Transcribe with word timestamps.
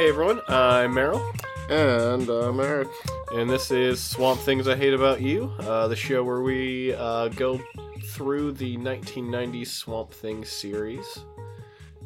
Hey 0.00 0.08
everyone, 0.08 0.40
I'm 0.48 0.94
Meryl, 0.94 1.20
And 1.68 2.30
uh, 2.30 2.50
Merrick. 2.54 2.88
and 3.34 3.50
this 3.50 3.70
is 3.70 4.02
Swamp 4.02 4.40
Things 4.40 4.66
I 4.66 4.74
Hate 4.74 4.94
About 4.94 5.20
You, 5.20 5.52
uh, 5.58 5.88
the 5.88 5.94
show 5.94 6.24
where 6.24 6.40
we 6.40 6.94
uh, 6.94 7.28
go 7.28 7.60
through 8.06 8.52
the 8.52 8.78
1990s 8.78 9.66
Swamp 9.66 10.10
Things 10.10 10.48
series. 10.48 11.18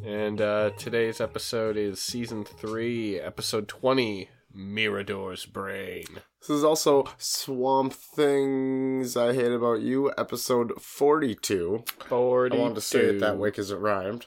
And 0.05 0.41
uh, 0.41 0.71
today's 0.77 1.21
episode 1.21 1.77
is 1.77 2.01
season 2.01 2.43
3, 2.43 3.21
episode 3.21 3.69
20 3.69 4.29
Mirador's 4.53 5.47
Brain. 5.47 6.07
This 6.41 6.51
is 6.51 6.65
also 6.65 7.05
Swamp 7.17 7.93
Things 7.93 9.17
I 9.17 9.35
Hate 9.35 9.53
About 9.53 9.83
You, 9.83 10.13
episode 10.19 10.83
42. 10.83 11.85
42. 12.09 12.57
I 12.57 12.61
wanted 12.61 12.75
to 12.75 12.81
say 12.81 13.05
it 13.05 13.21
that 13.21 13.39
way 13.39 13.51
because 13.51 13.71
it 13.71 13.77
rhymed. 13.77 14.27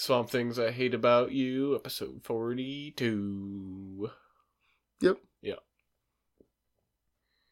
Swamp 0.00 0.30
Things 0.30 0.58
I 0.58 0.70
Hate 0.70 0.94
About 0.94 1.30
You, 1.32 1.74
episode 1.74 2.22
42. 2.22 4.10
Yep. 5.02 5.18
Yeah. 5.42 5.54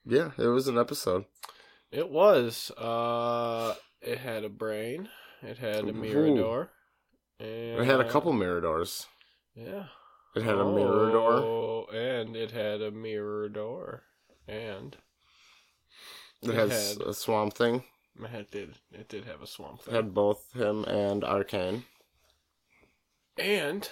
Yeah, 0.07 0.31
it 0.39 0.47
was 0.47 0.67
an 0.67 0.79
episode. 0.79 1.27
It 1.93 2.09
was. 2.09 2.71
Uh, 2.71 3.75
it 4.01 4.17
had 4.17 4.45
a 4.45 4.49
brain. 4.49 5.11
It 5.43 5.59
had 5.59 5.81
a. 5.87 5.93
Mirador. 5.93 6.71
And, 7.39 7.81
It 7.81 7.85
had 7.85 8.01
a 8.01 8.09
couple 8.09 8.33
Miradors. 8.33 9.05
Yeah. 9.55 9.85
It 10.35 10.43
had 10.43 10.55
a 10.55 10.65
Mirador. 10.65 11.33
Oh, 11.35 11.87
and 11.93 12.35
it 12.35 12.53
had 12.53 12.81
a 12.81 12.91
mirror 12.91 13.51
door. 13.51 14.05
And 14.47 14.97
It 16.41 16.49
it 16.49 16.55
has 16.55 16.95
had- 16.97 17.07
a 17.07 17.13
Swamp 17.13 17.53
Thing. 17.53 17.85
it 18.19 18.51
did. 18.51 18.77
It 18.91 19.11
did 19.11 19.27
have 19.27 19.43
a 19.43 19.47
swamp 19.47 19.83
thing. 19.83 19.93
It 19.93 19.97
had 19.97 20.15
both 20.15 20.51
him 20.55 20.85
and 20.85 21.23
Arcane. 21.25 21.85
And 23.39 23.89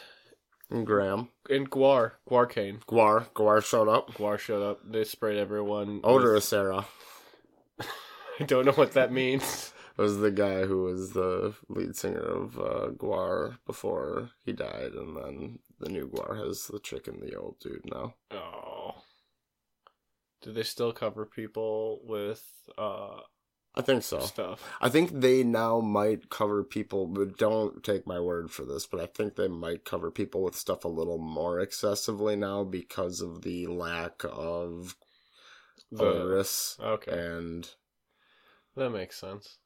And 0.70 0.86
Graham. 0.86 1.28
and 1.48 1.70
GWAR, 1.70 2.12
GWAR 2.28 2.47
Kane. 2.50 2.80
GWAR. 2.89 3.28
GWAR 3.34 3.62
showed 3.64 3.89
up. 3.89 4.12
GWAR 4.14 4.39
showed 4.39 4.62
up. 4.62 4.80
They 4.84 5.05
sprayed 5.05 5.39
everyone. 5.39 6.00
Odor 6.05 6.28
with- 6.34 6.36
of 6.39 6.44
Sarah. 6.44 6.86
I 8.41 8.44
don't 8.44 8.64
know 8.67 8.72
what 8.72 8.92
that 8.92 9.12
means. 9.12 9.72
was 9.97 10.19
the 10.19 10.30
guy 10.30 10.64
who 10.67 10.83
was 10.83 11.12
the 11.12 11.55
lead 11.69 11.97
singer 11.97 12.20
of 12.20 12.58
uh, 12.58 12.89
GWAR 12.97 13.58
before 13.67 14.30
he 14.44 14.52
died, 14.52 14.92
and 14.92 15.17
then 15.17 15.58
the 15.80 15.89
new 15.89 16.08
GWAR 16.08 16.36
has 16.44 16.67
the 16.67 16.80
chick 16.80 17.06
and 17.08 17.22
the 17.22 17.34
old 17.36 17.58
dude 17.61 17.80
now. 17.86 18.14
Oh. 18.30 18.97
Do 20.42 20.52
they 20.52 20.64
still 20.64 20.92
cover 20.92 21.24
people 21.27 22.00
with 22.05 22.44
uh 22.77 23.20
I 23.77 23.82
think 23.82 24.02
so. 24.02 24.20
stuff? 24.20 24.62
I 24.80 24.88
think 24.88 25.20
they 25.20 25.42
now 25.42 25.80
might 25.80 26.30
cover 26.30 26.64
people, 26.64 27.06
but 27.06 27.36
don't 27.36 27.84
take 27.84 28.06
my 28.06 28.18
word 28.18 28.50
for 28.50 28.64
this, 28.64 28.86
but 28.86 29.00
I 29.00 29.06
think 29.06 29.36
they 29.36 29.48
might 29.48 29.84
cover 29.84 30.10
people 30.10 30.42
with 30.42 30.56
stuff 30.56 30.84
a 30.84 30.88
little 30.88 31.18
more 31.18 31.61
excessively 31.61 32.36
now 32.36 32.64
because 32.64 33.20
of 33.20 33.42
the 33.42 33.67
lack 33.67 34.24
of 34.24 34.96
The, 35.92 36.05
odorous 36.05 36.78
okay, 36.80 37.12
and 37.12 37.68
that 38.77 38.90
makes 38.90 39.20
sense. 39.20 39.58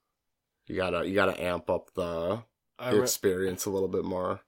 you 0.66 0.74
gotta 0.76 1.06
you 1.06 1.14
gotta 1.14 1.40
amp 1.40 1.70
up 1.70 1.94
the, 1.94 2.42
the 2.80 2.96
re- 2.96 3.02
experience 3.02 3.64
a 3.64 3.70
little 3.70 3.88
bit 3.88 4.04
more. 4.04 4.40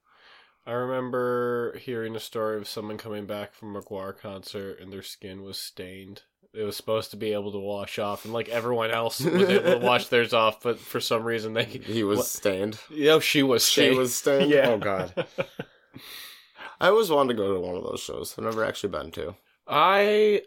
I 0.65 0.71
remember 0.71 1.77
hearing 1.77 2.15
a 2.15 2.21
story 2.21 2.57
of 2.57 2.67
someone 2.67 2.97
coming 2.97 3.25
back 3.25 3.53
from 3.53 3.75
a 3.75 3.81
GWAR 3.81 4.17
concert 4.17 4.79
and 4.79 4.91
their 4.91 5.03
skin 5.03 5.41
was 5.43 5.57
stained. 5.57 6.23
It 6.53 6.61
was 6.63 6.77
supposed 6.77 7.11
to 7.11 7.17
be 7.17 7.33
able 7.33 7.51
to 7.53 7.57
wash 7.59 7.97
off, 7.97 8.25
and 8.25 8.33
like 8.33 8.47
everyone 8.49 8.91
else 8.91 9.19
was 9.21 9.49
able 9.49 9.79
to 9.79 9.85
wash 9.85 10.07
theirs 10.09 10.33
off, 10.33 10.61
but 10.61 10.77
for 10.79 10.99
some 10.99 11.23
reason 11.23 11.53
they, 11.53 11.63
He 11.65 12.03
was 12.03 12.29
stained. 12.29 12.79
you 12.89 13.05
know, 13.05 13.19
she 13.19 13.41
was 13.41 13.65
She 13.67 13.81
stained. 13.81 13.97
was 13.97 14.15
stained. 14.15 14.51
yeah. 14.51 14.69
Oh 14.69 14.77
god. 14.77 15.13
I 16.79 16.87
always 16.89 17.09
wanted 17.09 17.33
to 17.33 17.37
go 17.37 17.53
to 17.53 17.59
one 17.59 17.75
of 17.75 17.83
those 17.83 18.01
shows. 18.01 18.35
I've 18.37 18.43
never 18.43 18.63
actually 18.63 18.89
been 18.89 19.09
to. 19.11 19.35
I 19.67 20.43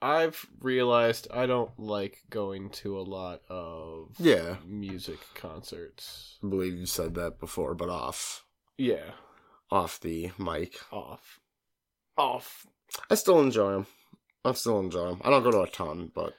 I've 0.00 0.46
realized 0.60 1.28
I 1.32 1.46
don't 1.46 1.70
like 1.78 2.18
going 2.30 2.70
to 2.70 2.98
a 2.98 3.02
lot 3.02 3.40
of 3.48 4.14
Yeah. 4.18 4.56
music 4.66 5.18
concerts. 5.34 6.36
I 6.44 6.48
believe 6.48 6.74
you 6.74 6.86
said 6.86 7.14
that 7.14 7.40
before, 7.40 7.74
but 7.74 7.88
off 7.88 8.44
Yeah, 8.76 9.12
off 9.70 9.98
the 10.00 10.30
mic. 10.38 10.78
off, 10.92 11.40
off. 12.16 12.66
I 13.10 13.14
still 13.16 13.40
enjoy 13.40 13.72
them. 13.72 13.86
I 14.44 14.52
still 14.52 14.80
enjoy 14.80 15.08
them. 15.10 15.20
I 15.24 15.30
don't 15.30 15.42
go 15.42 15.50
to 15.50 15.62
a 15.62 15.68
ton, 15.68 16.10
but 16.14 16.34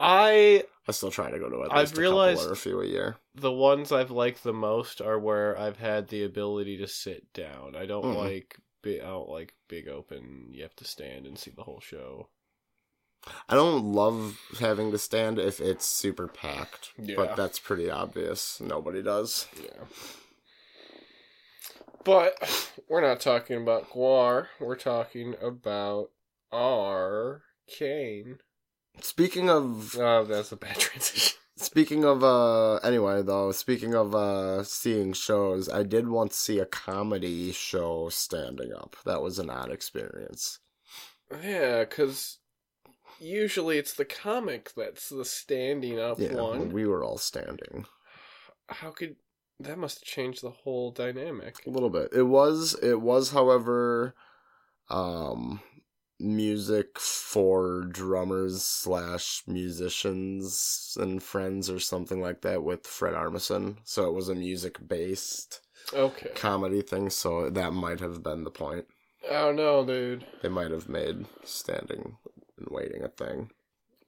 I 0.00 0.64
I 0.88 0.92
still 0.92 1.10
try 1.10 1.30
to 1.30 1.38
go 1.38 1.48
to 1.48 1.64
at 1.64 1.72
I've 1.72 1.96
a 1.96 2.00
realized- 2.00 2.40
couple 2.40 2.50
or 2.50 2.54
a 2.54 2.56
few 2.56 2.80
a 2.80 2.86
year. 2.86 3.16
the 3.34 3.52
ones 3.52 3.90
I've 3.92 4.10
liked 4.10 4.42
the 4.42 4.52
most 4.52 5.00
are 5.00 5.18
where 5.18 5.58
I've 5.58 5.78
had 5.78 6.08
the 6.08 6.24
ability 6.24 6.76
to 6.78 6.86
sit 6.88 7.32
down. 7.32 7.74
I 7.76 7.86
don't 7.86 8.04
Mhm. 8.04 8.16
like 8.16 8.56
don't 8.82 9.30
like 9.30 9.54
big 9.66 9.88
open. 9.88 10.50
You 10.52 10.62
have 10.62 10.76
to 10.76 10.84
stand 10.84 11.26
and 11.26 11.38
see 11.38 11.50
the 11.50 11.62
whole 11.62 11.80
show. 11.80 12.28
I 13.48 13.54
don't 13.54 13.92
love 13.94 14.38
having 14.60 14.90
to 14.90 14.98
stand 14.98 15.38
if 15.38 15.58
it's 15.58 15.86
super 15.86 16.28
packed, 16.28 16.92
Yeah. 16.98 17.16
but 17.16 17.34
that's 17.34 17.58
pretty 17.58 17.88
obvious. 17.88 18.60
Nobody 18.60 19.00
does. 19.02 19.48
Yeah. 19.58 19.84
But 22.04 22.70
we're 22.88 23.00
not 23.00 23.20
talking 23.20 23.56
about 23.56 23.88
GWAR. 23.90 24.48
We're 24.60 24.76
talking 24.76 25.34
about 25.40 26.10
Arcane. 26.54 28.38
Speaking 29.00 29.50
of 29.50 29.96
Oh, 29.98 30.24
that's 30.24 30.52
a 30.52 30.56
bad 30.56 30.76
transition. 30.78 31.38
Speaking 31.56 32.04
of 32.04 32.22
uh 32.24 32.76
anyway 32.76 33.22
though, 33.22 33.52
speaking 33.52 33.94
of 33.94 34.14
uh 34.14 34.62
seeing 34.64 35.12
shows, 35.12 35.68
I 35.68 35.82
did 35.82 36.08
once 36.08 36.36
see 36.36 36.58
a 36.58 36.66
comedy 36.66 37.52
show 37.52 38.08
standing 38.08 38.72
up. 38.72 38.96
That 39.04 39.22
was 39.22 39.38
an 39.38 39.50
odd 39.50 39.70
experience. 39.70 40.58
Yeah, 41.42 41.80
because 41.84 42.38
usually 43.20 43.78
it's 43.78 43.94
the 43.94 44.04
comic 44.04 44.72
that's 44.76 45.08
the 45.08 45.24
standing 45.24 45.98
up 45.98 46.18
Yeah, 46.18 46.34
one. 46.34 46.70
we 46.70 46.86
were 46.86 47.02
all 47.04 47.18
standing. 47.18 47.86
How 48.68 48.90
could 48.90 49.16
that 49.60 49.78
must 49.78 50.00
have 50.00 50.04
changed 50.04 50.42
the 50.42 50.50
whole 50.50 50.90
dynamic? 50.90 51.56
A 51.66 51.70
little 51.70 51.90
bit. 51.90 52.08
It 52.12 52.24
was 52.24 52.74
it 52.82 53.00
was 53.00 53.30
however 53.30 54.14
um 54.90 55.60
music 56.20 56.98
for 56.98 57.82
drummers 57.90 58.62
slash 58.62 59.42
musicians 59.46 60.96
and 61.00 61.22
friends 61.22 61.68
or 61.68 61.80
something 61.80 62.20
like 62.20 62.40
that 62.42 62.62
with 62.62 62.86
Fred 62.86 63.14
Armisen. 63.14 63.76
So 63.84 64.06
it 64.08 64.14
was 64.14 64.28
a 64.28 64.34
music 64.34 64.86
based 64.86 65.60
Okay. 65.92 66.30
comedy 66.34 66.82
thing, 66.82 67.10
so 67.10 67.50
that 67.50 67.72
might 67.72 68.00
have 68.00 68.22
been 68.22 68.44
the 68.44 68.50
point. 68.50 68.86
Oh 69.30 69.52
no, 69.52 69.84
dude. 69.84 70.24
They 70.42 70.48
might 70.48 70.70
have 70.70 70.88
made 70.88 71.26
standing 71.44 72.16
and 72.58 72.68
waiting 72.70 73.02
a 73.02 73.08
thing. 73.08 73.50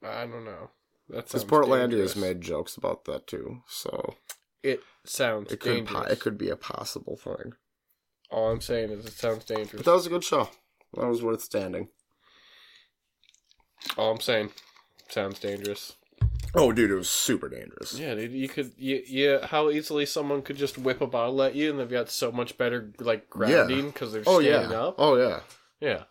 I 0.03 0.25
don't 0.25 0.45
know. 0.45 0.69
That 1.09 1.25
Because 1.25 1.45
Portlandia 1.45 1.99
has 1.99 2.15
made 2.15 2.41
jokes 2.41 2.75
about 2.77 3.05
that 3.05 3.27
too, 3.27 3.61
so 3.67 4.15
It 4.63 4.81
sounds 5.05 5.51
it 5.51 5.59
could 5.59 5.85
dangerous. 5.85 6.05
po- 6.05 6.11
it 6.11 6.19
could 6.19 6.37
be 6.37 6.49
a 6.49 6.55
possible 6.57 7.15
thing. 7.17 7.53
All 8.29 8.51
I'm 8.51 8.61
saying 8.61 8.89
is 8.91 9.05
it 9.05 9.13
sounds 9.13 9.45
dangerous. 9.45 9.71
But 9.71 9.85
that 9.85 9.93
was 9.93 10.05
a 10.05 10.09
good 10.09 10.23
show. 10.23 10.49
That 10.93 11.07
was 11.07 11.21
worth 11.23 11.41
standing. 11.41 11.89
All 13.97 14.11
I'm 14.11 14.19
saying 14.19 14.51
sounds 15.09 15.39
dangerous. 15.39 15.93
Oh, 16.55 16.71
dude, 16.71 16.91
it 16.91 16.95
was 16.95 17.09
super 17.09 17.49
dangerous. 17.49 17.99
Yeah, 17.99 18.15
dude, 18.15 18.31
you 18.31 18.47
could, 18.47 18.71
you, 18.77 19.03
yeah, 19.07 19.45
how 19.45 19.69
easily 19.69 20.05
someone 20.05 20.41
could 20.41 20.55
just 20.57 20.77
whip 20.77 21.01
a 21.01 21.07
bottle 21.07 21.41
at 21.43 21.55
you, 21.55 21.69
and 21.69 21.79
they've 21.79 21.89
got 21.89 22.09
so 22.09 22.31
much 22.31 22.57
better 22.57 22.91
like 22.99 23.29
grounding 23.29 23.87
because 23.87 24.13
they're 24.13 24.23
Oh 24.25 24.41
standing 24.41 24.71
yeah. 24.71 24.81
up. 24.81 24.95
Oh 24.97 25.15
yeah. 25.17 25.41
Yeah, 25.79 26.03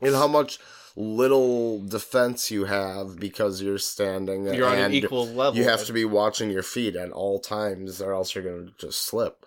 And 0.00 0.14
how 0.14 0.28
much 0.28 0.60
little 0.94 1.84
defense 1.84 2.50
you 2.52 2.66
have 2.66 3.18
because 3.18 3.60
you're 3.62 3.78
standing. 3.78 4.44
you're 4.52 4.68
on 4.68 4.78
an 4.78 4.92
equal 4.92 5.26
level. 5.26 5.56
You 5.56 5.64
have 5.64 5.84
to 5.86 5.92
be 5.92 6.04
watching 6.04 6.50
your 6.50 6.62
feet 6.62 6.94
at 6.94 7.10
all 7.10 7.40
times, 7.40 8.00
or 8.00 8.12
else 8.12 8.34
you're 8.34 8.44
gonna 8.44 8.70
just 8.78 9.02
slip. 9.04 9.44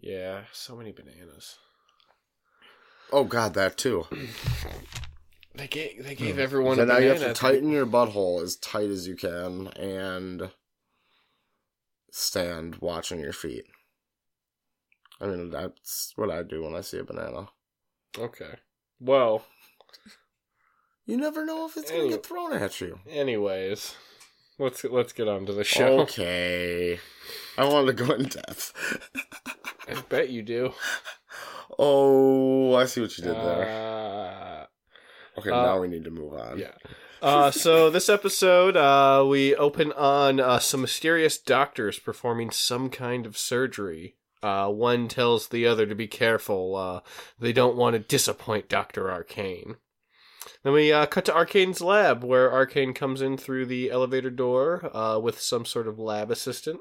Yeah, 0.00 0.42
so 0.52 0.74
many 0.76 0.92
bananas. 0.92 1.58
Oh 3.12 3.24
god, 3.24 3.52
that 3.54 3.76
too. 3.76 4.06
They 5.54 5.66
gave 5.66 6.04
they 6.04 6.14
gave 6.14 6.38
everyone 6.38 6.76
So 6.76 6.84
now 6.84 6.94
banana. 6.94 7.04
you 7.14 7.20
have 7.20 7.34
to 7.34 7.34
tighten 7.38 7.70
your 7.70 7.86
butthole 7.86 8.42
as 8.42 8.56
tight 8.56 8.88
as 8.88 9.06
you 9.06 9.14
can 9.16 9.68
and 9.68 10.50
stand 12.10 12.76
watching 12.76 13.20
your 13.20 13.32
feet. 13.32 13.64
I 15.20 15.26
mean, 15.26 15.50
that's 15.50 16.12
what 16.16 16.30
I 16.30 16.42
do 16.42 16.62
when 16.64 16.74
I 16.74 16.80
see 16.80 16.98
a 16.98 17.04
banana. 17.04 17.48
Okay. 18.18 18.54
Well, 18.98 19.44
You 21.06 21.16
never 21.16 21.44
know 21.44 21.66
if 21.66 21.76
it's 21.76 21.90
going 21.90 22.04
to 22.10 22.16
get 22.16 22.26
thrown 22.26 22.52
at 22.52 22.80
you. 22.80 23.00
anyways, 23.08 23.94
let's 24.58 24.84
let's 24.84 25.12
get 25.12 25.28
on 25.28 25.46
to 25.46 25.52
the 25.52 25.64
show. 25.64 26.00
Okay. 26.00 26.98
I 27.58 27.64
wanted 27.66 27.96
to 27.96 28.04
go 28.04 28.12
in 28.14 28.24
depth. 28.24 28.72
I 29.88 30.00
bet 30.08 30.30
you 30.30 30.42
do. 30.42 30.72
oh, 31.78 32.74
I 32.74 32.86
see 32.86 33.00
what 33.02 33.16
you 33.18 33.24
did 33.24 33.34
there. 33.36 33.68
Uh, 33.68 34.66
Okay, 35.38 35.50
uh, 35.50 35.62
now 35.62 35.80
we 35.80 35.88
need 35.88 36.04
to 36.04 36.10
move 36.10 36.34
on. 36.34 36.58
yeah. 36.58 36.72
Uh, 37.20 37.50
so 37.52 37.88
this 37.88 38.08
episode, 38.08 38.76
uh, 38.76 39.24
we 39.26 39.54
open 39.54 39.92
on 39.92 40.40
uh, 40.40 40.58
some 40.58 40.80
mysterious 40.80 41.38
doctors 41.38 41.98
performing 42.00 42.50
some 42.50 42.90
kind 42.90 43.26
of 43.26 43.38
surgery. 43.38 44.16
Uh, 44.42 44.68
one 44.68 45.06
tells 45.06 45.48
the 45.48 45.64
other 45.64 45.86
to 45.86 45.94
be 45.94 46.08
careful. 46.08 46.74
Uh, 46.74 47.00
they 47.38 47.52
don't 47.52 47.76
want 47.76 47.94
to 47.94 48.00
disappoint 48.00 48.68
Dr. 48.68 49.08
Arcane. 49.08 49.76
Then 50.64 50.72
we 50.72 50.92
uh, 50.92 51.06
cut 51.06 51.24
to 51.26 51.34
Arcane's 51.34 51.80
lab, 51.80 52.24
where 52.24 52.52
Arcane 52.52 52.92
comes 52.92 53.22
in 53.22 53.36
through 53.36 53.66
the 53.66 53.90
elevator 53.90 54.30
door 54.30 54.90
uh, 54.94 55.18
with 55.20 55.40
some 55.40 55.64
sort 55.64 55.86
of 55.86 56.00
lab 56.00 56.30
assistant. 56.30 56.80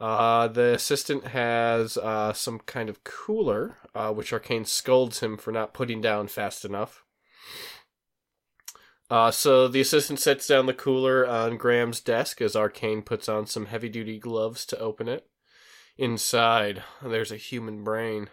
Uh, 0.00 0.46
the 0.48 0.74
assistant 0.74 1.28
has 1.28 1.96
uh, 1.96 2.32
some 2.32 2.60
kind 2.60 2.88
of 2.88 3.02
cooler, 3.02 3.76
uh, 3.94 4.12
which 4.12 4.32
Arcane 4.32 4.64
scolds 4.64 5.20
him 5.20 5.36
for 5.36 5.52
not 5.52 5.74
putting 5.74 6.00
down 6.00 6.28
fast 6.28 6.64
enough. 6.64 7.02
Uh, 9.10 9.30
so 9.30 9.68
the 9.68 9.80
assistant 9.80 10.20
sets 10.20 10.46
down 10.46 10.66
the 10.66 10.74
cooler 10.74 11.26
on 11.26 11.56
Graham's 11.56 12.00
desk 12.00 12.42
as 12.42 12.54
Arcane 12.54 13.02
puts 13.02 13.28
on 13.28 13.46
some 13.46 13.66
heavy 13.66 13.88
duty 13.88 14.18
gloves 14.18 14.66
to 14.66 14.78
open 14.78 15.08
it. 15.08 15.26
Inside, 15.96 16.82
there's 17.02 17.32
a 17.32 17.36
human 17.36 17.82
brain. 17.84 18.28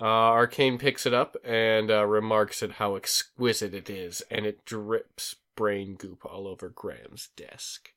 Uh, 0.00 0.04
Arcane 0.04 0.78
picks 0.78 1.06
it 1.06 1.14
up 1.14 1.36
and 1.44 1.90
uh, 1.90 2.06
remarks 2.06 2.62
at 2.62 2.72
how 2.72 2.94
exquisite 2.94 3.74
it 3.74 3.90
is, 3.90 4.22
and 4.30 4.46
it 4.46 4.64
drips 4.64 5.36
brain 5.56 5.94
goop 5.94 6.24
all 6.24 6.46
over 6.46 6.68
Graham's 6.68 7.28
desk. 7.36 7.90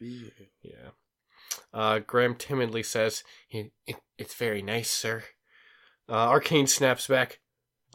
Yeah. 0.00 0.90
Uh, 1.72 2.00
Graham 2.00 2.34
timidly 2.34 2.82
says, 2.82 3.24
it, 3.50 3.72
it, 3.86 3.96
It's 4.18 4.34
very 4.34 4.62
nice, 4.62 4.90
sir. 4.90 5.24
Uh, 6.08 6.28
Arcane 6.28 6.66
snaps 6.66 7.06
back, 7.06 7.40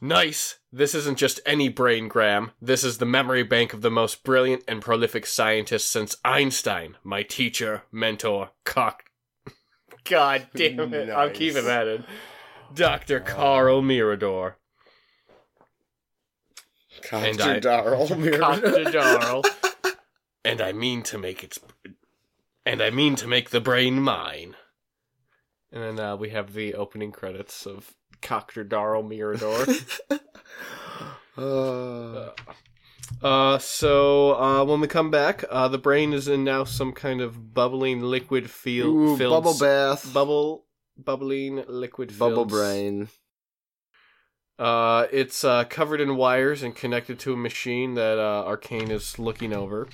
Nice! 0.04 0.60
This 0.70 0.94
isn't 0.94 1.18
just 1.18 1.40
any 1.46 1.70
brain, 1.70 2.10
Graham. 2.10 2.52
This 2.62 2.84
is 2.84 2.98
the 2.98 3.06
memory 3.06 3.44
bank 3.44 3.72
of 3.72 3.82
the 3.82 3.90
most 3.90 4.26
brilliant 4.26 4.66
and 4.68 4.82
prolific 4.82 5.26
scientist 5.26 5.90
since 5.90 6.18
Einstein, 6.26 6.98
my 7.06 7.24
teacher, 7.24 7.84
mentor, 7.90 8.50
cock. 8.66 9.06
God 10.04 10.48
damn 10.54 10.94
it. 10.94 11.10
I'm 11.10 11.32
keeping 11.32 11.64
that 11.64 11.88
in. 11.88 12.04
Dr. 12.76 13.22
Carl 13.22 13.82
Mirador. 13.82 14.58
And 17.10 17.40
I- 17.42 17.60
Dr. 17.60 17.60
Darrell. 17.62 18.08
Dr. 18.08 18.84
Darrell. 18.92 19.46
and 20.44 20.60
I 20.60 20.74
mean 20.74 21.04
to 21.04 21.18
make 21.18 21.46
it. 21.46 21.58
And 22.66 22.82
I 22.82 22.90
mean 22.90 23.16
to 23.16 23.28
make 23.28 23.52
the 23.52 23.62
brain 23.62 24.02
mine. 24.02 24.58
And 25.72 25.82
then 25.82 26.06
uh, 26.06 26.18
we 26.18 26.32
have 26.32 26.52
the 26.52 26.74
opening 26.74 27.14
credits 27.14 27.66
of 27.66 27.94
Dr. 28.28 28.64
Darrell 28.64 29.04
Mirador. 29.04 29.66
Uh, 31.36 32.30
Uh, 33.22 33.58
so 33.58 34.36
uh, 34.36 34.64
when 34.66 34.80
we 34.80 34.88
come 34.88 35.10
back, 35.12 35.44
uh, 35.50 35.68
the 35.68 35.78
brain 35.78 36.14
is 36.14 36.28
in 36.28 36.44
now 36.44 36.64
some 36.64 36.92
kind 36.94 37.22
of 37.22 37.54
bubbling 37.54 38.02
liquid 38.02 38.50
ooh, 38.68 39.18
bubble 39.18 39.52
s- 39.52 39.60
bath. 39.60 40.14
bubble 40.14 40.66
bubbling 40.98 41.64
liquid 41.68 42.18
bubble 42.20 42.36
filled 42.48 42.52
s- 42.52 42.58
brain. 42.58 43.08
Uh, 44.60 45.08
it's 45.12 45.44
uh, 45.44 45.64
covered 45.66 46.02
in 46.02 46.16
wires 46.18 46.62
and 46.64 46.76
connected 46.76 47.18
to 47.20 47.34
a 47.34 47.38
machine 47.38 47.96
that 47.96 48.20
uh, 48.20 48.44
Arcane 48.46 48.92
is 48.92 49.18
looking 49.18 49.54
over. 49.54 49.88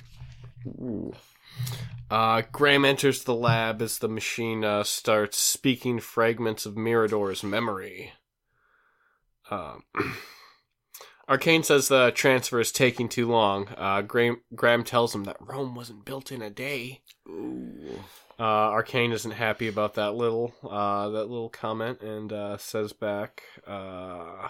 Ooh. 0.66 1.14
Uh, 2.10 2.42
Graham 2.52 2.84
enters 2.84 3.24
the 3.24 3.34
lab 3.34 3.80
as 3.80 3.98
the 3.98 4.08
machine 4.08 4.64
uh, 4.64 4.82
starts 4.84 5.38
speaking 5.38 6.00
fragments 6.00 6.66
of 6.66 6.76
Mirador's 6.76 7.42
memory. 7.42 8.12
Um, 9.50 9.84
Arcane 11.28 11.62
says 11.62 11.88
the 11.88 12.10
transfer 12.10 12.58
is 12.60 12.72
taking 12.72 13.08
too 13.08 13.28
long. 13.28 13.68
Uh, 13.76 14.02
Graham, 14.02 14.40
Graham 14.54 14.82
tells 14.82 15.14
him 15.14 15.24
that 15.24 15.36
Rome 15.40 15.74
wasn't 15.74 16.04
built 16.04 16.32
in 16.32 16.42
a 16.42 16.50
day. 16.50 17.02
Ooh. 17.28 18.00
Uh, 18.38 18.70
Arcane 18.72 19.12
isn't 19.12 19.32
happy 19.32 19.68
about 19.68 19.94
that 19.94 20.14
little 20.14 20.54
uh, 20.68 21.10
that 21.10 21.26
little 21.26 21.50
comment 21.50 22.00
and 22.00 22.32
uh, 22.32 22.56
says 22.56 22.92
back. 22.94 23.42
Uh, 23.66 24.48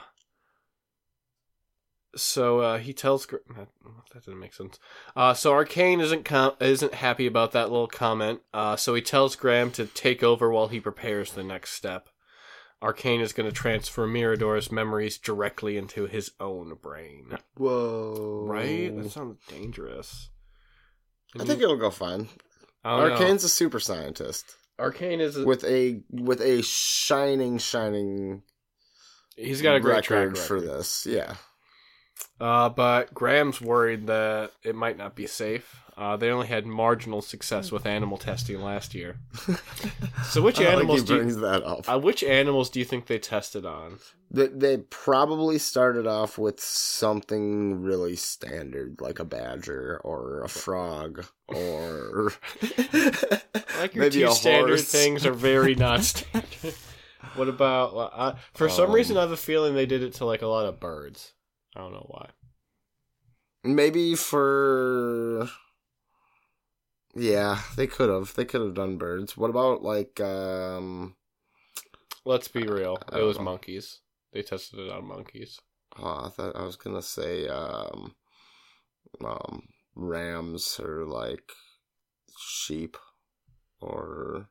so 2.17 2.61
uh, 2.61 2.79
he 2.79 2.93
tells 2.93 3.27
Gra- 3.27 3.41
that, 3.57 3.69
that 4.13 4.25
didn't 4.25 4.41
make 4.41 4.55
sense. 4.55 4.79
Uh, 5.17 5.35
so 5.35 5.53
Arcane 5.53 6.01
isn't 6.01 6.25
com- 6.25 6.55
isn't 6.61 6.95
happy 6.95 7.27
about 7.27 7.53
that 7.53 7.71
little 7.71 7.89
comment. 7.89 8.41
Uh, 8.55 8.77
so 8.77 8.95
he 8.95 9.03
tells 9.03 9.37
Graham 9.37 9.71
to 9.73 9.87
take 9.87 10.23
over 10.23 10.51
while 10.51 10.69
he 10.69 10.79
prepares 10.79 11.33
the 11.33 11.45
next 11.45 11.73
step. 11.73 12.10
Arcane 12.83 13.21
is 13.21 13.33
going 13.33 13.49
to 13.49 13.55
transfer 13.55 14.07
Mirador's 14.07 14.73
memories 14.73 15.19
directly 15.19 15.77
into 15.77 16.07
his 16.07 16.33
own 16.41 16.75
brain. 16.81 17.37
Whoa. 17.57 18.45
Right? 18.47 18.97
That 18.97 19.11
sounds 19.11 19.39
dangerous. 19.49 20.31
I 21.39 21.45
think 21.45 21.61
it'll 21.61 21.77
go 21.77 21.91
fine. 21.91 22.29
I 22.83 22.97
don't 22.97 23.09
know. 23.09 23.15
Arcane's 23.15 23.45
a 23.45 23.49
super 23.49 23.79
scientist 23.79 24.57
Arcane 24.81 25.21
is 25.21 25.37
with 25.37 25.63
a 25.65 26.01
with 26.11 26.41
a 26.41 26.63
shining, 26.63 27.59
shining 27.59 28.43
he's 29.37 29.63
got 29.63 29.77
a 29.77 29.81
great 29.81 30.03
track 30.03 30.29
record 30.29 30.39
for 30.39 30.61
this. 30.61 31.07
Yeah. 31.07 31.35
Uh, 32.41 32.69
but 32.71 33.15
Graham's 33.15 33.61
worried 33.61 34.07
that 34.07 34.53
it 34.63 34.75
might 34.75 34.97
not 34.97 35.15
be 35.15 35.27
safe. 35.27 35.81
Uh, 36.01 36.17
they 36.17 36.31
only 36.31 36.47
had 36.47 36.65
marginal 36.67 37.21
success 37.21 37.71
with 37.71 37.85
animal 37.85 38.17
testing 38.17 38.63
last 38.63 38.95
year. 38.95 39.19
So 40.25 40.41
which 40.43 40.59
like 40.59 40.69
animals 40.69 41.01
he 41.01 41.07
do 41.07 41.15
you, 41.15 41.19
brings 41.21 41.37
that 41.39 41.63
up? 41.65 41.89
uh, 41.93 41.99
which 41.99 42.23
animals 42.23 42.71
do 42.71 42.79
you 42.79 42.85
think 42.85 43.07
they 43.07 43.19
tested 43.19 43.67
on? 43.67 43.99
They, 44.31 44.47
they 44.47 44.77
probably 44.79 45.59
started 45.59 46.07
off 46.07 46.39
with 46.39 46.61
something 46.61 47.83
really 47.83 48.15
standard, 48.17 49.01
like 49.01 49.19
a 49.19 49.25
badger 49.25 50.01
or 50.05 50.43
a 50.45 50.49
frog 50.49 51.27
or 51.49 52.33
Like 53.79 53.95
your 53.95 54.05
maybe 54.05 54.21
two 54.21 54.31
standard 54.33 54.69
horse. 54.79 54.85
things 54.85 55.27
are 55.27 55.33
very 55.33 55.75
not 55.87 56.03
standard. 56.05 56.75
what 57.35 57.49
about? 57.49 57.89
Uh, 58.15 58.35
for 58.55 58.69
some 58.69 58.91
Um, 58.91 58.95
reason, 58.95 59.17
I 59.17 59.23
have 59.23 59.33
a 59.33 59.37
feeling 59.37 59.75
they 59.75 59.87
did 59.87 60.03
it 60.03 60.15
to 60.15 60.25
like 60.25 60.43
a 60.43 60.47
lot 60.47 60.67
of 60.67 60.79
birds. 60.81 61.33
I 61.75 61.81
don't 61.81 61.93
know 61.93 62.07
why. 62.09 62.31
Maybe 63.65 64.15
for 64.15 65.49
yeah, 67.21 67.61
they 67.77 67.87
could 67.87 68.09
have. 68.09 68.35
They 68.35 68.45
could 68.45 68.61
have 68.61 68.75
done 68.75 68.99
birds. 68.99 69.37
What 69.37 69.51
about 69.51 69.83
like 69.83 70.21
um? 70.21 71.17
Let's 72.25 72.49
be 72.49 72.63
real. 72.63 72.99
It 73.13 73.23
was 73.23 73.39
know. 73.39 73.45
monkeys. 73.45 74.01
They 74.33 74.43
tested 74.43 74.81
it 74.81 74.93
on 74.93 75.07
monkeys. 75.07 75.59
Oh, 75.99 76.25
I 76.27 76.29
thought 76.29 76.57
I 76.57 76.63
was 76.63 76.77
gonna 76.77 77.03
say 77.03 77.49
um, 77.49 78.15
um, 79.25 79.69
rams 79.95 80.81
or 80.83 81.05
like 81.05 81.53
sheep 82.39 82.97
or 83.81 84.49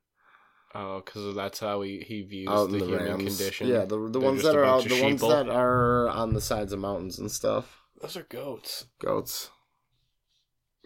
Oh, 0.76 1.02
because 1.04 1.36
that's 1.36 1.60
how 1.60 1.82
he 1.82 2.00
he 2.00 2.22
views 2.22 2.48
the, 2.48 2.68
the, 2.68 2.86
human 2.86 3.06
rams. 3.06 3.38
condition. 3.38 3.68
Yeah, 3.68 3.86
the 3.86 3.98
the 3.98 4.20
They're 4.20 4.22
ones 4.22 4.44
that 4.44 4.56
are 4.56 4.66
out, 4.66 4.84
the 4.84 5.02
ones 5.02 5.22
that 5.22 5.50
are 5.50 6.08
on 6.10 6.34
the 6.34 6.42
sides 6.42 6.74
of 6.74 6.80
mountains 6.80 7.18
and 7.18 7.32
stuff. 7.32 7.82
Those 8.02 8.16
are 8.18 8.24
goats. 8.24 8.86
Goats. 9.00 9.50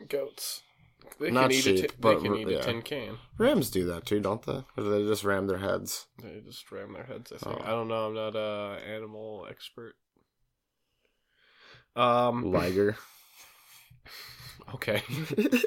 Goats. 0.07 0.61
They 1.19 1.31
Not 1.31 1.43
can 1.49 1.51
eat 1.51 1.59
a 1.59 1.61
sheep, 1.61 1.75
ti- 1.75 1.81
they 1.87 1.93
but 1.99 2.21
can 2.21 2.31
r- 2.31 2.37
eat 2.37 2.47
yeah. 2.49 2.57
a 2.57 2.63
tin 2.63 2.81
can. 2.81 3.17
Rams 3.37 3.69
do 3.69 3.85
that 3.85 4.05
too, 4.05 4.19
don't 4.19 4.41
they? 4.45 4.53
Or 4.53 4.65
do 4.77 4.89
they 4.91 5.07
just 5.07 5.23
ram 5.23 5.47
their 5.47 5.59
heads? 5.59 6.07
They 6.21 6.41
just 6.45 6.71
ram 6.71 6.93
their 6.93 7.03
heads. 7.05 7.31
I 7.31 7.37
think. 7.37 7.57
Oh. 7.59 7.63
I 7.63 7.69
don't 7.69 7.87
know. 7.87 8.07
I'm 8.07 8.13
not 8.15 8.35
a 8.35 8.79
animal 8.87 9.45
expert. 9.49 9.95
Um. 11.95 12.51
Liger. 12.51 12.97
Okay. 14.75 15.03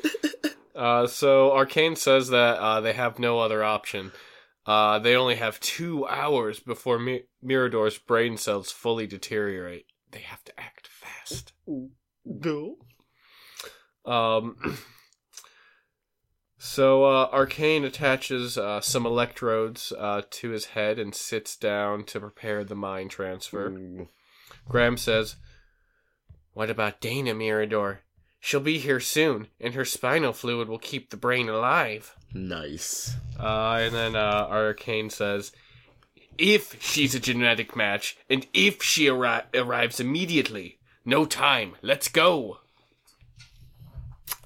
Uh. 0.74 1.06
So 1.06 1.52
Arcane 1.52 1.96
says 1.96 2.28
that 2.28 2.58
uh, 2.58 2.80
they 2.82 2.92
have 2.92 3.18
no 3.18 3.38
other 3.38 3.64
option. 3.64 4.12
Uh. 4.66 4.98
They 4.98 5.16
only 5.16 5.36
have 5.36 5.58
two 5.60 6.06
hours 6.06 6.60
before 6.60 6.98
Mi- 6.98 7.24
Mirador's 7.42 7.96
brain 7.96 8.36
cells 8.36 8.70
fully 8.72 9.06
deteriorate. 9.06 9.86
They 10.10 10.18
have 10.20 10.44
to 10.44 10.60
act 10.60 10.86
fast. 10.88 11.52
Go. 12.40 12.76
Um. 14.04 14.78
So 16.68 17.04
uh, 17.04 17.30
Arcane 17.32 17.84
attaches 17.84 18.58
uh, 18.58 18.80
some 18.80 19.06
electrodes 19.06 19.92
uh, 19.96 20.22
to 20.30 20.50
his 20.50 20.66
head 20.66 20.98
and 20.98 21.14
sits 21.14 21.56
down 21.56 22.04
to 22.04 22.20
prepare 22.20 22.64
the 22.64 22.74
mind 22.74 23.12
transfer. 23.12 23.68
Ooh. 23.68 24.08
Graham 24.68 24.96
says, 24.96 25.36
"What 26.54 26.68
about 26.68 27.00
Dana 27.00 27.34
Mirador? 27.34 28.02
She'll 28.40 28.60
be 28.60 28.78
here 28.78 29.00
soon, 29.00 29.46
and 29.60 29.74
her 29.74 29.84
spinal 29.84 30.32
fluid 30.32 30.68
will 30.68 30.80
keep 30.80 31.10
the 31.10 31.16
brain 31.16 31.48
alive." 31.48 32.14
Nice. 32.34 33.14
Uh, 33.38 33.78
and 33.80 33.94
then 33.94 34.16
uh, 34.16 34.48
Arcane 34.50 35.08
says, 35.08 35.52
"If 36.36 36.82
she's 36.82 37.14
a 37.14 37.20
genetic 37.20 37.76
match, 37.76 38.18
and 38.28 38.46
if 38.52 38.82
she 38.82 39.06
arri- 39.06 39.44
arrives 39.54 40.00
immediately, 40.00 40.80
no 41.04 41.26
time. 41.26 41.76
Let's 41.80 42.08
go." 42.08 42.58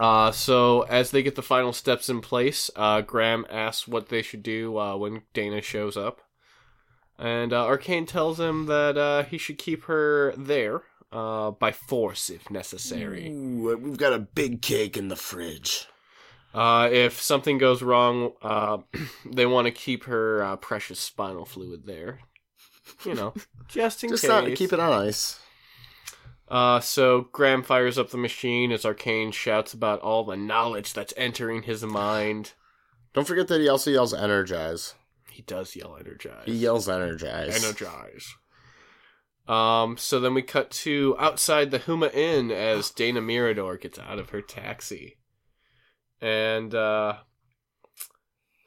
Uh, 0.01 0.33
so 0.33 0.81
as 0.83 1.11
they 1.11 1.23
get 1.23 1.35
the 1.37 1.43
final 1.43 1.75
steps 1.75 2.09
in 2.09 2.23
place, 2.23 2.71
uh, 2.75 3.03
Graham 3.03 3.45
asks 3.51 3.87
what 3.87 4.09
they 4.09 4.23
should 4.23 4.43
do 4.43 4.79
uh, 4.79 4.97
when 4.97 5.23
Dana 5.35 5.61
shows 5.61 5.95
up, 5.95 6.23
and 7.19 7.53
uh, 7.53 7.67
Arcane 7.67 8.07
tells 8.07 8.41
him 8.41 8.65
that 8.65 8.97
uh, 8.97 9.25
he 9.25 9.37
should 9.37 9.59
keep 9.59 9.85
her 9.85 10.33
there 10.39 10.83
uh, 11.13 11.51
by 11.51 11.71
force 11.71 12.31
if 12.31 12.51
necessary. 12.51 13.29
Ooh, 13.29 13.77
we've 13.77 13.99
got 13.99 14.15
a 14.15 14.19
big 14.19 14.63
cake 14.63 14.97
in 14.97 15.09
the 15.09 15.17
fridge. 15.17 15.87
Uh, 16.55 16.89
if 16.91 17.21
something 17.21 17.59
goes 17.59 17.83
wrong, 17.83 18.33
uh, 18.43 18.79
they 19.31 19.45
want 19.45 19.67
to 19.67 19.71
keep 19.71 20.05
her 20.05 20.43
uh, 20.43 20.57
precious 20.57 20.99
spinal 20.99 21.45
fluid 21.45 21.85
there. 21.85 22.21
You 23.05 23.15
know, 23.15 23.35
just 23.69 24.03
in 24.03 24.11
Just 24.11 24.23
case. 24.23 24.29
not 24.29 24.55
keep 24.57 24.73
it 24.73 24.81
on 24.81 24.93
ice. 25.07 25.39
Uh, 26.51 26.81
so 26.81 27.29
Graham 27.33 27.63
fires 27.63 27.97
up 27.97 28.11
the 28.11 28.19
machine 28.19 28.73
as 28.73 28.85
Arcane 28.85 29.31
shouts 29.31 29.73
about 29.73 30.01
all 30.01 30.25
the 30.25 30.37
knowledge 30.37 30.93
that's 30.93 31.15
entering 31.17 31.63
his 31.63 31.85
mind. 31.85 32.55
Don't 33.13 33.27
forget 33.27 33.47
that 33.49 33.61
he 33.61 33.69
also 33.69 33.91
yells 33.91 34.13
energize. 34.13 34.95
He 35.31 35.43
does 35.43 35.77
yell 35.77 35.97
energize. 35.99 36.43
He 36.47 36.55
yells 36.55 36.89
energize. 36.89 37.65
energize. 37.65 38.35
Um, 39.47 39.97
so 39.97 40.19
then 40.19 40.35
we 40.35 40.43
cut 40.43 40.71
to 40.71 41.17
outside 41.19 41.71
the 41.71 41.79
Houma 41.79 42.09
Inn 42.09 42.51
as 42.51 42.91
Dana 42.91 43.21
Mirador 43.21 43.77
gets 43.77 43.99
out 43.99 44.19
of 44.19 44.31
her 44.31 44.43
taxi. 44.43 45.19
And 46.21 46.75
uh 46.75 47.19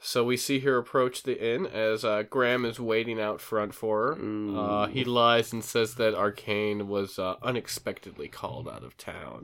so 0.06 0.26
we 0.26 0.36
see 0.36 0.60
her 0.60 0.78
approach 0.78 1.24
the 1.24 1.42
inn 1.42 1.66
as 1.66 2.04
uh, 2.04 2.24
Graham 2.24 2.66
is 2.66 2.78
waiting 2.78 3.22
out 3.22 3.40
front 3.40 3.74
for 3.74 4.08
her. 4.08 4.22
Ooh. 4.22 4.60
Uh, 4.60 4.88
he 4.88 5.06
lies 5.06 5.54
and 5.54 5.64
says 5.64 5.96
that 5.96 6.14
Arcane 6.14 6.90
was 6.90 7.18
uh, 7.18 7.36
unexpectedly 7.42 8.28
called 8.28 8.68
out 8.68 8.84
of 8.84 8.98
town. 8.98 9.40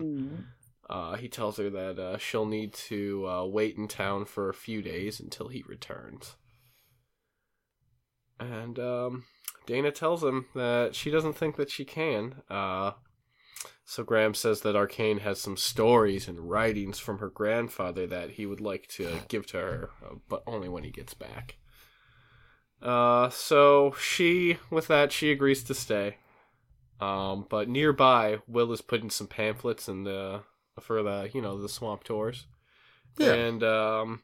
Uh, 0.90 1.16
he 1.16 1.30
tells 1.30 1.56
her 1.58 1.70
that 1.70 1.98
uh, 1.98 2.18
she'll 2.18 2.46
need 2.46 2.74
to 2.74 3.26
uh, 3.26 3.46
wait 3.46 3.78
in 3.78 3.88
town 3.88 4.26
for 4.26 4.50
a 4.50 4.54
few 4.54 4.82
days 4.82 5.22
until 5.22 5.48
he 5.48 5.64
returns. 5.66 6.36
And 8.38 8.78
um, 8.80 9.24
Dana 9.66 9.92
tells 9.92 10.26
him 10.26 10.48
that 10.56 10.94
she 10.94 11.10
doesn't 11.10 11.38
think 11.38 11.56
that 11.56 11.72
she 11.72 11.86
can. 11.86 12.36
So 13.90 14.04
Graham 14.04 14.36
says 14.36 14.62
that 14.62 14.76
Arcane 14.76 15.22
has 15.22 15.42
some 15.42 15.58
stories 15.58 16.28
and 16.28 16.48
writings 16.48 17.00
from 17.00 17.18
her 17.18 17.28
grandfather 17.28 18.06
that 18.06 18.30
he 18.30 18.46
would 18.46 18.62
like 18.62 18.86
to 18.90 19.22
give 19.30 19.48
to 19.48 19.58
her, 19.58 19.90
uh, 20.06 20.14
but 20.30 20.44
only 20.46 20.70
when 20.70 20.84
he 20.84 20.92
gets 20.92 21.16
back. 21.16 21.58
Uh, 22.84 23.32
so 23.32 23.96
she, 24.00 24.58
with 24.70 24.88
that, 24.90 25.12
she 25.12 25.32
agrees 25.32 25.64
to 25.64 25.74
stay. 25.74 26.18
Um, 27.02 27.48
but 27.50 27.68
nearby, 27.68 28.38
Will 28.48 28.72
is 28.74 28.82
putting 28.82 29.10
some 29.10 29.26
pamphlets 29.26 29.90
in 29.90 30.04
the 30.04 30.42
for 30.80 31.02
the 31.02 31.32
you 31.34 31.42
know 31.42 31.60
the 31.60 31.68
swamp 31.68 32.04
tours, 32.04 32.46
Yeah. 33.18 33.34
and 33.34 33.64
um, 33.64 34.22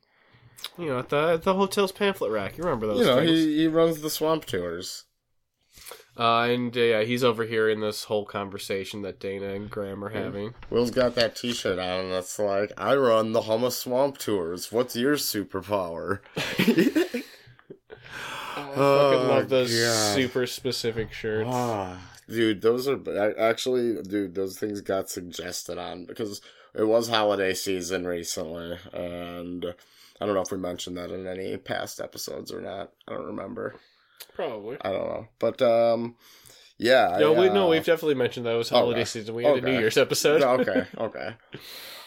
you 0.78 0.86
know 0.86 1.00
at 1.00 1.10
the 1.10 1.18
at 1.34 1.42
the 1.42 1.56
hotel's 1.56 1.92
pamphlet 1.92 2.32
rack. 2.32 2.56
You 2.56 2.66
remember 2.66 2.86
those? 2.86 3.00
You 3.00 3.06
know, 3.06 3.16
things? 3.16 3.32
he, 3.32 3.58
he 3.62 3.68
runs 3.68 4.02
the 4.02 4.12
swamp 4.12 4.46
tours. 4.46 5.05
Uh, 6.18 6.44
and 6.44 6.78
uh, 6.78 6.80
yeah, 6.80 7.04
he's 7.04 7.24
over 7.24 7.44
here 7.46 7.68
in 7.70 7.82
this 7.82 8.06
whole 8.06 8.24
conversation 8.26 9.02
that 9.02 9.20
Dana 9.20 9.48
and 9.48 9.70
Graham 9.70 10.04
are 10.04 10.10
having. 10.10 10.54
Will's 10.70 10.92
got 10.92 11.16
that 11.16 11.36
T-shirt 11.36 11.78
on, 11.78 12.06
and 12.06 12.14
it's 12.14 12.40
like, 12.40 12.72
"I 12.78 12.96
run 12.96 13.34
the 13.34 13.42
Hummus 13.42 13.74
Swamp 13.74 14.18
Tours. 14.18 14.72
What's 14.72 14.96
your 14.96 15.16
superpower?" 15.16 16.20
I 18.58 18.62
fucking 18.62 18.80
Oh, 18.82 19.26
love 19.30 19.50
those 19.50 19.78
God. 19.78 20.16
super 20.16 20.48
specific 20.48 21.12
shirts. 21.12 21.50
Ah, 21.52 21.98
dude, 22.30 22.62
those 22.62 22.88
are 22.88 23.00
actually, 23.40 24.02
dude, 24.04 24.36
those 24.36 24.58
things 24.58 24.82
got 24.82 25.10
suggested 25.10 25.78
on 25.78 26.06
because 26.06 26.42
it 26.74 26.84
was 26.84 27.10
holiday 27.10 27.54
season 27.54 28.08
recently, 28.08 28.78
and 28.94 29.66
I 30.22 30.26
don't 30.26 30.36
know 30.36 30.42
if 30.42 30.52
we 30.52 30.58
mentioned 30.58 30.98
that 30.98 31.12
in 31.12 31.28
any 31.28 31.58
past 31.58 32.00
episodes 32.00 32.52
or 32.52 32.62
not. 32.62 32.92
I 33.08 33.14
don't 33.14 33.26
remember. 33.26 33.76
Probably. 34.34 34.78
I 34.82 34.92
don't 34.92 35.08
know, 35.08 35.28
but 35.40 35.62
um, 35.62 36.16
yeah. 36.78 37.18
No, 37.20 37.36
I, 37.36 37.40
we 37.40 37.50
no, 37.50 37.68
uh, 37.68 37.70
we've 37.70 37.86
definitely 37.86 38.16
mentioned 38.16 38.46
that 38.46 38.54
it 38.54 38.58
was 38.58 38.70
holiday 38.70 39.02
okay. 39.02 39.06
season. 39.06 39.36
We 39.36 39.44
had 39.44 39.58
a 39.58 39.62
New 39.62 39.80
Year's 39.80 39.98
episode. 39.98 40.42
okay, 40.42 40.86
okay. 40.98 41.36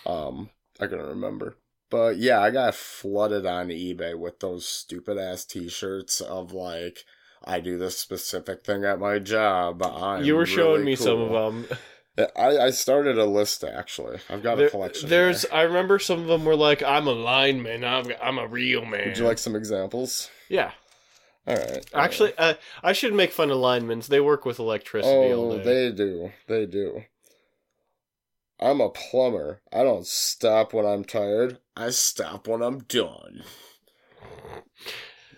Um, 0.07 0.49
I 0.81 0.87
couldn't 0.87 1.07
remember. 1.07 1.57
But 1.91 2.17
yeah, 2.17 2.41
I 2.41 2.51
got 2.51 2.75
flooded 2.75 3.45
on 3.45 3.69
eBay 3.69 4.19
with 4.19 4.41
those 4.41 4.67
stupid 4.67 5.19
ass 5.19 5.45
t-shirts 5.45 6.23
of 6.23 6.53
like, 6.53 7.01
I 7.45 7.61
do 7.61 7.77
this 7.77 7.99
specific 7.99 8.65
thing 8.65 8.85
at 8.85 8.99
my 9.01 9.19
job. 9.19 9.83
I'm 9.83 10.25
you 10.25 10.35
were 10.35 10.47
showing 10.47 10.81
really 10.81 10.85
me 10.85 10.97
some 10.97 11.21
of 11.21 11.31
them. 11.31 11.79
I, 12.37 12.59
I 12.59 12.71
started 12.71 13.17
a 13.17 13.27
list 13.27 13.65
actually. 13.65 14.19
I've 14.29 14.43
got 14.43 14.61
a 14.61 14.69
collection. 14.71 15.09
there's, 15.09 15.43
here. 15.43 15.51
I 15.53 15.63
remember 15.63 15.99
some 15.99 16.21
of 16.21 16.27
them 16.27 16.45
were 16.45 16.57
like, 16.57 16.83
"I'm 16.83 17.07
a 17.07 17.13
lineman. 17.13 17.85
I'm, 17.85 18.07
I'm 18.21 18.39
a 18.39 18.47
real 18.47 18.85
man." 18.85 19.09
Would 19.09 19.19
you 19.19 19.25
like 19.25 19.39
some 19.39 19.55
examples? 19.55 20.29
Yeah, 20.49 20.73
All 21.49 21.57
right. 21.57 21.85
actually, 21.95 22.33
uh, 22.37 22.55
I 22.83 22.93
should 22.93 23.15
make 23.15 23.33
fun 23.33 23.51
of 23.51 23.57
linemen. 23.57 24.03
They 24.07 24.21
work 24.21 24.45
with 24.45 24.59
electricity 24.59 25.33
all 25.33 25.53
oh, 25.53 25.59
they 25.59 25.91
do. 25.91 26.31
They 26.47 26.67
do. 26.67 27.05
I'm 28.61 28.81
a 28.81 28.91
plumber. 28.91 29.61
I 29.73 29.83
don't 29.83 30.07
stop 30.07 30.75
when 30.75 30.85
I'm 30.85 31.05
tired. 31.05 31.59
I 31.77 31.91
stop 31.91 32.49
when 32.49 32.61
I'm 32.61 32.81
done. 32.81 33.45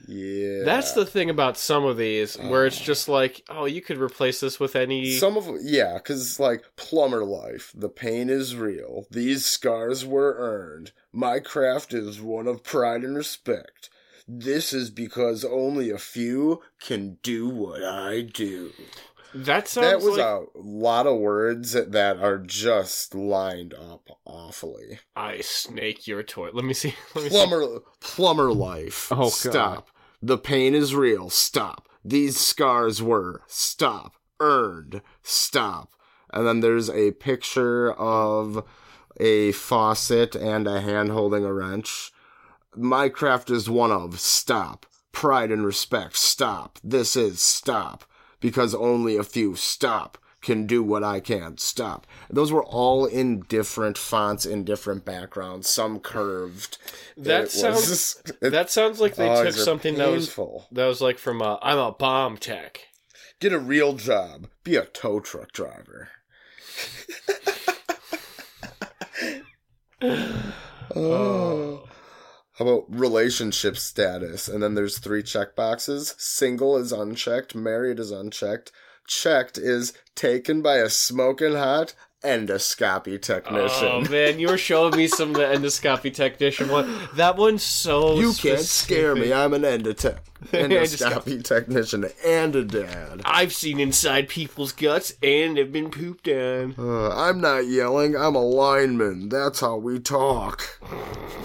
Yeah. 0.09 0.64
That's 0.64 0.93
the 0.93 1.07
thing 1.07 1.31
about 1.31 1.57
some 1.57 1.85
of 1.85 1.97
these, 1.97 2.37
where 2.37 2.67
it's 2.67 2.81
Oh. 2.81 2.85
just 2.85 3.09
like, 3.09 3.45
oh, 3.49 3.67
you 3.67 3.81
could 3.81 3.99
replace 3.99 4.40
this 4.40 4.59
with 4.59 4.75
any. 4.75 5.12
Some 5.12 5.37
of 5.37 5.49
yeah, 5.62 5.95
because 5.99 6.40
like 6.40 6.64
plumber 6.76 7.25
life, 7.25 7.73
the 7.76 7.88
pain 7.88 8.29
is 8.29 8.57
real. 8.57 9.07
These 9.11 9.47
scars 9.47 10.05
were 10.05 10.35
earned. 10.37 10.90
My 11.12 11.38
craft 11.38 11.95
is 11.95 12.21
one 12.21 12.49
of 12.49 12.64
pride 12.64 13.05
and 13.05 13.17
respect. 13.17 13.90
This 14.32 14.72
is 14.72 14.90
because 14.90 15.44
only 15.44 15.90
a 15.90 15.99
few 15.99 16.62
can 16.80 17.18
do 17.20 17.49
what 17.49 17.82
I 17.82 18.20
do. 18.20 18.70
that 19.34 19.66
sounds 19.66 19.88
That 19.88 20.08
was 20.08 20.18
like 20.18 20.25
a 20.25 20.44
lot 20.54 21.08
of 21.08 21.18
words 21.18 21.72
that 21.72 22.16
are 22.18 22.38
just 22.38 23.12
lined 23.12 23.75
up 23.75 24.08
awfully. 24.25 25.00
I 25.16 25.40
snake 25.40 26.06
your 26.06 26.22
toy. 26.22 26.50
Let 26.52 26.64
me 26.64 26.75
see. 26.75 26.94
Let 27.16 27.25
me 27.25 27.30
see. 27.30 27.37
Plumber, 27.37 27.80
plumber 28.00 28.52
life. 28.52 29.10
Oh, 29.10 29.16
God. 29.16 29.32
Stop. 29.32 29.88
The 30.22 30.38
pain 30.38 30.76
is 30.76 30.94
real. 30.94 31.28
Stop. 31.28 31.88
These 32.04 32.38
scars 32.38 33.02
were. 33.02 33.42
Stop. 33.49 34.14
Earned. 34.38 35.02
Stop. 35.25 35.90
And 36.32 36.46
then 36.46 36.60
there's 36.60 36.88
a 36.88 37.10
picture 37.12 37.92
of 37.94 38.64
a 39.18 39.50
faucet 39.52 40.37
and 40.37 40.68
a 40.68 40.80
hand 40.80 41.10
holding 41.10 41.44
a 41.44 41.52
wrench. 41.52 42.12
My 42.80 43.08
craft 43.08 43.50
is 43.50 43.68
one 43.68 43.92
of. 43.92 44.18
Stop. 44.20 44.87
Pride 45.12 45.50
and 45.50 45.64
respect. 45.66 46.16
Stop. 46.16 46.78
This 46.82 47.14
is 47.16 47.40
stop. 47.40 48.04
Because 48.40 48.75
only 48.75 49.16
a 49.16 49.22
few 49.22 49.54
stop 49.54 50.16
can 50.40 50.66
do 50.66 50.82
what 50.82 51.04
I 51.04 51.20
can. 51.20 51.58
Stop. 51.58 52.06
Those 52.30 52.50
were 52.50 52.64
all 52.64 53.04
in 53.04 53.40
different 53.40 53.99
fonts, 53.99 54.46
in 54.46 54.64
different 54.64 55.04
backgrounds, 55.04 55.68
some 55.68 56.00
curved. 56.00 56.78
That 57.18 57.44
It 57.44 57.50
sounds. 57.50 57.90
was- 57.90 58.22
it- 58.40 58.50
That 58.50 58.70
sounds 58.70 59.00
like 59.00 59.16
they 59.16 59.28
oh, 59.28 59.44
took 59.44 59.52
something 59.54 59.96
that 59.96 60.10
was 60.10 60.26
painful. 60.28 60.66
that 60.72 60.87
was 60.87 61.02
like 61.02 61.18
from 61.18 61.42
uh, 61.42 61.58
I'm 61.60 61.78
a 61.78 61.92
bomb 61.92 62.38
tech. 62.38 62.88
Get 63.40 63.52
a 63.52 63.58
real 63.58 63.92
job. 63.94 64.46
Be 64.64 64.76
a 64.76 64.87
tow 64.87 65.20
truck 65.20 65.52
driver. 65.52 66.08
oh. 70.94 71.84
How 72.61 72.67
about 72.67 72.85
relationship 72.90 73.79
status? 73.79 74.47
And 74.47 74.62
then 74.62 74.75
there's 74.75 74.99
three 74.99 75.23
check 75.23 75.57
boxes. 75.57 76.14
Single 76.19 76.76
is 76.76 76.93
unchecked. 76.93 77.55
Married 77.55 77.99
is 77.99 78.11
unchecked. 78.11 78.71
Checked 79.07 79.57
is 79.57 79.95
taken 80.14 80.61
by 80.61 80.76
a 80.76 80.90
smoking 80.90 81.55
hot 81.55 81.95
endoscopy 82.23 83.19
technician. 83.21 83.88
Oh 83.88 84.00
man, 84.02 84.38
you 84.38 84.49
were 84.49 84.59
showing 84.59 84.95
me 84.95 85.07
some 85.07 85.31
of 85.31 85.37
the 85.37 85.45
endoscopy 85.45 86.12
technician 86.12 86.69
one. 86.69 87.09
That 87.14 87.38
one's 87.38 87.62
so. 87.62 88.21
you 88.21 88.35
can't 88.35 88.61
scare 88.61 89.17
me. 89.17 89.33
I'm 89.33 89.55
an 89.55 89.62
endotech 89.62 90.19
endoscopy 90.52 91.43
technician 91.43 92.11
and 92.26 92.55
a 92.55 92.64
dad. 92.64 93.23
I've 93.25 93.55
seen 93.55 93.81
inside 93.81 94.29
people's 94.29 94.73
guts 94.73 95.14
and 95.23 95.57
have 95.57 95.73
been 95.73 95.90
pooped 95.90 96.29
on. 96.29 96.75
Uh, 96.79 97.09
I'm 97.09 97.40
not 97.40 97.69
yelling. 97.69 98.14
I'm 98.17 98.35
a 98.35 98.45
lineman. 98.45 99.31
That's 99.31 99.61
how 99.61 99.76
we 99.76 99.99
talk. 99.99 100.79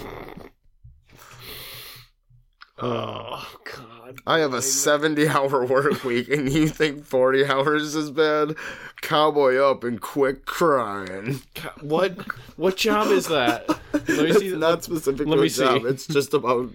Oh 2.77 3.55
god. 3.63 4.19
I 4.27 4.39
have 4.39 4.53
a 4.53 4.61
70 4.61 5.27
hour 5.29 5.65
work 5.67 6.03
week 6.03 6.27
and 6.29 6.51
you 6.51 6.67
think 6.67 7.05
40 7.05 7.45
hours 7.45 7.95
is 7.95 8.11
bad? 8.11 8.55
Cowboy 9.01 9.55
up 9.57 9.83
and 9.85 10.01
quit 10.01 10.45
crying. 10.45 11.39
What 11.81 12.17
what 12.57 12.75
job 12.75 13.07
is 13.07 13.27
that? 13.27 13.67
Let 13.93 14.07
me 14.09 14.29
It's 14.29 14.39
see. 14.39 14.55
not 14.55 14.83
specific 14.83 15.25
let 15.27 15.39
me 15.39 15.47
job. 15.49 15.81
see. 15.83 15.87
It's 15.87 16.05
just 16.07 16.33
about. 16.33 16.69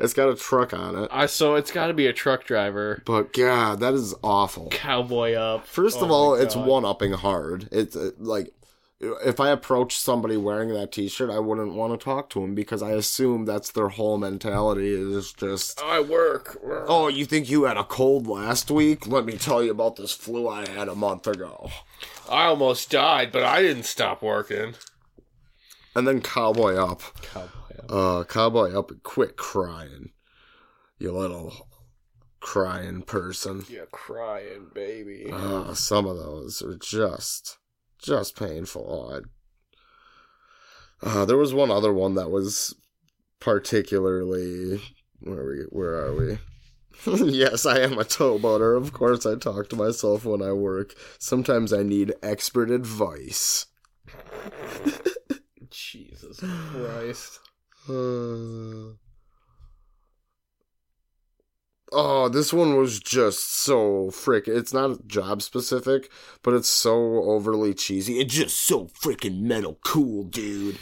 It's 0.00 0.12
got 0.14 0.28
a 0.28 0.34
truck 0.34 0.72
on 0.72 0.96
it. 1.04 1.08
I 1.12 1.26
so 1.26 1.56
it's 1.56 1.70
got 1.70 1.88
to 1.88 1.94
be 1.94 2.06
a 2.06 2.12
truck 2.12 2.44
driver. 2.44 3.02
But 3.04 3.32
God, 3.32 3.80
that 3.80 3.92
is 3.94 4.14
awful. 4.22 4.68
Cowboy 4.70 5.34
up. 5.34 5.66
First 5.66 5.98
of 6.00 6.10
Oh 6.10 6.14
all, 6.14 6.34
it's 6.34 6.56
one 6.56 6.84
upping 6.84 7.12
hard. 7.12 7.68
It's 7.70 7.94
uh, 7.96 8.10
like. 8.18 8.52
If 9.00 9.40
I 9.40 9.50
approached 9.50 10.00
somebody 10.00 10.36
wearing 10.36 10.70
that 10.72 10.92
T-shirt, 10.92 11.28
I 11.28 11.38
wouldn't 11.38 11.74
want 11.74 11.98
to 11.98 12.02
talk 12.02 12.30
to 12.30 12.40
them 12.40 12.54
because 12.54 12.82
I 12.82 12.92
assume 12.92 13.44
that's 13.44 13.70
their 13.72 13.88
whole 13.88 14.16
mentality 14.18 14.88
is 14.94 15.32
just 15.32 15.82
I 15.82 16.00
work. 16.00 16.58
Oh, 16.64 17.08
you 17.08 17.26
think 17.26 17.50
you 17.50 17.64
had 17.64 17.76
a 17.76 17.84
cold 17.84 18.26
last 18.26 18.70
week? 18.70 19.06
Let 19.06 19.26
me 19.26 19.36
tell 19.36 19.62
you 19.62 19.72
about 19.72 19.96
this 19.96 20.12
flu 20.12 20.48
I 20.48 20.66
had 20.68 20.88
a 20.88 20.94
month 20.94 21.26
ago. 21.26 21.70
I 22.30 22.44
almost 22.44 22.90
died, 22.90 23.30
but 23.32 23.42
I 23.42 23.60
didn't 23.60 23.82
stop 23.82 24.22
working. 24.22 24.74
and 25.94 26.06
then 26.08 26.20
Cowboy 26.22 26.74
Up. 26.76 27.02
Cowboy. 27.22 27.48
Up. 27.80 27.90
Uh, 27.90 28.24
Cowboy 28.24 28.72
Up 28.72 28.90
and 28.90 29.02
quit 29.02 29.36
crying. 29.36 30.12
You 30.98 31.12
little 31.12 31.68
crying 32.40 33.02
person. 33.02 33.64
You're 33.68 33.86
crying, 33.86 34.68
baby. 34.72 35.28
Uh, 35.30 35.74
some 35.74 36.06
of 36.06 36.16
those 36.16 36.62
are 36.62 36.76
just, 36.76 37.58
just 38.04 38.38
painful. 38.38 39.22
Uh, 41.02 41.24
there 41.24 41.36
was 41.36 41.52
one 41.52 41.70
other 41.70 41.92
one 41.92 42.14
that 42.14 42.30
was 42.30 42.74
particularly. 43.40 44.80
Where 45.20 45.40
are 45.40 45.48
we? 45.48 45.64
Where 45.70 45.94
are 45.94 46.14
we? 46.14 46.38
yes, 47.32 47.66
I 47.66 47.80
am 47.80 47.98
a 47.98 48.04
towboater. 48.04 48.76
Of 48.76 48.92
course, 48.92 49.26
I 49.26 49.36
talk 49.36 49.68
to 49.70 49.76
myself 49.76 50.24
when 50.24 50.42
I 50.42 50.52
work. 50.52 50.94
Sometimes 51.18 51.72
I 51.72 51.82
need 51.82 52.14
expert 52.22 52.70
advice. 52.70 53.66
Jesus 55.70 56.40
Christ. 56.40 57.40
Uh, 57.86 58.96
oh, 61.94 62.28
this 62.28 62.52
one 62.52 62.76
was 62.76 63.00
just 63.00 63.62
so 63.62 64.10
frick. 64.10 64.48
It's 64.48 64.72
not 64.72 65.06
job 65.06 65.42
specific, 65.42 66.10
but 66.42 66.54
it's 66.54 66.68
so 66.68 67.22
overly 67.24 67.74
cheesy. 67.74 68.18
It's 68.20 68.34
just 68.34 68.66
so 68.66 68.86
freaking 68.86 69.42
metal 69.42 69.78
cool, 69.84 70.24
dude. 70.24 70.78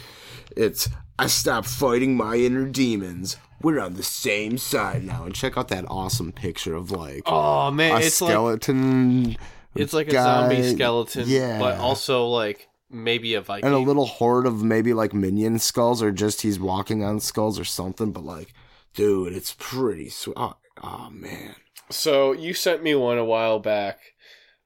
It's 0.57 0.89
I 1.17 1.27
stopped 1.27 1.67
fighting 1.67 2.17
my 2.17 2.35
inner 2.35 2.65
demons. 2.65 3.37
We're 3.61 3.79
on 3.79 3.93
the 3.93 4.03
same 4.03 4.57
side 4.57 5.03
now. 5.05 5.23
And 5.23 5.33
check 5.33 5.57
out 5.57 5.69
that 5.69 5.85
awesome 5.87 6.31
picture 6.31 6.75
of 6.75 6.91
like 6.91 7.23
Oh 7.25 7.71
man, 7.71 7.93
a 7.93 7.97
it's 7.99 8.21
like 8.21 8.31
skeleton 8.31 9.37
it's 9.75 9.93
like 9.93 10.07
a 10.07 10.11
zombie 10.11 10.63
skeleton, 10.73 11.23
yeah. 11.27 11.59
but 11.59 11.77
also 11.79 12.27
like 12.27 12.69
maybe 12.89 13.33
a 13.33 13.41
Viking. 13.41 13.65
and 13.65 13.73
a 13.73 13.79
little 13.79 14.05
horde 14.05 14.45
of 14.45 14.63
maybe 14.63 14.93
like 14.93 15.13
minion 15.13 15.59
skulls 15.59 16.03
or 16.03 16.11
just 16.11 16.41
he's 16.41 16.59
walking 16.59 17.03
on 17.03 17.19
skulls 17.19 17.59
or 17.59 17.63
something. 17.63 18.11
But 18.11 18.23
like, 18.23 18.53
dude, 18.93 19.33
it's 19.33 19.55
pretty 19.57 20.09
sweet. 20.09 20.35
Oh, 20.37 20.55
oh 20.83 21.09
man. 21.11 21.55
So 21.89 22.31
you 22.33 22.53
sent 22.53 22.83
me 22.83 22.95
one 22.95 23.17
a 23.17 23.25
while 23.25 23.59
back 23.59 23.99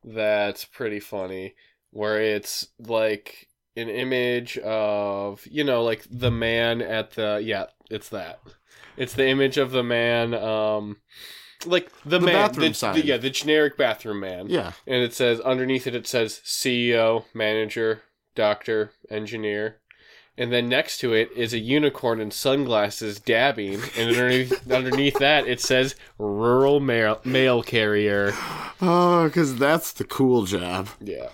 that's 0.03 0.65
pretty 0.65 0.99
funny, 0.99 1.55
where 1.91 2.21
it's 2.21 2.67
like 2.79 3.47
an 3.75 3.89
image 3.89 4.57
of 4.59 5.45
you 5.45 5.63
know 5.63 5.83
like 5.83 6.03
the 6.09 6.31
man 6.31 6.81
at 6.81 7.11
the 7.11 7.39
yeah 7.43 7.65
it's 7.91 8.09
that 8.09 8.39
it's 8.97 9.13
the 9.13 9.27
image 9.27 9.57
of 9.57 9.69
the 9.69 9.83
man 9.83 10.33
um 10.33 10.97
like 11.65 11.91
the, 12.03 12.17
The 12.17 12.25
man 12.25 12.33
bathroom 12.33 12.67
the, 12.69 12.73
sign. 12.73 12.95
the- 12.95 13.05
yeah 13.05 13.17
the 13.17 13.29
generic 13.29 13.77
bathroom 13.77 14.19
man 14.21 14.47
Yeah. 14.49 14.71
and 14.87 15.03
it 15.03 15.13
says 15.13 15.39
underneath 15.41 15.85
it 15.85 15.93
it 15.93 16.07
says 16.07 16.41
CEO 16.43 17.25
manager 17.35 18.01
doctor 18.35 18.93
engineer 19.11 19.77
and 20.37 20.51
then 20.51 20.69
next 20.69 20.99
to 20.99 21.13
it 21.13 21.29
is 21.35 21.53
a 21.53 21.59
unicorn 21.59 22.21
in 22.21 22.31
sunglasses 22.31 23.19
dabbing. 23.19 23.81
And 23.97 24.09
underneath 24.09 24.71
underneath 24.71 25.19
that 25.19 25.47
it 25.47 25.59
says 25.59 25.95
rural 26.17 26.79
mail, 26.79 27.19
mail 27.23 27.63
carrier. 27.63 28.33
Oh, 28.81 29.25
because 29.25 29.57
that's 29.57 29.91
the 29.93 30.03
cool 30.03 30.43
job. 30.45 30.89
yeah. 31.01 31.29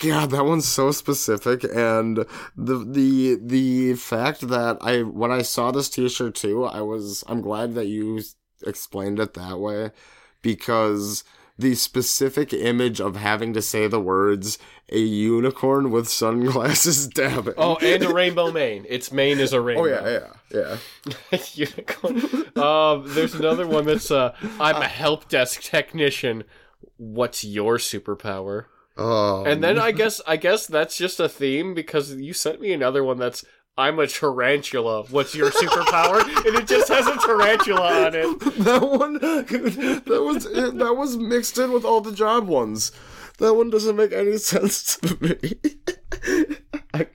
God, 0.00 0.30
that 0.30 0.44
one's 0.44 0.68
so 0.68 0.92
specific, 0.92 1.64
and 1.64 2.24
the 2.56 2.84
the 2.84 3.36
the 3.42 3.94
fact 3.94 4.42
that 4.42 4.78
I 4.80 5.02
when 5.02 5.32
I 5.32 5.42
saw 5.42 5.72
this 5.72 5.90
T-shirt 5.90 6.36
too, 6.36 6.64
I 6.64 6.82
was 6.82 7.24
I'm 7.26 7.40
glad 7.40 7.74
that 7.74 7.86
you 7.86 8.22
explained 8.64 9.18
it 9.18 9.34
that 9.34 9.58
way, 9.58 9.90
because 10.40 11.24
the 11.58 11.74
specific 11.74 12.52
image 12.52 13.00
of 13.00 13.16
having 13.16 13.52
to 13.54 13.60
say 13.62 13.86
the 13.86 14.00
words 14.00 14.58
"a 14.90 14.98
unicorn 14.98 15.90
with 15.90 16.08
sunglasses 16.08 17.06
dabbing." 17.14 17.54
oh 17.56 17.76
and 17.82 18.02
a 18.04 18.12
rainbow 18.12 18.52
mane. 18.52 18.86
Its 18.88 19.10
mane 19.10 19.38
is 19.40 19.52
a 19.52 19.60
rainbow. 19.60 19.82
Oh 19.82 19.86
yeah, 19.86 20.20
yeah, 20.52 20.76
yeah. 21.32 21.38
unicorn. 21.54 22.16
Um 22.56 23.12
there's 23.14 23.34
another 23.34 23.66
one 23.66 23.86
that's 23.86 24.10
uh 24.10 24.34
i'm 24.60 24.76
a 24.76 24.88
help 24.88 25.28
desk 25.28 25.62
technician. 25.62 26.44
What's 26.96 27.44
your 27.44 27.78
superpower? 27.78 28.66
Oh, 28.96 29.44
And 29.44 29.62
then 29.62 29.78
I 29.78 29.92
guess 29.92 30.20
I 30.26 30.36
guess 30.36 30.66
that's 30.66 30.96
just 30.96 31.20
a 31.20 31.28
theme 31.28 31.72
because 31.74 32.14
you 32.16 32.32
sent 32.32 32.60
me 32.60 32.72
another 32.72 33.04
one 33.04 33.18
that's 33.18 33.44
I'm 33.78 34.00
a 34.00 34.08
tarantula. 34.08 35.04
What's 35.04 35.36
your 35.36 35.50
superpower? 35.50 36.20
and 36.46 36.56
it 36.56 36.66
just 36.66 36.88
has 36.88 37.06
a 37.06 37.16
tarantula 37.16 38.06
on 38.06 38.14
it. 38.14 38.40
that 38.64 38.82
one 38.82 39.14
that 39.14 40.22
was 40.24 40.44
that 40.44 40.96
was 40.96 41.16
mixed 41.16 41.56
in 41.58 41.70
with 41.72 41.84
all 41.84 42.00
the 42.00 42.12
job 42.12 42.48
ones. 42.48 42.90
That 43.38 43.54
one 43.54 43.70
doesn't 43.70 43.94
make 43.94 44.12
any 44.12 44.36
sense 44.38 44.96
to 44.96 45.16
me. 45.20 45.54
I 46.92 47.06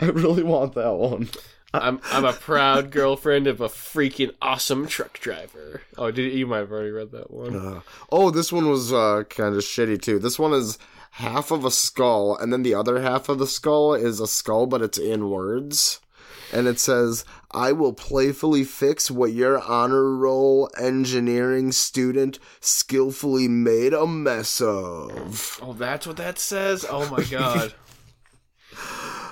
I 0.00 0.06
really 0.06 0.44
want 0.44 0.74
that 0.74 0.94
one. 0.94 1.28
I'm 1.74 2.00
I'm 2.04 2.24
a 2.24 2.32
proud 2.32 2.92
girlfriend 2.92 3.48
of 3.48 3.60
a 3.60 3.68
freaking 3.68 4.32
awesome 4.40 4.86
truck 4.86 5.18
driver. 5.18 5.82
Oh, 5.98 6.12
did 6.12 6.32
you 6.32 6.46
might 6.46 6.58
have 6.58 6.70
already 6.70 6.90
read 6.90 7.10
that 7.10 7.32
one? 7.32 7.56
Uh, 7.56 7.80
oh, 8.12 8.30
this 8.30 8.52
one 8.52 8.68
was 8.68 8.92
uh, 8.92 9.24
kind 9.28 9.56
of 9.56 9.62
shitty 9.62 10.00
too. 10.00 10.20
This 10.20 10.38
one 10.38 10.52
is 10.52 10.78
half 11.12 11.50
of 11.50 11.64
a 11.64 11.70
skull, 11.72 12.36
and 12.36 12.52
then 12.52 12.62
the 12.62 12.74
other 12.74 13.00
half 13.00 13.28
of 13.28 13.38
the 13.38 13.46
skull 13.48 13.92
is 13.92 14.20
a 14.20 14.28
skull, 14.28 14.66
but 14.66 14.82
it's 14.82 14.98
in 14.98 15.28
words. 15.28 15.98
And 16.52 16.66
it 16.68 16.78
says, 16.78 17.24
I 17.50 17.72
will 17.72 17.94
playfully 17.94 18.64
fix 18.64 19.10
what 19.10 19.32
your 19.32 19.58
honor 19.60 20.14
roll 20.14 20.68
engineering 20.78 21.72
student 21.72 22.38
skillfully 22.60 23.48
made 23.48 23.94
a 23.94 24.06
mess 24.06 24.60
of. 24.60 25.58
Oh, 25.62 25.72
that's 25.72 26.06
what 26.06 26.18
that 26.18 26.38
says. 26.38 26.84
Oh 26.88 27.08
my 27.10 27.24
god. 27.24 27.74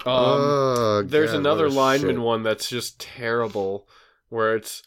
Um, 0.06 0.12
Oh, 0.16 1.02
there's 1.04 1.32
God, 1.32 1.40
another 1.40 1.68
lineman 1.68 2.16
shit. 2.16 2.22
one 2.22 2.42
that's 2.42 2.70
just 2.70 2.98
terrible, 2.98 3.86
where 4.30 4.56
it's 4.56 4.82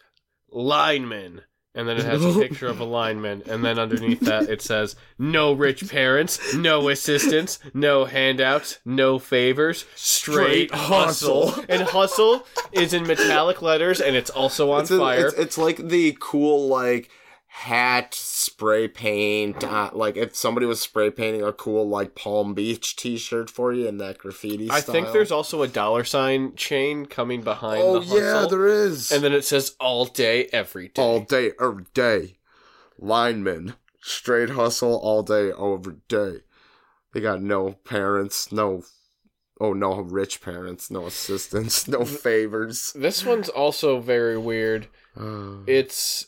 lineman, 0.49 1.41
and 1.75 1.87
then 1.87 1.97
it 1.97 2.05
has 2.05 2.23
a 2.23 2.33
picture 2.39 2.67
of 2.67 2.79
a 2.79 2.83
lineman, 2.83 3.43
and 3.47 3.63
then 3.65 3.79
underneath 3.79 4.19
that 4.21 4.49
it 4.49 4.61
says 4.61 4.95
no 5.17 5.53
rich 5.53 5.89
parents, 5.89 6.53
no 6.53 6.89
assistance, 6.89 7.59
no 7.73 8.05
handouts, 8.05 8.79
no 8.85 9.19
favors, 9.19 9.85
straight, 9.95 10.69
Straight 10.69 10.71
hustle. 10.73 11.47
hustle. 11.49 11.65
and 11.69 11.81
hustle 11.83 12.45
is 12.71 12.93
in 12.93 13.07
metallic 13.07 13.61
letters, 13.61 13.99
and 14.01 14.15
it's 14.15 14.29
also 14.29 14.71
on 14.71 14.81
It's, 14.81 14.91
a- 14.91 14.97
fire. 14.97 15.27
it's, 15.27 15.37
it's 15.37 15.57
like 15.57 15.77
the 15.77 16.15
cool 16.19 16.67
like 16.67 17.09
hat 17.55 18.15
spray 18.15 18.87
paint 18.87 19.63
uh, 19.63 19.89
like 19.93 20.17
if 20.17 20.35
somebody 20.35 20.65
was 20.65 20.81
spray 20.81 21.11
painting 21.11 21.43
a 21.43 21.53
cool 21.53 21.87
like 21.87 22.15
palm 22.15 22.55
beach 22.55 22.95
t-shirt 22.95 23.47
for 23.47 23.71
you 23.71 23.87
in 23.87 23.97
that 23.99 24.17
graffiti 24.17 24.69
I 24.71 24.79
style. 24.79 24.93
think 24.93 25.11
there's 25.13 25.31
also 25.31 25.61
a 25.61 25.67
dollar 25.67 26.03
sign 26.03 26.55
chain 26.55 27.05
coming 27.05 27.41
behind 27.43 27.81
oh 27.83 27.99
the 27.99 28.15
yeah 28.19 28.47
there 28.49 28.65
is 28.67 29.11
and 29.11 29.23
then 29.23 29.33
it 29.33 29.45
says 29.45 29.75
all 29.79 30.05
day, 30.05 30.45
every 30.51 30.87
day. 30.89 31.01
all 31.01 31.19
day 31.19 31.51
every 31.61 31.85
day 31.93 32.37
lineman 32.97 33.75
straight 34.01 34.49
hustle 34.49 34.95
all 34.97 35.21
day 35.21 35.51
every 35.51 35.97
day 36.07 36.39
they 37.13 37.21
got 37.21 37.39
no 37.41 37.73
parents 37.85 38.51
no 38.51 38.81
oh 39.61 39.73
no 39.73 40.01
rich 40.01 40.41
parents 40.41 40.89
no 40.89 41.05
assistants 41.05 41.87
no 41.87 42.03
favors 42.03 42.91
This 42.93 43.23
one's 43.23 43.47
also 43.49 43.99
very 43.99 44.39
weird. 44.39 44.87
Uh, 45.15 45.57
It's 45.67 46.25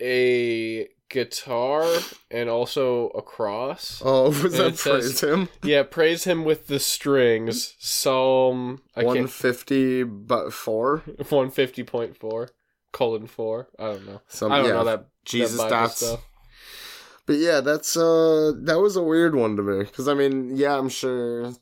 a 0.00 0.88
guitar 1.08 1.86
and 2.30 2.48
also 2.50 3.08
a 3.10 3.22
cross. 3.22 4.02
oh 4.04 4.24
was 4.28 4.44
and 4.44 4.52
that 4.54 4.66
it 4.74 4.78
says- 4.78 5.20
praise 5.20 5.20
him 5.22 5.48
Yeah, 5.62 5.82
praise 5.82 6.24
him 6.24 6.44
with 6.44 6.66
the 6.66 6.78
strings. 6.78 7.74
Psalm 7.78 8.82
150 8.94 10.02
but 10.04 10.52
4 10.52 10.98
one 11.30 11.50
fifty 11.50 11.82
point 11.82 12.16
four 12.16 12.50
colon 12.92 13.26
four. 13.26 13.68
I 13.78 13.84
don't 13.92 14.06
know. 14.06 14.20
Some, 14.28 14.52
I 14.52 14.58
don't 14.58 14.66
yeah, 14.66 14.72
know 14.72 14.84
that 14.84 15.06
Jesus 15.24 15.58
that 15.58 15.70
dots. 15.70 15.96
stuff. 15.96 16.20
But 17.26 17.36
yeah, 17.36 17.60
that's 17.60 17.96
uh 17.96 18.52
that 18.62 18.78
was 18.80 18.96
a 18.96 19.02
weird 19.02 19.34
one 19.34 19.56
to 19.56 19.62
me 19.62 19.84
because 19.84 20.08
I 20.08 20.14
mean, 20.14 20.56
yeah, 20.56 20.76
I'm 20.78 20.88
sure 20.88 21.52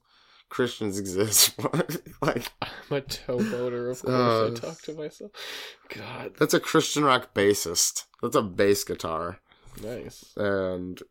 Christians 0.48 0.98
exist, 0.98 1.58
like 2.22 2.50
I'm 2.62 2.96
a 2.96 3.00
towboater, 3.00 3.90
of 3.90 4.02
course. 4.02 4.06
Uh, 4.06 4.46
I 4.46 4.54
talk 4.54 4.80
to 4.82 4.94
myself. 4.94 5.32
God, 5.88 6.32
that's 6.38 6.54
a 6.54 6.60
Christian 6.60 7.04
rock 7.04 7.34
bassist. 7.34 8.04
That's 8.22 8.36
a 8.36 8.42
bass 8.42 8.84
guitar, 8.84 9.40
nice. 9.82 10.32
and 10.36 11.02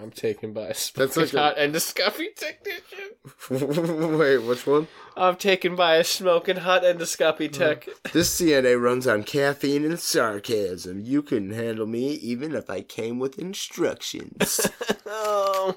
I'm 0.00 0.10
taken 0.10 0.52
by 0.52 0.62
a 0.62 0.68
That's 0.68 0.92
smoking 0.92 1.20
like 1.22 1.32
a- 1.32 1.38
hot 1.38 1.56
endoscopy 1.56 2.34
technician. 2.36 4.18
wait, 4.18 4.38
which 4.38 4.66
one? 4.66 4.88
I'm 5.16 5.36
taken 5.36 5.76
by 5.76 5.96
a 5.96 6.04
smoking 6.04 6.56
hot 6.56 6.82
endoscopy 6.82 7.46
hmm. 7.46 7.58
tech. 7.58 7.88
This 8.12 8.38
CNA 8.38 8.80
runs 8.82 9.06
on 9.06 9.24
caffeine 9.24 9.84
and 9.84 9.98
sarcasm. 9.98 11.00
You 11.00 11.22
couldn't 11.22 11.52
handle 11.52 11.86
me 11.86 12.12
even 12.14 12.54
if 12.54 12.68
I 12.68 12.82
came 12.82 13.18
with 13.18 13.38
instructions. 13.38 14.68
oh. 15.06 15.76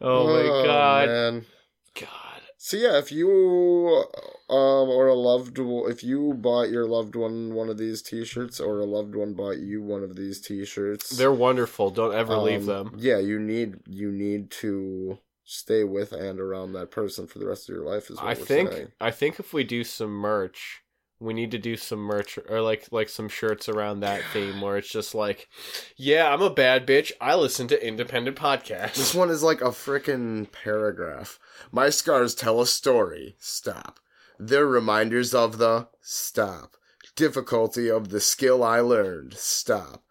oh 0.00 0.26
my 0.26 0.42
oh, 0.42 0.64
god. 0.64 1.08
man. 1.08 1.46
God. 1.94 2.29
So 2.62 2.76
yeah, 2.76 2.98
if 2.98 3.10
you 3.10 4.04
um 4.50 4.90
or 4.90 5.06
a 5.06 5.14
loved 5.14 5.58
if 5.58 6.04
you 6.04 6.34
bought 6.34 6.68
your 6.68 6.84
loved 6.84 7.16
one 7.16 7.54
one 7.54 7.70
of 7.70 7.78
these 7.78 8.02
T-shirts, 8.02 8.60
or 8.60 8.80
a 8.80 8.84
loved 8.84 9.14
one 9.14 9.32
bought 9.32 9.56
you 9.56 9.82
one 9.82 10.02
of 10.02 10.14
these 10.14 10.42
T-shirts, 10.42 11.08
They're 11.08 11.32
wonderful. 11.32 11.88
Don't 11.88 12.14
ever 12.14 12.36
leave 12.36 12.68
um, 12.68 12.90
them. 12.90 12.94
Yeah, 12.98 13.16
you 13.16 13.38
need 13.38 13.76
you 13.86 14.12
need 14.12 14.50
to 14.62 15.18
stay 15.42 15.84
with 15.84 16.12
and 16.12 16.38
around 16.38 16.74
that 16.74 16.90
person 16.90 17.26
for 17.26 17.38
the 17.38 17.46
rest 17.46 17.66
of 17.70 17.74
your 17.74 17.84
life. 17.86 18.10
Is 18.10 18.18
what 18.18 18.26
I 18.26 18.34
think 18.34 18.72
saying. 18.72 18.88
I 19.00 19.10
think 19.10 19.40
if 19.40 19.54
we 19.54 19.64
do 19.64 19.82
some 19.82 20.10
merch, 20.10 20.82
we 21.20 21.34
need 21.34 21.50
to 21.50 21.58
do 21.58 21.76
some 21.76 21.98
merch 21.98 22.38
or 22.48 22.62
like 22.62 22.88
like 22.90 23.08
some 23.08 23.28
shirts 23.28 23.68
around 23.68 24.00
that 24.00 24.22
theme 24.32 24.60
where 24.60 24.78
it's 24.78 24.90
just 24.90 25.14
like, 25.14 25.48
yeah, 25.96 26.32
I'm 26.32 26.42
a 26.42 26.50
bad 26.50 26.86
bitch. 26.86 27.12
I 27.20 27.34
listen 27.34 27.68
to 27.68 27.86
independent 27.86 28.36
podcasts. 28.36 28.94
This 28.94 29.14
one 29.14 29.30
is 29.30 29.42
like 29.42 29.60
a 29.60 29.66
freaking 29.66 30.50
paragraph. 30.50 31.38
My 31.70 31.90
scars 31.90 32.34
tell 32.34 32.60
a 32.60 32.66
story. 32.66 33.36
Stop. 33.38 34.00
They're 34.38 34.66
reminders 34.66 35.34
of 35.34 35.58
the 35.58 35.88
stop. 36.00 36.76
Difficulty 37.14 37.90
of 37.90 38.08
the 38.08 38.20
skill 38.20 38.64
I 38.64 38.80
learned. 38.80 39.34
Stop. 39.34 40.02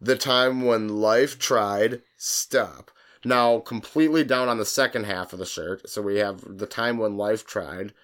The 0.00 0.16
time 0.16 0.62
when 0.62 1.00
life 1.00 1.38
tried. 1.38 2.02
Stop. 2.18 2.90
Now, 3.24 3.58
completely 3.60 4.22
down 4.22 4.48
on 4.48 4.58
the 4.58 4.64
second 4.64 5.04
half 5.04 5.32
of 5.32 5.38
the 5.38 5.46
shirt. 5.46 5.88
So 5.88 6.02
we 6.02 6.18
have 6.18 6.58
the 6.58 6.66
time 6.66 6.98
when 6.98 7.16
life 7.16 7.46
tried. 7.46 7.94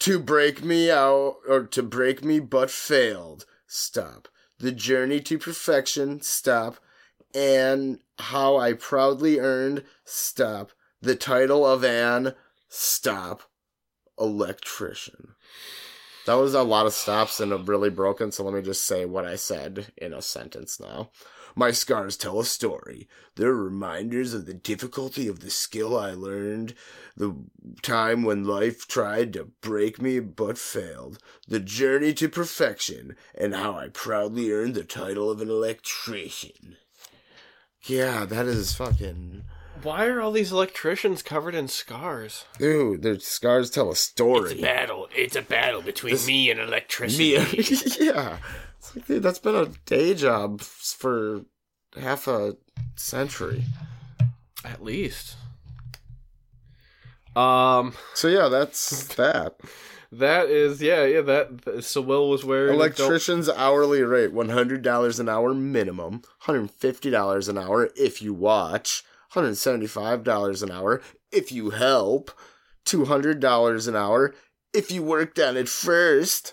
To 0.00 0.18
break 0.18 0.62
me 0.64 0.90
out, 0.90 1.36
or 1.48 1.64
to 1.64 1.82
break 1.82 2.24
me 2.24 2.40
but 2.40 2.70
failed. 2.70 3.46
Stop. 3.66 4.28
The 4.58 4.72
journey 4.72 5.20
to 5.20 5.38
perfection. 5.38 6.20
Stop 6.20 6.78
and 7.34 7.98
how 8.18 8.56
I 8.56 8.74
proudly 8.74 9.40
earned 9.40 9.84
stop 10.04 10.70
the 11.02 11.16
title 11.16 11.66
of 11.66 11.84
an 11.84 12.34
stop 12.68 13.42
electrician. 14.18 15.34
That 16.26 16.34
was 16.34 16.54
a 16.54 16.62
lot 16.62 16.86
of 16.86 16.94
stops 16.94 17.40
and 17.40 17.52
a 17.52 17.58
really 17.58 17.90
broken, 17.90 18.32
so 18.32 18.44
let 18.44 18.54
me 18.54 18.62
just 18.62 18.84
say 18.84 19.04
what 19.04 19.26
I 19.26 19.36
said 19.36 19.92
in 19.98 20.14
a 20.14 20.22
sentence 20.22 20.80
now. 20.80 21.10
My 21.54 21.70
scars 21.70 22.16
tell 22.16 22.40
a 22.40 22.44
story. 22.44 23.08
They're 23.36 23.54
reminders 23.54 24.34
of 24.34 24.46
the 24.46 24.54
difficulty 24.54 25.28
of 25.28 25.40
the 25.40 25.50
skill 25.50 25.96
I 25.96 26.12
learned, 26.12 26.74
the 27.16 27.36
time 27.82 28.24
when 28.24 28.44
life 28.44 28.88
tried 28.88 29.32
to 29.34 29.44
break 29.60 30.02
me 30.02 30.18
but 30.18 30.58
failed, 30.58 31.18
the 31.46 31.60
journey 31.60 32.12
to 32.14 32.28
perfection, 32.28 33.16
and 33.34 33.54
how 33.54 33.76
I 33.76 33.88
proudly 33.88 34.50
earned 34.50 34.74
the 34.74 34.84
title 34.84 35.30
of 35.30 35.40
an 35.40 35.48
electrician. 35.48 36.76
Yeah, 37.82 38.24
that 38.24 38.46
is 38.46 38.72
fucking. 38.72 39.44
Why 39.82 40.06
are 40.06 40.20
all 40.20 40.32
these 40.32 40.52
electricians 40.52 41.22
covered 41.22 41.54
in 41.54 41.68
scars? 41.68 42.46
Dude, 42.58 43.02
their 43.02 43.18
scars 43.18 43.70
tell 43.70 43.90
a 43.90 43.96
story. 43.96 44.52
It's 44.52 44.60
a 44.60 44.62
battle. 44.62 45.08
It's 45.14 45.36
a 45.36 45.42
battle 45.42 45.82
between 45.82 46.14
This- 46.14 46.26
me 46.26 46.50
and 46.50 46.60
electricity. 46.60 47.36
Me, 47.38 47.44
yeah. 48.00 48.38
It's 48.78 48.96
like, 48.96 49.06
dude, 49.06 49.22
that's 49.22 49.38
been 49.38 49.54
a 49.56 49.66
day 49.86 50.14
job 50.14 50.60
for 50.62 51.42
half 52.00 52.26
a 52.28 52.56
century. 52.96 53.64
At 54.64 54.82
least. 54.82 55.36
Um, 57.36 57.94
So 58.14 58.28
yeah, 58.28 58.48
that's 58.48 59.14
that. 59.16 59.56
that 60.12 60.48
is 60.48 60.80
yeah, 60.80 61.04
yeah. 61.04 61.20
That 61.20 61.82
so 61.84 62.00
Will 62.00 62.30
was 62.30 62.44
wearing 62.44 62.70
a 62.80 62.88
dope- 62.88 62.98
Electrician's 62.98 63.48
hourly 63.50 64.02
rate: 64.02 64.32
one 64.32 64.50
hundred 64.50 64.82
dollars 64.82 65.18
an 65.18 65.28
hour 65.28 65.52
minimum, 65.52 66.12
one 66.12 66.22
hundred 66.38 66.70
fifty 66.70 67.10
dollars 67.10 67.48
an 67.48 67.58
hour 67.58 67.90
if 67.96 68.22
you 68.22 68.32
watch, 68.32 69.02
one 69.34 69.44
hundred 69.44 69.56
seventy-five 69.56 70.22
dollars 70.24 70.62
an 70.62 70.70
hour 70.70 71.00
if 71.32 71.50
you 71.52 71.70
help, 71.70 72.30
two 72.84 73.04
hundred 73.06 73.40
dollars 73.40 73.86
an 73.86 73.96
hour 73.96 74.34
if 74.72 74.90
you 74.90 75.02
worked 75.02 75.38
on 75.38 75.56
it 75.56 75.68
first, 75.68 76.52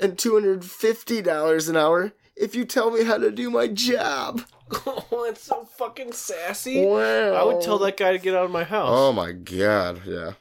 and 0.00 0.18
two 0.18 0.34
hundred 0.34 0.64
fifty 0.64 1.20
dollars 1.22 1.68
an 1.68 1.76
hour 1.76 2.12
if 2.36 2.54
you 2.54 2.64
tell 2.64 2.90
me 2.90 3.04
how 3.04 3.18
to 3.18 3.30
do 3.30 3.50
my 3.50 3.66
job. 3.68 4.42
oh, 4.86 5.24
that's 5.26 5.42
so 5.42 5.64
fucking 5.64 6.12
sassy. 6.12 6.84
Wow! 6.84 7.32
I 7.34 7.44
would 7.44 7.62
tell 7.62 7.78
that 7.78 7.96
guy 7.96 8.12
to 8.12 8.18
get 8.18 8.34
out 8.34 8.44
of 8.46 8.50
my 8.50 8.64
house. 8.64 8.88
Oh 8.90 9.12
my 9.12 9.32
god! 9.32 10.02
Yeah, 10.04 10.32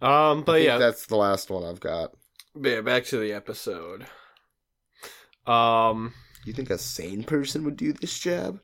um, 0.00 0.42
but 0.42 0.62
yeah, 0.62 0.78
that's 0.78 1.06
the 1.06 1.16
last 1.16 1.50
one 1.50 1.64
I've 1.64 1.80
got. 1.80 2.12
yeah, 2.60 2.80
back 2.80 3.04
to 3.06 3.18
the 3.18 3.32
episode. 3.32 4.06
Um, 5.46 6.14
You 6.44 6.52
think 6.52 6.70
a 6.70 6.78
sane 6.78 7.22
person 7.24 7.64
would 7.64 7.76
do 7.76 7.92
this 7.92 8.18
job? 8.18 8.60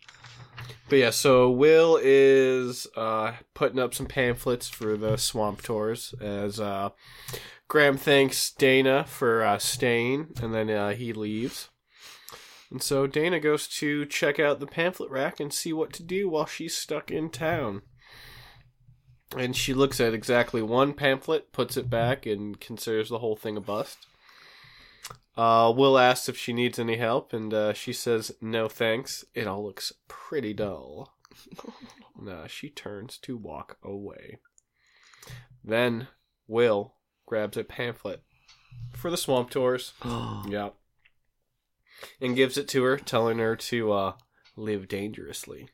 But 0.89 0.97
yeah, 0.97 1.11
so 1.11 1.51
Will 1.51 1.99
is 2.03 2.87
uh 2.97 3.33
putting 3.55 3.79
up 3.79 3.95
some 3.95 4.07
pamphlets 4.07 4.69
for 4.69 4.97
the 4.97 5.17
swamp 5.17 5.63
tours 5.63 6.15
as 6.21 6.61
uh 6.61 6.91
Graham 7.69 7.99
thanks 7.99 8.51
Dana 8.51 9.05
for 9.05 9.45
uh, 9.45 9.59
staying, 9.59 10.29
and 10.41 10.55
then 10.55 10.71
uh, 10.71 10.93
he 10.93 11.13
leaves. 11.13 11.69
And 12.71 12.83
so 12.83 13.07
Dana 13.07 13.41
goes 13.41 13.69
to 13.69 14.07
check 14.07 14.41
out 14.41 14.59
the 14.59 14.67
pamphlet 14.67 15.11
rack 15.11 15.39
and 15.39 15.53
see 15.53 15.75
what 15.75 15.93
to 15.95 16.03
do 16.03 16.31
while 16.31 16.47
she's 16.47 16.75
stuck 16.75 17.11
in 17.11 17.29
town. 17.29 17.83
And 19.37 19.55
she 19.55 19.75
looks 19.75 20.01
at 20.01 20.15
exactly 20.15 20.63
one 20.63 20.95
pamphlet, 20.95 21.53
puts 21.53 21.77
it 21.77 21.91
back, 21.91 22.25
and 22.25 22.59
considers 22.59 23.11
the 23.11 23.19
whole 23.19 23.37
thing 23.37 23.59
a 23.59 23.61
bust. 23.61 24.07
Uh, 25.37 25.73
Will 25.75 25.99
asks 25.99 26.29
if 26.29 26.37
she 26.37 26.53
needs 26.53 26.79
any 26.79 26.97
help, 26.97 27.33
and 27.33 27.55
uh, 27.55 27.73
she 27.73 27.93
says 27.93 28.33
no 28.41 28.69
thanks. 28.69 29.25
It 29.35 29.47
all 29.47 29.65
looks 29.65 29.93
pretty 30.09 30.53
dull. 30.53 31.15
and, 32.19 32.29
uh, 32.29 32.47
she 32.49 32.71
turns 32.71 33.19
to 33.19 33.37
walk 33.37 33.77
away. 33.83 34.39
Then 35.63 36.09
Will 36.49 36.95
grabs 37.25 37.57
a 37.57 37.63
pamphlet 37.63 38.23
for 38.93 39.11
the 39.11 39.17
swamp 39.17 39.51
tours. 39.51 39.93
Yep. 40.49 40.75
And 42.21 42.37
gives 42.37 42.57
it 42.57 42.69
to 42.69 42.85
her, 42.85 42.97
telling 42.97 43.39
her 43.39 43.57
to 43.57 43.93
uh, 43.93 44.13
live 44.57 44.87
dangerously. 44.87 45.69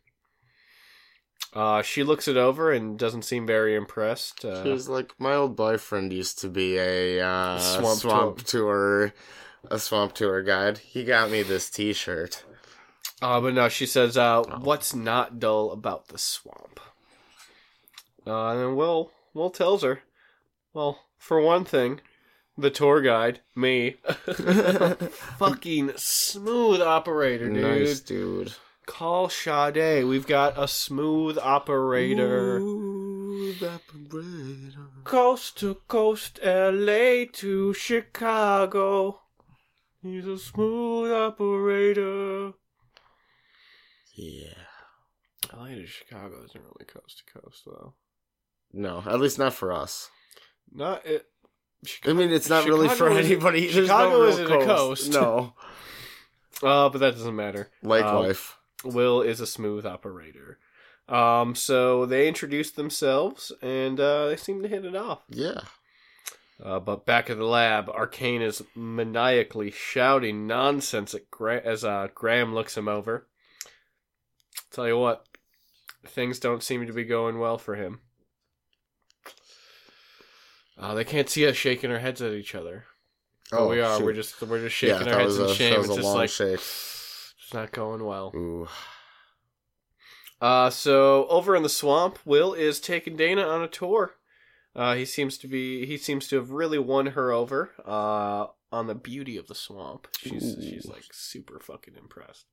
Uh, 1.55 1.83
she 1.83 2.03
looks 2.03 2.27
it 2.27 2.37
over 2.37 2.73
and 2.73 2.99
doesn't 2.99 3.23
seem 3.23 3.47
very 3.47 3.77
impressed. 3.77 4.45
Uh, 4.45 4.64
She 4.64 4.71
was 4.71 4.88
like, 4.88 5.12
my 5.21 5.35
old 5.35 5.55
boyfriend 5.55 6.12
used 6.12 6.40
to 6.40 6.49
be 6.49 6.77
a 6.79 7.21
uh, 7.21 7.59
Swamp 7.61 7.99
swamp, 8.01 8.38
tour, 8.43 9.12
a 9.71 9.79
swamp 9.79 10.14
tour 10.14 10.43
guide. 10.43 10.79
He 10.79 11.05
got 11.05 11.31
me 11.31 11.43
this 11.45 11.71
T-shirt. 11.71 12.43
uh, 13.23 13.40
but 13.40 13.55
no, 13.55 13.69
she 13.69 13.87
says, 13.87 14.17
uh, 14.17 14.43
"What's 14.43 14.95
not 14.97 15.38
dull 15.38 15.71
about 15.71 16.09
the 16.09 16.19
swamp?" 16.19 16.81
Uh, 18.27 18.49
and 18.51 18.61
then 18.61 18.75
Will 18.77 19.12
Will 19.33 19.51
tells 19.51 19.83
her, 19.85 20.03
"Well, 20.73 20.99
for 21.19 21.40
one 21.40 21.64
thing, 21.64 22.01
the 22.59 22.71
tour 22.71 23.01
guide, 23.01 23.40
me, 23.55 23.97
fucking 25.38 25.93
smooth 25.97 26.81
operator, 26.81 27.49
dude. 27.49 27.62
Nice 27.62 28.01
dude. 28.01 28.55
Call 28.87 29.29
Sade. 29.29 30.05
We've 30.05 30.27
got 30.27 30.55
a 30.57 30.68
smooth 30.68 31.38
operator." 31.38 32.59
Smooth 32.61 33.62
operator. 33.62 34.88
Coast 35.05 35.59
to 35.59 35.75
coast, 35.88 36.38
LA 36.42 37.25
to 37.33 37.75
Chicago. 37.75 39.20
He's 40.03 40.27
a 40.27 40.38
smooth 40.38 41.12
operator. 41.12 42.53
Yeah. 44.14 44.55
LA 45.53 45.68
to 45.68 45.87
Chicago 45.87 46.44
isn't 46.44 46.61
really 46.62 46.85
coast 46.87 47.23
to 47.27 47.40
coast, 47.40 47.62
though. 47.66 47.94
No, 48.73 49.03
at 49.07 49.20
least 49.20 49.38
not 49.38 49.55
for 49.55 49.73
us. 49.73 50.11
Not 50.73 51.05
it. 51.07 51.27
I 52.07 52.12
mean, 52.14 52.31
it's 52.31 52.49
not 52.49 52.66
really 52.66 52.88
for 52.88 53.11
is- 53.11 53.27
anybody. 53.27 53.66
There's 53.70 53.87
Chicago 53.87 54.18
no 54.18 54.25
isn't 54.25 54.47
a 54.51 54.64
coast. 54.64 55.12
No, 55.12 55.55
Uh, 56.62 56.88
but 56.88 56.99
that 56.99 57.12
doesn't 57.14 57.37
matter. 57.37 57.68
lake 57.83 58.05
Um, 58.05 58.23
life. 58.23 58.57
Will 58.85 59.23
is 59.23 59.40
a 59.40 59.47
smooth 59.47 59.87
operator. 59.87 60.59
Um, 61.09 61.55
so 61.55 62.07
they 62.07 62.29
introduce 62.29 62.70
themselves 62.70 63.53
and 63.61 64.01
uh, 64.01 64.29
they 64.29 64.37
seem 64.37 64.62
to 64.62 64.68
hit 64.68 64.85
it 64.85 64.97
off. 64.97 65.23
Yeah. 65.29 65.61
Uh, 66.62 66.79
but 66.79 67.05
back 67.05 67.29
at 67.29 67.37
the 67.37 67.44
lab, 67.44 67.88
Arcane 67.88 68.40
is 68.40 68.62
maniacally 68.75 69.70
shouting 69.70 70.47
nonsense 70.47 71.14
at 71.14 71.31
Gra- 71.31 71.62
as 71.64 71.85
uh, 71.85 72.09
Graham 72.14 72.55
looks 72.55 72.77
him 72.77 72.88
over. 72.88 73.27
Tell 74.70 74.87
you 74.87 74.99
what, 74.99 75.27
things 76.07 76.38
don't 76.38 76.62
seem 76.62 76.87
to 76.87 76.92
be 76.92 77.05
going 77.05 77.38
well 77.38 77.59
for 77.59 77.75
him. 77.75 78.01
Uh, 80.79 80.94
they 80.94 81.05
can't 81.05 81.29
see 81.29 81.47
us 81.47 81.57
shaking 81.57 81.90
our 81.90 81.99
heads 81.99 82.23
at 82.23 82.33
each 82.33 82.55
other. 82.55 82.85
But 83.51 83.68
we 83.68 83.81
are. 83.81 83.99
shoot. 83.99 84.05
We're 84.05 84.12
just 84.14 84.42
we're 84.42 84.61
just 84.61 84.75
shaking 84.75 85.05
that 85.05 85.14
our 85.14 85.20
heads 85.20 85.38
in 85.38 85.47
a, 85.47 85.55
shame. 85.55 85.79
It's 85.79 85.88
just 85.88 86.01
long 86.01 86.16
like 86.16 86.31
shake. 86.31 86.61
Not 87.55 87.73
going 87.73 88.05
well. 88.05 88.33
Ooh. 88.35 88.69
Uh, 90.40 90.69
so 90.69 91.27
over 91.29 91.57
in 91.57 91.62
the 91.62 91.69
swamp, 91.69 92.19
Will 92.27 92.53
is 92.53 92.81
taking 92.81 93.17
Dana 93.17 93.43
on 93.43 93.62
a 93.62 93.69
tour. 93.69 94.17
Uh, 94.77 94.95
he 94.95 95.05
seems 95.05 95.38
to 95.38 95.47
be 95.47 95.87
he 95.87 95.97
seems 95.97 96.27
to 96.29 96.37
have 96.37 96.51
really 96.51 96.79
won 96.79 97.07
her 97.07 97.33
over 97.33 97.71
uh, 97.87 98.47
on 98.73 98.88
the 98.88 98.95
beauty 98.95 99.37
of 99.37 99.47
the 99.47 99.55
swamp. 99.55 100.09
She's 100.19 100.59
Ooh. 100.59 100.61
she's 100.61 100.87
like 100.87 101.05
super 101.12 101.61
fucking 101.61 101.95
impressed. 101.95 102.47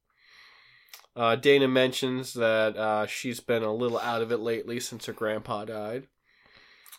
Uh, 1.16 1.36
Dana 1.36 1.68
mentions 1.68 2.34
that 2.36 2.78
uh, 2.78 3.06
she's 3.08 3.40
been 3.40 3.64
a 3.64 3.74
little 3.74 4.00
out 4.00 4.22
of 4.22 4.32
it 4.32 4.38
lately 4.38 4.80
since 4.80 5.08
her 5.08 5.14
grandpa 5.14 5.66
died. 5.66 6.08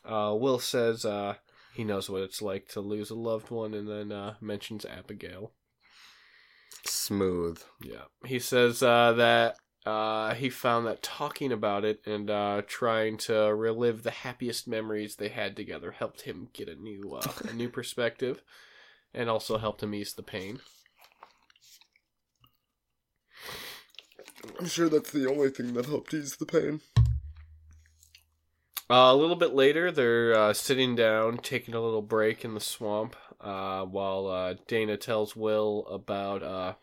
Uh, 0.04 0.36
Will 0.38 0.58
says 0.58 1.04
uh, 1.04 1.36
he 1.72 1.84
knows 1.84 2.10
what 2.10 2.22
it's 2.22 2.42
like 2.42 2.68
to 2.70 2.80
lose 2.80 3.10
a 3.10 3.14
loved 3.14 3.50
one, 3.50 3.72
and 3.72 3.88
then 3.88 4.12
uh, 4.12 4.34
mentions 4.40 4.84
Abigail. 4.84 5.52
Smooth. 6.84 7.62
Yeah. 7.80 8.04
He 8.24 8.38
says 8.38 8.82
uh, 8.82 9.12
that 9.12 9.56
uh, 9.84 10.34
he 10.34 10.48
found 10.48 10.86
that 10.86 11.02
talking 11.02 11.52
about 11.52 11.84
it 11.84 12.00
and 12.06 12.30
uh, 12.30 12.62
trying 12.66 13.16
to 13.18 13.34
relive 13.54 14.02
the 14.02 14.10
happiest 14.10 14.68
memories 14.68 15.16
they 15.16 15.28
had 15.28 15.56
together 15.56 15.92
helped 15.92 16.22
him 16.22 16.48
get 16.52 16.68
a 16.68 16.74
new 16.74 17.14
uh, 17.14 17.32
a 17.48 17.52
new 17.52 17.68
perspective, 17.70 18.42
and 19.12 19.28
also 19.28 19.58
helped 19.58 19.82
him 19.82 19.94
ease 19.94 20.14
the 20.14 20.22
pain. 20.22 20.60
I'm 24.58 24.66
sure 24.66 24.88
that's 24.88 25.10
the 25.10 25.28
only 25.28 25.50
thing 25.50 25.72
that 25.74 25.86
helped 25.86 26.14
ease 26.14 26.36
the 26.36 26.46
pain. 26.46 26.80
Uh, 28.90 29.10
a 29.10 29.16
little 29.16 29.36
bit 29.36 29.54
later, 29.54 29.90
they're 29.90 30.34
uh, 30.34 30.52
sitting 30.52 30.94
down, 30.94 31.38
taking 31.38 31.74
a 31.74 31.80
little 31.80 32.02
break 32.02 32.44
in 32.44 32.54
the 32.54 32.60
swamp, 32.60 33.16
uh, 33.42 33.84
while 33.84 34.26
uh, 34.26 34.54
Dana 34.66 34.96
tells 34.96 35.34
Will 35.36 35.86
about 35.86 36.42
uh, 36.42 36.74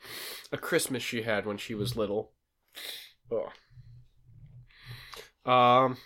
a 0.52 0.58
Christmas 0.58 1.04
she 1.04 1.24
had 1.24 1.46
when 1.46 1.58
she 1.58 1.74
was 1.74 1.96
little. 1.96 2.32
Ugh. 3.32 3.52
Um, 5.52 5.98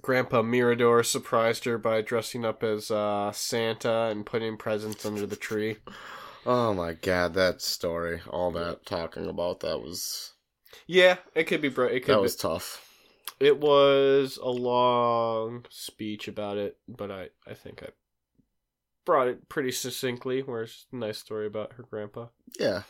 Grandpa 0.00 0.42
Mirador 0.42 1.02
surprised 1.02 1.64
her 1.64 1.78
by 1.78 2.00
dressing 2.00 2.44
up 2.44 2.62
as 2.62 2.90
uh, 2.90 3.30
Santa 3.32 4.08
and 4.10 4.26
putting 4.26 4.56
presents 4.56 5.04
under 5.06 5.26
the 5.26 5.36
tree. 5.36 5.76
Oh 6.44 6.74
my 6.74 6.94
god, 6.94 7.34
that 7.34 7.62
story, 7.62 8.20
all 8.28 8.50
that 8.52 8.84
talking 8.84 9.26
about 9.26 9.60
that 9.60 9.80
was 9.80 10.32
Yeah, 10.86 11.18
it 11.34 11.44
could 11.44 11.60
be. 11.60 11.68
Bro- 11.68 11.88
it 11.88 12.00
could. 12.00 12.12
that 12.12 12.16
be- 12.16 12.22
was 12.22 12.36
tough. 12.36 12.88
It 13.42 13.58
was 13.58 14.38
a 14.40 14.50
long 14.50 15.66
speech 15.68 16.28
about 16.28 16.58
it, 16.58 16.76
but 16.86 17.10
I, 17.10 17.30
I 17.44 17.54
think 17.54 17.82
I 17.82 17.88
brought 19.04 19.26
it 19.26 19.48
pretty 19.48 19.72
succinctly. 19.72 20.42
Where 20.42 20.62
it's 20.62 20.86
a 20.92 20.96
nice 20.96 21.18
story 21.18 21.48
about 21.48 21.72
her 21.72 21.82
grandpa. 21.82 22.26
Yeah. 22.56 22.82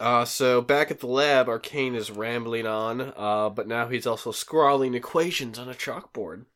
Uh, 0.00 0.24
so 0.24 0.62
back 0.62 0.90
at 0.90 1.00
the 1.00 1.06
lab, 1.06 1.46
Arcane 1.46 1.94
is 1.94 2.10
rambling 2.10 2.66
on, 2.66 3.12
uh, 3.14 3.50
but 3.50 3.68
now 3.68 3.88
he's 3.88 4.06
also 4.06 4.30
scrawling 4.32 4.94
equations 4.94 5.58
on 5.58 5.68
a 5.68 5.74
chalkboard. 5.74 6.46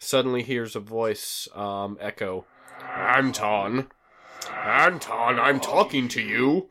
Suddenly 0.00 0.42
hears 0.42 0.74
a 0.74 0.80
voice 0.80 1.46
um, 1.54 1.96
echo, 2.00 2.44
Anton! 2.82 3.86
Anton, 4.50 5.38
I'm 5.38 5.60
talking 5.60 6.08
to 6.08 6.20
you! 6.20 6.70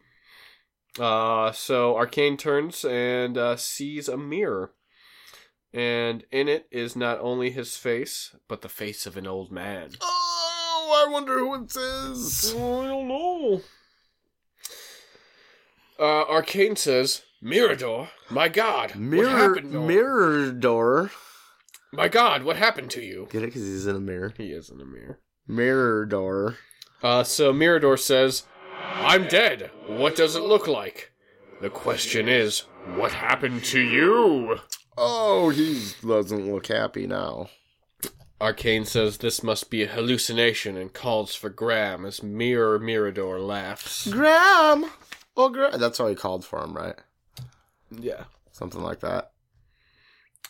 Uh, 1.00 1.52
so 1.52 1.96
Arcane 1.96 2.38
turns 2.38 2.84
and 2.84 3.38
uh, 3.38 3.56
sees 3.56 4.08
a 4.08 4.18
mirror. 4.18 4.74
And 5.74 6.26
in 6.32 6.50
it 6.50 6.68
is 6.70 6.96
not 6.98 7.20
only 7.22 7.50
his 7.52 7.78
face, 7.78 8.36
but 8.50 8.62
the 8.62 8.68
face 8.70 9.06
of 9.06 9.16
an 9.16 9.26
old 9.26 9.52
man. 9.52 9.92
Oh, 10.02 11.06
I 11.08 11.10
wonder 11.10 11.40
who 11.40 11.56
it 11.64 11.76
is. 11.76 12.54
Oh, 12.58 12.82
I 12.82 12.88
don't 12.88 13.08
know. 13.08 13.62
Uh, 15.98 16.26
Arcane 16.28 16.76
says, 16.76 17.22
Mirador, 17.42 18.10
my 18.30 18.50
god, 18.50 18.92
what 18.92 19.00
Mirror, 19.00 19.30
happened? 19.30 19.72
Nor- 19.72 19.88
mirror 19.88 20.52
door. 20.52 21.12
My 21.94 22.08
god, 22.08 22.44
what 22.44 22.56
happened 22.58 22.90
to 22.92 23.02
you? 23.02 23.28
Get 23.32 23.44
it? 23.44 23.48
Because 23.48 23.62
he's 23.64 23.86
in 23.86 23.96
a 23.96 24.00
mirror. 24.00 24.34
He 24.38 24.48
is 24.48 24.70
in 24.70 24.82
a 24.82 24.86
mirror. 24.86 25.20
Mirror 25.48 26.06
door. 26.08 26.58
Uh, 27.04 27.24
so 27.24 27.54
Mirador 27.54 27.98
says, 27.98 28.44
I'm 28.84 29.28
dead. 29.28 29.72
What 29.88 30.15
does 30.15 30.36
it 30.36 30.44
look 30.44 30.67
like? 30.67 31.12
The 31.62 31.70
question 31.70 32.28
is, 32.28 32.62
what 32.96 33.12
happened 33.12 33.63
to 33.65 33.80
you? 33.80 34.60
Oh, 34.98 35.50
he 35.50 35.82
doesn't 36.06 36.52
look 36.52 36.67
happy 36.67 37.08
now. 37.08 37.50
Arcane 38.39 38.86
says 38.86 39.17
this 39.17 39.44
must 39.44 39.70
be 39.70 39.84
a 39.84 39.88
hallucination 39.88 40.76
and 40.76 40.91
calls 40.91 41.36
for 41.36 41.50
Graham 41.50 42.06
as 42.06 42.24
Mirror 42.24 42.80
Mirador 42.80 43.39
laughs. 43.39 44.08
Graham. 44.08 44.86
Oh, 45.38 45.50
Graham. 45.50 45.80
That's 45.80 46.00
all 46.00 46.08
he 46.08 46.15
called 46.15 46.44
for 46.44 46.63
him, 46.63 46.76
right? 46.76 46.96
Yeah. 47.91 48.24
Something 48.52 48.82
like 48.82 49.00
that. 49.02 49.32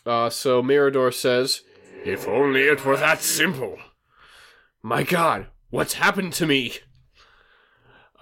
Uh, 0.06 0.30
so 0.30 0.62
Mirador 0.62 1.12
says, 1.12 1.62
If 2.04 2.26
only 2.26 2.62
it 2.62 2.84
were 2.84 2.96
that 2.96 3.20
simple. 3.20 3.78
My 4.82 5.02
god, 5.04 5.46
what's 5.70 5.94
happened 5.94 6.32
to 6.34 6.46
me? 6.46 6.78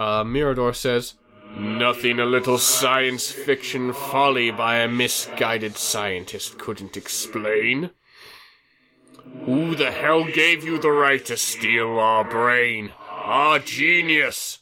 Uh, 0.00 0.24
Mirador 0.24 0.72
says, 0.72 1.14
Nothing 1.58 2.18
a 2.18 2.24
little 2.24 2.56
science 2.56 3.30
fiction 3.30 3.92
folly 3.92 4.50
by 4.50 4.76
a 4.76 4.88
misguided 4.88 5.76
scientist 5.76 6.58
couldn't 6.58 6.96
explain. 6.96 7.90
Who 9.44 9.74
the 9.74 9.90
hell 9.90 10.24
gave 10.24 10.64
you 10.64 10.78
the 10.78 10.90
right 10.90 11.22
to 11.26 11.36
steal 11.36 11.98
our 11.98 12.24
brain? 12.24 12.92
Our 13.10 13.58
genius! 13.58 14.60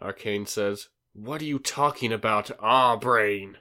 Arcane 0.00 0.46
says, 0.46 0.88
What 1.12 1.42
are 1.42 1.44
you 1.44 1.58
talking 1.58 2.10
about, 2.10 2.50
our 2.58 2.96
brain? 2.96 3.58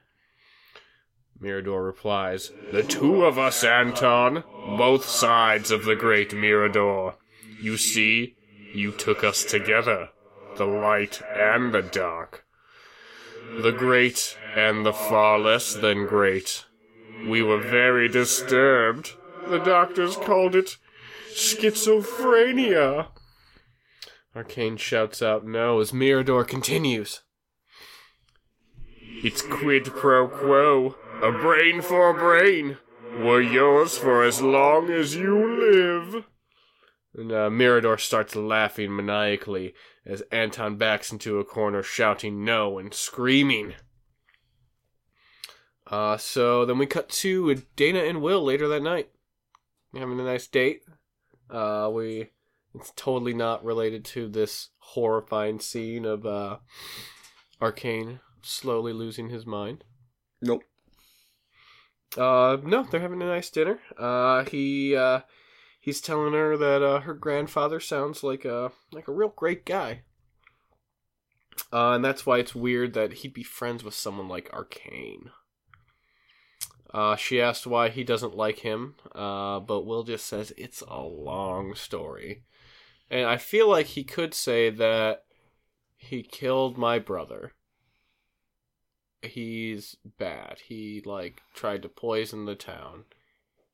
Mirador 1.38 1.84
replies, 1.84 2.52
The 2.72 2.84
two 2.84 3.26
of 3.26 3.38
us, 3.38 3.62
Anton. 3.66 4.46
Both 4.78 5.04
sides 5.04 5.70
of 5.70 5.84
the 5.84 5.98
great 5.98 6.34
Mirador. 6.34 7.16
You 7.62 7.76
see, 7.76 8.38
you 8.74 8.94
took 8.94 9.26
us 9.26 9.44
together. 9.44 10.12
The 10.58 10.66
light 10.66 11.22
and 11.36 11.72
the 11.74 11.84
dark. 11.84 12.44
The 13.62 13.72
great 13.72 14.38
and 14.56 14.86
the 14.86 14.94
far 14.94 15.38
less 15.38 15.76
than 15.76 16.08
great. 16.08 16.66
We 17.28 17.42
were 17.44 17.62
very 17.62 18.08
disturbed. 18.08 19.14
The 19.48 19.60
doctors 19.60 20.16
called 20.16 20.56
it 20.56 20.78
schizophrenia. 21.32 23.08
Arcane 24.36 24.78
shouts 24.78 25.22
out 25.22 25.46
no 25.46 25.80
as 25.80 25.94
Mirador 25.94 26.44
continues. 26.44 27.22
It's 29.24 29.42
quid 29.42 29.86
pro 29.86 30.28
quo. 30.28 30.96
A 31.22 31.32
brain 31.32 31.82
for 31.82 32.10
a 32.10 32.14
brain. 32.14 32.78
We're 33.14 33.42
yours 33.42 33.98
for 33.98 34.24
as 34.24 34.42
long 34.42 34.90
as 34.90 35.16
you 35.16 35.60
live. 35.60 36.26
And 37.18 37.32
uh, 37.32 37.50
Mirador 37.50 37.98
starts 37.98 38.36
laughing 38.36 38.96
maniacally 38.96 39.74
as 40.06 40.22
Anton 40.32 40.78
backs 40.78 41.12
into 41.12 41.40
a 41.40 41.44
corner, 41.44 41.82
shouting 41.82 42.46
no 42.46 42.78
and 42.78 42.94
screaming. 42.94 43.74
Uh, 45.88 46.18
so 46.18 46.64
then 46.64 46.78
we 46.78 46.86
cut 46.86 47.10
to 47.10 47.56
Dana 47.76 48.00
and 48.00 48.22
Will 48.22 48.44
later 48.44 48.68
that 48.68 48.84
night. 48.84 49.10
Having 49.96 50.20
a 50.20 50.24
nice 50.24 50.48
date. 50.48 50.84
Uh, 51.50 51.90
we 51.92 52.30
it's 52.76 52.94
totally 52.96 53.34
not 53.34 53.64
related 53.64 54.06
to 54.06 54.28
this 54.28 54.70
horrifying 54.78 55.60
scene 55.60 56.06
of 56.06 56.26
uh, 56.26 56.58
Arcane 57.60 58.20
slowly 58.42 58.94
losing 58.94 59.30
his 59.30 59.46
mind. 59.46 59.84
Nope. 60.42 60.64
Uh, 62.16 62.58
no, 62.64 62.84
they're 62.84 63.02
having 63.02 63.22
a 63.22 63.26
nice 63.26 63.50
dinner. 63.50 63.80
Uh, 63.98 64.44
he 64.44 64.96
uh, 64.96 65.22
he's 65.88 66.02
telling 66.02 66.34
her 66.34 66.58
that 66.58 66.84
uh, 66.84 67.00
her 67.00 67.14
grandfather 67.14 67.80
sounds 67.80 68.22
like 68.22 68.44
a 68.44 68.74
like 68.92 69.08
a 69.08 69.14
real 69.14 69.30
great 69.30 69.66
guy. 69.66 70.02
Uh, 71.72 71.94
and 71.94 72.04
that's 72.04 72.26
why 72.26 72.40
it's 72.40 72.54
weird 72.54 72.94
that 72.94 73.14
he'd 73.14 73.34
be 73.34 73.42
friends 73.42 73.86
with 73.86 73.94
someone 73.94 74.28
like 74.28 74.52
Arcane. 74.52 75.30
Uh, 76.94 77.16
she 77.16 77.40
asked 77.40 77.66
why 77.66 77.88
he 77.88 78.04
doesn't 78.04 78.36
like 78.36 78.60
him, 78.60 78.96
uh, 79.16 79.62
but 79.62 79.86
Will 79.86 80.04
just 80.04 80.26
says 80.26 80.52
it's 80.58 80.82
a 80.82 81.00
long 81.00 81.74
story. 81.74 82.44
And 83.10 83.26
I 83.26 83.38
feel 83.38 83.70
like 83.70 83.86
he 83.86 84.04
could 84.04 84.34
say 84.34 84.70
that 84.70 85.24
he 85.96 86.22
killed 86.22 86.78
my 86.78 87.00
brother. 87.00 87.54
He's 89.22 89.96
bad. 90.18 90.60
He, 90.68 91.02
like, 91.06 91.42
tried 91.56 91.82
to 91.84 91.90
poison 91.90 92.46
the 92.46 92.56
town. 92.56 93.06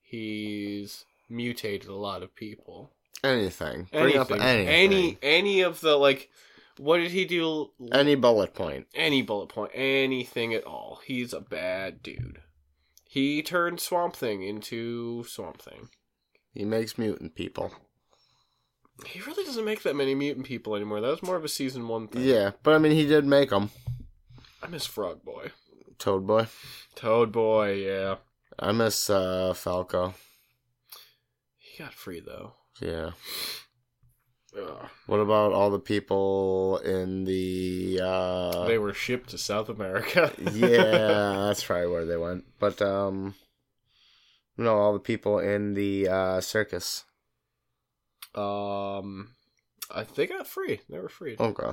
He's 0.02 1.06
mutated 1.30 1.90
a 1.90 1.96
lot 1.96 2.24
of 2.24 2.36
people. 2.36 2.92
Anything. 3.24 3.88
Bring 3.92 4.18
up 4.18 4.32
anything. 4.32 4.68
Any, 4.68 5.18
any 5.22 5.62
of 5.62 5.80
the, 5.82 5.96
like, 5.96 6.30
what 6.78 6.98
did 6.98 7.12
he 7.12 7.26
do? 7.26 7.72
Any 7.92 8.16
bullet 8.16 8.54
point. 8.54 8.88
any 8.94 9.22
bullet 9.22 9.48
point, 9.48 9.72
anything 9.74 10.54
at 10.54 10.66
all. 10.66 11.02
He's 11.06 11.34
a 11.34 11.40
bad 11.40 12.02
dude. 12.02 12.40
He 13.08 13.44
turned 13.44 13.80
Swamp 13.80 14.16
Thing 14.16 14.42
into 14.42 15.24
Swamp 15.26 15.62
Thing. 15.62 15.90
He 16.52 16.66
makes 16.66 16.98
mutant 16.98 17.36
people. 17.36 17.72
He 19.06 19.22
really 19.22 19.44
doesn't 19.44 19.66
make 19.66 19.84
that 19.84 19.96
many 19.96 20.16
mutant 20.16 20.46
people 20.46 20.76
anymore. 20.76 21.02
That 21.02 21.10
was 21.10 21.24
more 21.24 21.36
of 21.36 21.44
a 21.44 21.50
season 21.50 21.88
one 21.88 22.08
thing. 22.08 22.24
Yeah, 22.24 22.52
but 22.62 22.74
I 22.74 22.78
mean, 22.78 22.92
he 22.92 23.06
did 23.06 23.26
make 23.26 23.50
them. 23.50 23.70
I 24.62 24.68
miss 24.68 24.86
Frog 24.86 25.24
Boy. 25.24 25.52
Toad 25.98 26.26
Boy. 26.26 26.48
Toad 26.96 27.32
Boy, 27.32 27.74
yeah. 27.74 28.16
I 28.58 28.72
miss 28.72 29.10
uh, 29.10 29.54
Falco. 29.54 30.14
He 31.74 31.84
got 31.84 31.94
free 31.94 32.20
though. 32.20 32.54
Yeah. 32.80 33.12
Ugh. 34.56 34.90
What 35.08 35.18
about 35.18 35.54
all 35.54 35.72
the 35.72 35.80
people 35.80 36.78
in 36.86 37.24
the? 37.24 38.00
Uh, 38.00 38.68
they 38.68 38.78
were 38.78 38.94
shipped 38.94 39.32
to 39.32 39.40
South 39.40 39.70
America. 39.70 40.32
yeah, 40.54 41.48
that's 41.48 41.64
probably 41.64 41.88
where 41.88 42.06
they 42.06 42.18
went. 42.18 42.46
But 42.60 42.80
um, 42.84 43.34
no, 44.56 44.78
all 44.78 44.94
the 44.94 45.00
people 45.00 45.40
in 45.40 45.74
the 45.74 46.10
uh, 46.10 46.42
circus. 46.42 47.06
um, 48.36 49.30
I 49.90 50.04
they 50.04 50.28
got 50.28 50.46
free. 50.46 50.82
They 50.88 51.00
were 51.00 51.10
free. 51.10 51.38
Okay. 51.40 51.72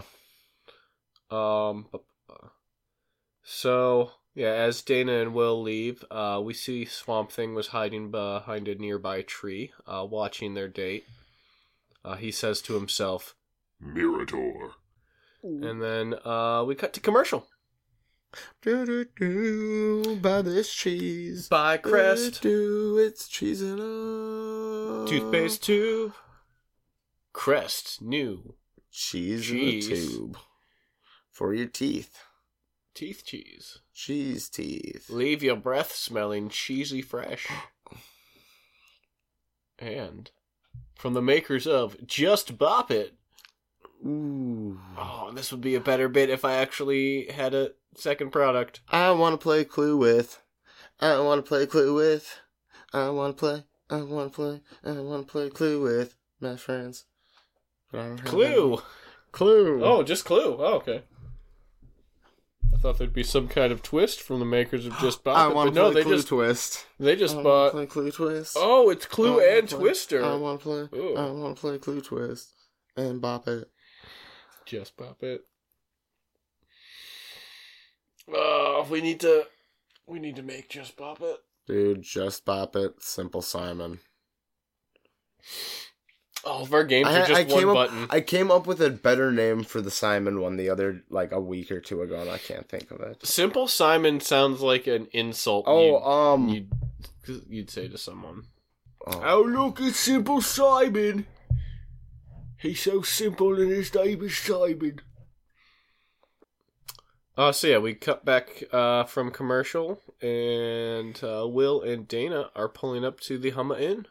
Um, 1.31 1.89
so 3.43 4.13
yeah, 4.35 4.53
as 4.53 4.83
Dana 4.83 5.13
and 5.21 5.35
Will 5.35 5.61
leave, 5.63 6.05
uh, 6.11 6.41
we 6.43 6.55
see 6.55 6.85
Swamp 6.85 7.31
Thing 7.33 7.55
was 7.55 7.69
hiding 7.69 8.11
behind 8.11 8.69
a 8.69 8.75
nearby 8.75 9.23
tree, 9.23 9.73
uh, 9.87 10.07
watching 10.09 10.55
their 10.55 10.69
date. 10.69 11.05
Uh, 12.05 12.17
he 12.17 12.31
says 12.31 12.63
to 12.63 12.75
himself, 12.75 13.35
Mirador. 13.81 14.73
and 15.43 15.83
then 15.83 16.15
uh, 16.25 16.65
we 16.67 16.75
cut 16.75 16.93
to 16.95 17.01
commercial. 17.01 17.47
Do 18.63 18.87
do 18.87 19.05
do. 19.19 20.17
Buy 20.23 20.43
this 20.43 20.73
cheese. 20.73 21.49
By 21.49 21.77
Crest, 21.79 22.41
Do 22.43 22.97
it's 22.99 23.27
cheese 23.27 23.61
and 23.61 23.81
a 23.81 25.05
toothpaste 25.09 25.65
tube, 25.65 26.13
Crest 27.33 28.01
new 28.01 28.55
Cheese, 28.93 29.47
Cheese. 29.47 29.89
in 29.89 29.93
a 29.93 29.97
tube 29.97 30.39
for 31.31 31.53
your 31.55 31.67
teeth. 31.67 32.23
Teeth 32.95 33.23
cheese. 33.25 33.79
Cheese 33.95 34.49
teeth. 34.49 35.09
Leave 35.11 35.43
your 35.43 35.57
breath 35.57 35.93
smelling 35.93 36.49
cheesy 36.49 37.03
fresh. 37.03 37.47
And 39.79 40.31
from 40.95 41.15
the 41.15 41.23
makers 41.23 41.67
of 41.67 42.07
Just 42.07 42.59
Bop 42.59 42.91
It. 42.91 43.15
Ooh. 44.07 44.79
Oh, 44.97 45.31
this 45.35 45.51
would 45.51 45.61
be 45.61 45.75
a 45.75 45.81
better 45.81 46.09
bit 46.09 46.31
if 46.31 46.45
I 46.45 46.55
actually 46.55 47.27
had 47.27 47.55
a 47.55 47.73
second 47.97 48.31
product. 48.31 48.81
I 48.89 49.11
want 49.13 49.35
to 49.35 49.43
play 49.43 49.65
Clue 49.65 49.97
with. 49.97 50.43
I 51.01 51.19
want 51.21 51.45
to 51.45 51.49
play 51.49 51.67
Clue 51.67 51.95
with. 51.95 52.39
I 52.93 53.09
want 53.11 53.37
to 53.37 53.41
play. 53.41 53.65
I 53.89 54.03
want 54.03 54.33
to 54.33 54.37
play. 54.37 54.61
I 54.85 55.01
want 55.01 55.27
to 55.27 55.31
play 55.31 55.51
Clue 55.51 55.83
with 55.83 56.15
my 56.41 56.57
friends. 56.57 57.05
But 57.91 58.01
I 58.01 58.07
don't 58.09 58.21
have 58.21 58.35
any. 58.35 58.55
Clue. 58.55 58.83
Clue. 59.33 59.85
Oh, 59.85 60.03
just 60.03 60.25
Clue. 60.25 60.57
Oh, 60.59 60.75
okay. 60.77 61.03
Thought 62.81 62.97
there'd 62.97 63.13
be 63.13 63.23
some 63.23 63.47
kind 63.47 63.73
of 63.73 63.83
twist 63.83 64.23
from 64.23 64.39
the 64.39 64.47
makers 64.47 64.87
of 64.87 64.97
Just 64.99 65.23
Bop 65.25 65.37
I 65.37 65.51
It, 65.51 65.55
want 65.55 65.69
to 65.69 65.75
no, 65.75 65.91
play 65.91 66.01
they 66.01 66.03
Clue 66.05 66.17
just 66.17 66.29
Twist. 66.29 66.87
they 66.99 67.15
just 67.15 67.37
I 67.37 67.43
bought. 67.43 67.73
play 67.73 67.87
Clue 67.87 68.11
Twist. 68.11 68.57
Oh, 68.59 68.89
it's 68.89 69.05
Clue 69.05 69.39
and 69.41 69.69
play- 69.69 69.79
Twister. 69.79 70.25
I 70.25 70.35
want 70.37 70.61
to 70.61 70.65
play. 70.89 70.99
Ooh. 70.99 71.15
I 71.17 71.31
want 71.31 71.57
to 71.57 71.61
play 71.61 71.79
Clue 71.79 72.01
Twist 72.01 72.49
and 72.97 73.21
Bop 73.21 73.47
It. 73.49 73.69
Just 74.65 74.97
Bop 74.97 75.23
It. 75.23 75.43
Oh, 78.33 78.87
we 78.89 79.01
need 79.03 79.21
to. 79.21 79.47
We 80.07 80.19
need 80.19 80.37
to 80.37 80.43
make 80.43 80.71
Just 80.71 80.97
Bop 80.97 81.21
It. 81.21 81.37
Dude, 81.67 82.03
just 82.03 82.47
Bop 82.47 82.77
It. 82.77 82.95
Simple 83.03 83.43
Simon. 83.43 84.01
All 86.45 86.63
of 86.63 86.73
our 86.73 86.85
games 86.85 87.09
I, 87.09 87.21
are 87.21 87.27
just 87.27 87.41
I 87.41 87.45
one 87.45 87.59
came 87.61 87.69
up. 87.69 87.75
button. 87.75 88.07
I 88.11 88.21
came 88.21 88.51
up 88.51 88.67
with 88.67 88.81
a 88.81 88.91
better 88.91 89.31
name 89.31 89.63
for 89.63 89.81
the 89.81 89.91
Simon 89.91 90.41
one 90.41 90.57
the 90.57 90.71
other 90.71 91.03
like 91.11 91.33
a 91.33 91.41
week 91.41 91.71
or 91.71 91.81
two 91.81 92.01
ago, 92.03 92.21
and 92.21 92.31
I 92.31 92.39
can't 92.39 92.69
think 92.69 92.91
of 92.91 93.01
it. 93.01 93.25
Simple 93.27 93.69
Simon 93.69 94.21
sounds 94.21 94.61
like 94.61 94.87
an 94.87 95.09
insult. 95.13 95.65
Oh, 95.67 96.03
um, 96.03 96.49
you'd, 96.49 96.73
you'd, 97.27 97.45
you'd 97.49 97.71
say 97.71 97.89
to 97.89 97.99
someone. 97.99 98.45
oh. 99.07 99.23
Oh, 99.25 99.43
look 99.43 99.81
at 99.81 99.95
Simple 99.95 100.41
Simon. 100.41 101.27
He's 102.57 102.81
so 102.83 103.01
simple 103.03 103.59
and 103.59 103.71
his 103.71 103.95
name 103.95 104.23
is 104.23 104.37
Simon. 104.37 105.01
Uh, 107.37 107.53
so 107.53 107.67
yeah, 107.69 107.79
we 107.79 107.95
cut 107.95 108.23
back 108.25 108.65
uh, 108.71 109.05
from 109.05 109.31
commercial, 109.31 109.99
and 110.21 111.19
uh, 111.25 111.47
Will 111.49 111.81
and 111.81 112.07
Dana 112.07 112.51
are 112.55 112.69
pulling 112.69 113.03
up 113.03 113.19
to 113.21 113.39
the 113.39 113.51
Houma 113.51 113.79
Inn. 113.79 114.07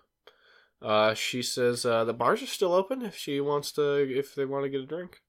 Uh, 0.81 1.13
she 1.13 1.41
says 1.41 1.85
uh, 1.85 2.05
the 2.05 2.13
bars 2.13 2.41
are 2.41 2.47
still 2.47 2.73
open 2.73 3.01
if 3.01 3.15
she 3.15 3.41
wants 3.41 3.71
to, 3.73 3.97
if 3.97 4.33
they 4.35 4.45
want 4.45 4.63
to 4.63 4.69
get 4.69 4.81
a 4.81 4.85
drink. 4.85 5.21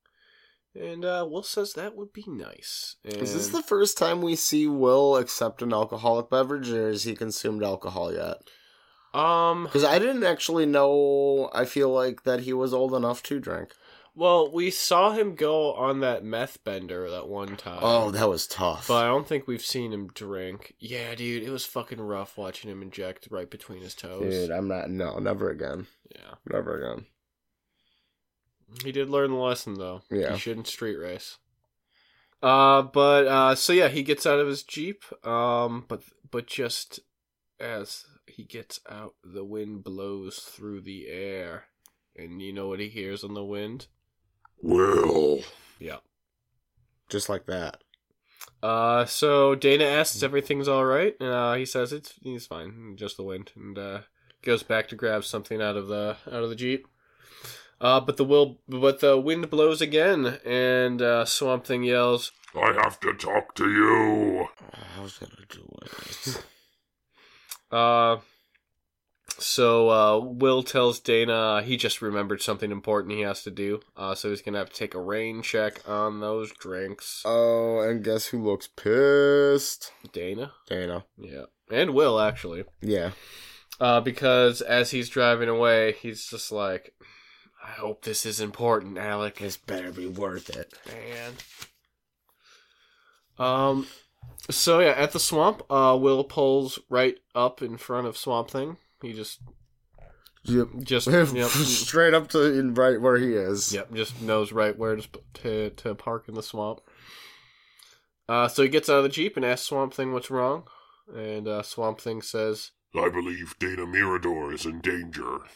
And 0.74 1.04
uh, 1.04 1.26
Will 1.28 1.42
says 1.42 1.72
that 1.72 1.96
would 1.96 2.12
be 2.12 2.24
nice. 2.28 2.96
And 3.04 3.16
Is 3.16 3.34
this 3.34 3.48
the 3.48 3.62
first 3.62 3.98
time 3.98 4.22
we 4.22 4.36
see 4.36 4.68
Will 4.68 5.16
accept 5.16 5.62
an 5.62 5.72
alcoholic 5.72 6.30
beverage, 6.30 6.70
or 6.70 6.88
has 6.88 7.02
he 7.02 7.16
consumed 7.16 7.64
alcohol 7.64 8.12
yet? 8.12 8.36
um? 9.12 9.64
Because 9.64 9.82
I 9.82 9.98
didn't 9.98 10.22
actually 10.22 10.66
know. 10.66 11.50
I 11.52 11.64
feel 11.64 11.90
like 11.90 12.22
that 12.22 12.40
he 12.40 12.52
was 12.52 12.72
old 12.72 12.94
enough 12.94 13.22
to 13.24 13.40
drink. 13.40 13.74
Well, 14.14 14.50
we 14.52 14.70
saw 14.70 15.12
him 15.12 15.34
go 15.34 15.72
on 15.74 16.00
that 16.00 16.24
meth 16.24 16.62
bender 16.64 17.08
that 17.10 17.28
one 17.28 17.56
time. 17.56 17.78
Oh, 17.80 18.10
that 18.10 18.28
was 18.28 18.46
tough. 18.46 18.88
But 18.88 19.04
I 19.04 19.08
don't 19.08 19.26
think 19.26 19.46
we've 19.46 19.64
seen 19.64 19.92
him 19.92 20.08
drink. 20.08 20.74
Yeah, 20.78 21.14
dude, 21.14 21.42
it 21.42 21.50
was 21.50 21.64
fucking 21.64 22.00
rough 22.00 22.36
watching 22.36 22.70
him 22.70 22.82
inject 22.82 23.28
right 23.30 23.48
between 23.48 23.82
his 23.82 23.94
toes. 23.94 24.22
Dude, 24.22 24.50
I'm 24.50 24.68
not. 24.68 24.90
No, 24.90 25.18
never 25.18 25.50
again. 25.50 25.86
Yeah. 26.14 26.34
Never 26.50 26.82
again. 26.82 27.06
He 28.84 28.92
did 28.92 29.10
learn 29.10 29.30
the 29.30 29.36
lesson 29.36 29.74
though. 29.74 30.02
Yeah. 30.10 30.32
He 30.32 30.38
shouldn't 30.38 30.66
street 30.66 30.96
race. 30.96 31.38
Uh 32.42 32.82
but 32.82 33.26
uh 33.26 33.54
so 33.54 33.72
yeah, 33.72 33.88
he 33.88 34.02
gets 34.02 34.26
out 34.26 34.38
of 34.38 34.48
his 34.48 34.62
Jeep. 34.62 35.02
Um 35.26 35.84
but 35.88 36.02
but 36.30 36.46
just 36.46 37.00
as 37.58 38.06
he 38.26 38.44
gets 38.44 38.80
out, 38.88 39.14
the 39.24 39.44
wind 39.44 39.84
blows 39.84 40.38
through 40.38 40.82
the 40.82 41.08
air. 41.08 41.64
And 42.16 42.40
you 42.40 42.52
know 42.52 42.68
what 42.68 42.80
he 42.80 42.88
hears 42.88 43.24
on 43.24 43.34
the 43.34 43.44
wind? 43.44 43.88
Will. 44.62 45.40
Yeah. 45.78 45.98
Just 47.08 47.28
like 47.28 47.46
that. 47.46 47.82
Uh, 48.62 49.04
so 49.06 49.54
Dana 49.54 49.84
asks 49.84 50.22
everything's 50.22 50.68
all 50.68 50.84
right. 50.84 51.20
Uh, 51.20 51.54
he 51.54 51.64
says 51.64 51.92
it's 51.92 52.14
he's 52.22 52.46
fine, 52.46 52.94
just 52.96 53.16
the 53.16 53.22
wind, 53.22 53.52
and 53.56 53.78
uh, 53.78 54.00
goes 54.42 54.62
back 54.62 54.88
to 54.88 54.96
grab 54.96 55.24
something 55.24 55.62
out 55.62 55.76
of 55.76 55.88
the 55.88 56.16
out 56.26 56.42
of 56.42 56.50
the 56.50 56.56
jeep. 56.56 56.86
Uh, 57.80 57.98
but 58.00 58.18
the 58.18 58.24
will, 58.24 58.60
but 58.68 59.00
the 59.00 59.18
wind 59.18 59.48
blows 59.48 59.80
again, 59.80 60.38
and 60.44 61.00
uh, 61.00 61.24
Swamp 61.24 61.64
Thing 61.64 61.82
yells, 61.82 62.32
I 62.54 62.72
have 62.74 63.00
to 63.00 63.14
talk 63.14 63.54
to 63.54 63.70
you. 63.70 64.48
I 64.98 65.00
was 65.00 65.16
gonna 65.18 65.46
do 65.48 65.66
it. 65.82 66.44
Uh, 67.72 68.18
so 69.38 69.90
uh, 69.90 70.18
Will 70.18 70.62
tells 70.62 71.00
Dana 71.00 71.62
he 71.62 71.76
just 71.76 72.02
remembered 72.02 72.42
something 72.42 72.70
important 72.70 73.14
he 73.14 73.20
has 73.22 73.42
to 73.44 73.50
do. 73.50 73.80
Uh, 73.96 74.14
so 74.14 74.30
he's 74.30 74.42
gonna 74.42 74.58
have 74.58 74.70
to 74.70 74.76
take 74.76 74.94
a 74.94 75.00
rain 75.00 75.42
check 75.42 75.80
on 75.88 76.20
those 76.20 76.52
drinks. 76.52 77.22
Oh, 77.24 77.80
and 77.80 78.04
guess 78.04 78.26
who 78.26 78.42
looks 78.42 78.66
pissed? 78.68 79.92
Dana, 80.12 80.52
Dana. 80.68 81.04
yeah, 81.18 81.44
and 81.70 81.94
Will 81.94 82.20
actually. 82.20 82.64
Yeah. 82.80 83.12
uh, 83.80 84.00
because 84.00 84.60
as 84.60 84.90
he's 84.90 85.08
driving 85.08 85.48
away, 85.48 85.92
he's 85.92 86.26
just 86.26 86.52
like, 86.52 86.94
"I 87.64 87.70
hope 87.72 88.02
this 88.04 88.26
is 88.26 88.40
important, 88.40 88.98
Alec." 88.98 89.38
This 89.38 89.56
better 89.56 89.90
be 89.92 90.06
worth 90.06 90.50
it. 90.50 90.74
Man. 90.86 91.32
Um. 93.38 93.86
So 94.50 94.80
yeah, 94.80 94.90
at 94.90 95.12
the 95.12 95.20
swamp, 95.20 95.62
uh, 95.70 95.96
Will 96.00 96.24
pulls 96.24 96.78
right 96.88 97.16
up 97.34 97.62
in 97.62 97.76
front 97.78 98.06
of 98.06 98.16
Swamp 98.18 98.50
Thing. 98.50 98.76
He 99.02 99.12
just, 99.12 99.40
Yep. 100.44 100.68
just, 100.82 101.06
yep, 101.34 101.48
Straight 101.50 102.14
up 102.14 102.28
to 102.28 102.42
in 102.58 102.74
right 102.74 103.00
where 103.00 103.16
he 103.18 103.34
is. 103.34 103.72
yep, 103.72 103.92
just 103.92 104.20
knows 104.22 104.52
right 104.52 104.76
where 104.78 104.96
to 104.96 105.08
to 105.34 105.70
to 105.70 105.94
park 105.94 106.28
in 106.28 106.34
the 106.34 106.42
swamp. 106.42 106.80
Uh, 108.28 108.46
so 108.48 108.62
he 108.62 108.68
gets 108.68 108.88
out 108.88 108.98
of 108.98 109.02
the 109.02 109.08
jeep 109.08 109.36
and 109.36 109.44
asks 109.44 109.66
Swamp 109.66 109.92
Thing 109.92 110.12
what's 110.12 110.30
wrong, 110.30 110.64
and 111.14 111.48
uh, 111.48 111.62
Swamp 111.62 112.00
Thing 112.00 112.22
says, 112.22 112.70
I 112.94 113.08
believe 113.08 113.54
Dana 113.58 113.86
Mirador 113.86 114.52
is 114.52 114.64
in 114.66 114.80
danger. 114.80 115.38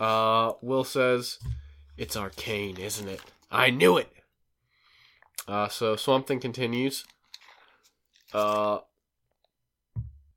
Uh, 0.00 0.52
Will 0.62 0.84
says, 0.84 1.38
"It's 1.96 2.16
arcane, 2.16 2.76
isn't 2.78 3.08
it? 3.08 3.20
I 3.50 3.70
knew 3.70 3.96
it." 3.98 4.08
Uh, 5.48 5.66
so 5.66 5.96
Swamp 5.96 6.28
Thing 6.28 6.38
continues. 6.38 7.04
Uh, 8.32 8.78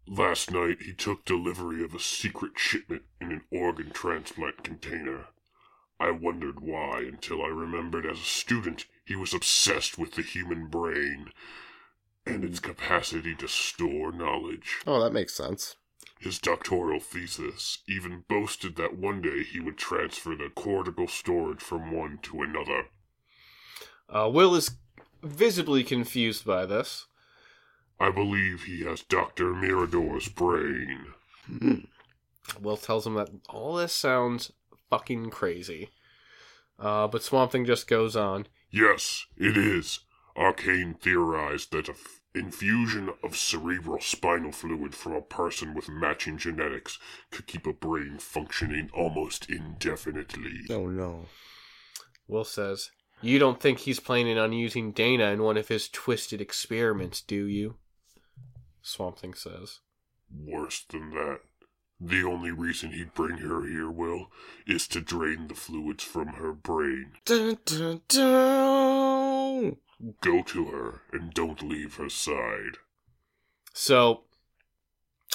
Last 0.07 0.51
night, 0.51 0.81
he 0.81 0.93
took 0.93 1.25
delivery 1.25 1.83
of 1.83 1.93
a 1.93 1.99
secret 1.99 2.53
shipment 2.57 3.03
in 3.19 3.31
an 3.31 3.41
organ 3.51 3.91
transplant 3.91 4.63
container. 4.63 5.27
I 5.99 6.11
wondered 6.11 6.59
why 6.59 7.01
until 7.01 7.43
I 7.43 7.47
remembered 7.47 8.05
as 8.05 8.19
a 8.19 8.23
student 8.23 8.85
he 9.05 9.15
was 9.15 9.33
obsessed 9.33 9.97
with 9.97 10.13
the 10.13 10.23
human 10.23 10.67
brain 10.67 11.29
and 12.25 12.43
its 12.43 12.59
capacity 12.59 13.35
to 13.35 13.47
store 13.47 14.11
knowledge. 14.11 14.79
Oh, 14.87 15.01
that 15.01 15.13
makes 15.13 15.33
sense. 15.33 15.75
His 16.19 16.39
doctoral 16.39 16.99
thesis 16.99 17.79
even 17.87 18.25
boasted 18.27 18.75
that 18.75 18.97
one 18.97 19.21
day 19.21 19.43
he 19.43 19.59
would 19.59 19.77
transfer 19.77 20.35
the 20.35 20.49
cortical 20.53 21.07
storage 21.07 21.61
from 21.61 21.91
one 21.91 22.19
to 22.23 22.41
another. 22.41 22.87
uh, 24.09 24.29
Will 24.31 24.55
is 24.55 24.71
visibly 25.23 25.83
confused 25.83 26.45
by 26.45 26.65
this. 26.65 27.05
I 28.01 28.09
believe 28.09 28.63
he 28.63 28.83
has 28.85 29.03
Dr. 29.03 29.53
Mirador's 29.53 30.27
brain. 30.27 31.05
Hmm. 31.45 31.75
Will 32.59 32.75
tells 32.75 33.05
him 33.05 33.13
that 33.13 33.29
all 33.47 33.75
this 33.75 33.93
sounds 33.93 34.51
fucking 34.89 35.29
crazy. 35.29 35.91
Uh, 36.79 37.07
but 37.07 37.21
Swamp 37.21 37.51
Thing 37.51 37.63
just 37.63 37.87
goes 37.87 38.15
on. 38.15 38.47
Yes, 38.71 39.27
it 39.37 39.55
is. 39.55 39.99
Arcane 40.35 40.95
theorized 40.95 41.71
that 41.73 41.89
an 41.89 41.95
infusion 42.33 43.11
of 43.23 43.37
cerebral 43.37 44.01
spinal 44.01 44.51
fluid 44.51 44.95
from 44.95 45.13
a 45.13 45.21
person 45.21 45.75
with 45.75 45.87
matching 45.87 46.39
genetics 46.39 46.97
could 47.29 47.45
keep 47.45 47.67
a 47.67 47.73
brain 47.73 48.17
functioning 48.17 48.89
almost 48.95 49.47
indefinitely. 49.47 50.61
Oh 50.71 50.87
no. 50.87 51.27
Will 52.27 52.45
says, 52.45 52.89
You 53.21 53.37
don't 53.37 53.61
think 53.61 53.79
he's 53.79 53.99
planning 53.99 54.39
on 54.39 54.53
using 54.53 54.91
Dana 54.91 55.25
in 55.25 55.43
one 55.43 55.57
of 55.57 55.67
his 55.67 55.87
twisted 55.87 56.41
experiments, 56.41 57.21
do 57.21 57.45
you? 57.45 57.75
Swamp 58.81 59.19
Thing 59.19 59.33
says. 59.33 59.79
Worse 60.33 60.85
than 60.89 61.11
that. 61.11 61.41
The 61.99 62.23
only 62.23 62.49
reason 62.51 62.91
he'd 62.93 63.13
bring 63.13 63.37
her 63.37 63.67
here, 63.67 63.89
Will, 63.89 64.31
is 64.65 64.87
to 64.87 65.01
drain 65.01 65.47
the 65.47 65.53
fluids 65.53 66.03
from 66.03 66.29
her 66.29 66.51
brain. 66.51 67.11
Dun, 67.25 67.59
dun, 67.63 68.01
dun. 68.07 69.77
Go 70.21 70.41
to 70.41 70.65
her 70.65 71.01
and 71.11 71.31
don't 71.31 71.61
leave 71.61 71.95
her 71.95 72.09
side. 72.09 72.77
So, 73.73 74.21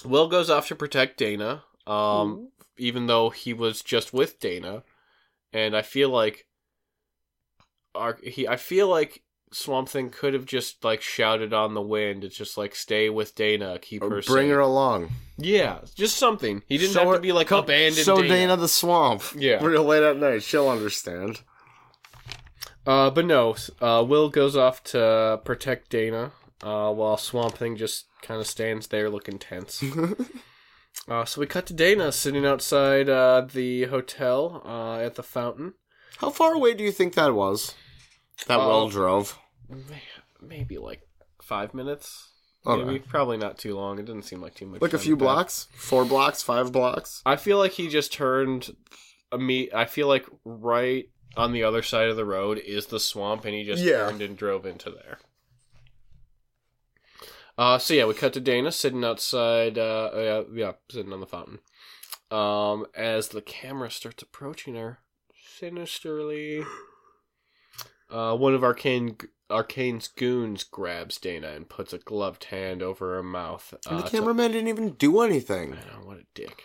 Will 0.05 0.27
goes 0.29 0.51
off 0.51 0.67
to 0.69 0.75
protect 0.75 1.19
Dana, 1.19 1.63
um, 1.87 2.49
even 2.77 3.07
though 3.07 3.31
he 3.31 3.53
was 3.53 3.81
just 3.81 4.13
with 4.13 4.41
Dana, 4.41 4.83
and 5.53 5.77
I 5.77 5.83
feel 5.83 6.11
like, 6.11 6.49
our, 7.95 8.19
he, 8.25 8.49
I 8.49 8.57
feel 8.57 8.89
like 8.89 9.23
Swamp 9.53 9.89
Thing 9.89 10.11
could 10.11 10.35
have 10.35 10.45
just 10.45 10.85
like 10.85 11.01
shouted 11.01 11.53
on 11.55 11.75
the 11.75 11.81
wind. 11.81 12.25
It's 12.25 12.37
just 12.37 12.59
like 12.59 12.75
stay 12.75 13.09
with 13.09 13.35
Dana, 13.35 13.79
keep 13.81 14.03
Or 14.03 14.11
her, 14.11 14.23
bring 14.23 14.47
safe. 14.49 14.55
her 14.55 14.61
along. 14.61 15.11
Yeah, 15.39 15.81
just 15.95 16.17
something. 16.17 16.63
He 16.67 16.79
didn't 16.79 16.95
Show 16.95 17.05
have 17.07 17.15
to 17.15 17.21
be 17.21 17.33
like 17.33 17.47
come- 17.47 17.65
abandoned. 17.65 18.05
So 18.05 18.17
Dana. 18.17 18.29
Dana. 18.29 18.57
the 18.57 18.69
swamp. 18.69 19.23
Yeah. 19.37 19.65
Real 19.65 19.85
late 19.85 20.03
at 20.03 20.17
night. 20.17 20.43
She'll 20.43 20.69
understand. 20.69 21.41
Uh, 22.87 23.11
but 23.11 23.25
no, 23.27 23.57
uh, 23.81 24.05
Will 24.07 24.29
goes 24.29 24.57
off 24.57 24.83
to 24.85 25.41
protect 25.45 25.91
Dana, 25.91 26.33
uh, 26.63 26.93
while 26.93 27.17
Swamp 27.17 27.57
Thing 27.59 27.77
just 27.77 28.07
kind 28.23 28.41
of 28.41 28.47
stands 28.47 28.87
there 28.89 29.11
looking 29.11 29.39
tense. 29.41 29.83
uh, 31.09 31.25
so 31.25 31.41
we 31.41 31.47
cut 31.47 31.67
to 31.67 31.75
Dana 31.75 32.13
sitting 32.13 32.47
outside 32.47 33.09
uh, 33.09 33.47
the 33.53 33.85
hotel 33.85 34.63
uh, 34.65 35.01
at 35.01 35.17
the 35.17 35.23
fountain. 35.25 35.75
How 36.19 36.31
far 36.31 36.55
away 36.55 36.75
do 36.75 36.85
you 36.85 36.93
think 36.93 37.15
that 37.15 37.35
was? 37.35 37.75
That 38.47 38.59
well, 38.59 38.69
Will 38.83 38.89
drove. 38.89 39.39
Maybe 40.41 40.79
like 40.79 41.03
five 41.43 41.75
minutes. 41.75 42.29
Okay. 42.67 42.85
Maybe 42.85 42.99
probably 42.99 43.37
not 43.37 43.59
too 43.59 43.77
long. 43.77 43.99
It 43.99 44.07
didn't 44.07 44.23
seem 44.25 44.41
like 44.41 44.55
too 44.55 44.67
much. 44.67 44.83
Like 44.83 44.93
a 44.93 44.99
few 44.99 45.17
blocks? 45.17 45.69
Four 45.77 46.05
blocks? 46.05 46.43
Five 46.43 46.73
blocks? 46.73 47.23
I 47.25 47.37
feel 47.37 47.59
like 47.59 47.73
he 47.73 47.89
just 47.89 48.13
turned. 48.13 48.77
A 49.33 49.39
me. 49.39 49.69
I 49.75 49.85
feel 49.87 50.09
like 50.09 50.27
right 50.45 51.09
on 51.37 51.53
the 51.53 51.63
other 51.65 51.83
side 51.83 52.09
of 52.09 52.17
the 52.17 52.25
road 52.25 52.59
is 52.59 52.87
the 52.87 53.01
swamp, 53.01 53.45
and 53.45 53.55
he 53.55 53.65
just 53.65 53.83
Yeah. 53.83 54.09
turned 54.09 54.23
and 54.23 54.37
drove 54.37 54.67
into 54.67 54.91
there. 54.91 55.19
Uh, 57.59 57.79
so 57.79 57.95
yeah, 57.95 58.05
we 58.05 58.15
cut 58.15 58.33
to 58.35 58.41
Dana 58.41 58.71
sitting 58.71 59.05
outside. 59.05 59.79
Uh, 59.79 60.11
yeah, 60.15 60.43
yeah, 60.53 60.73
sitting 60.91 61.13
on 61.13 61.21
the 61.21 61.27
fountain. 61.27 61.61
Um, 62.31 62.87
as 62.95 63.29
the 63.29 63.41
camera 63.41 63.91
starts 63.91 64.23
approaching 64.23 64.75
her 64.75 64.99
sinisterly, 65.59 66.65
uh, 68.11 68.37
one 68.37 68.55
of 68.55 68.65
Arcane 68.65 69.17
Arcane's 69.49 70.09
goons 70.09 70.65
grabs 70.65 71.19
Dana 71.19 71.49
and 71.49 71.69
puts 71.69 71.93
a 71.93 71.99
gloved 71.99 72.45
hand 72.45 72.83
over 72.83 73.15
her 73.15 73.23
mouth. 73.23 73.75
And 73.89 73.99
uh, 73.99 74.03
the 74.03 74.09
to- 74.09 74.11
cameraman 74.11 74.53
didn't 74.53 74.69
even 74.69 74.91
do 74.91 75.21
anything. 75.21 75.75
I 75.75 75.77
know, 75.77 76.07
what 76.07 76.19
a 76.19 76.27
dick. 76.35 76.65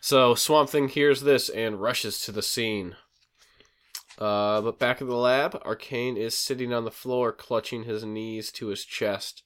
So 0.00 0.34
Swamp 0.34 0.70
Thing 0.70 0.88
hears 0.88 1.22
this 1.22 1.48
and 1.48 1.80
rushes 1.80 2.20
to 2.20 2.32
the 2.32 2.42
scene. 2.42 2.96
Uh, 4.18 4.60
but 4.60 4.78
back 4.78 5.00
at 5.00 5.08
the 5.08 5.14
lab, 5.14 5.60
Arcane 5.64 6.16
is 6.16 6.34
sitting 6.36 6.72
on 6.72 6.84
the 6.84 6.90
floor, 6.90 7.32
clutching 7.32 7.84
his 7.84 8.04
knees 8.04 8.52
to 8.52 8.68
his 8.68 8.84
chest. 8.84 9.42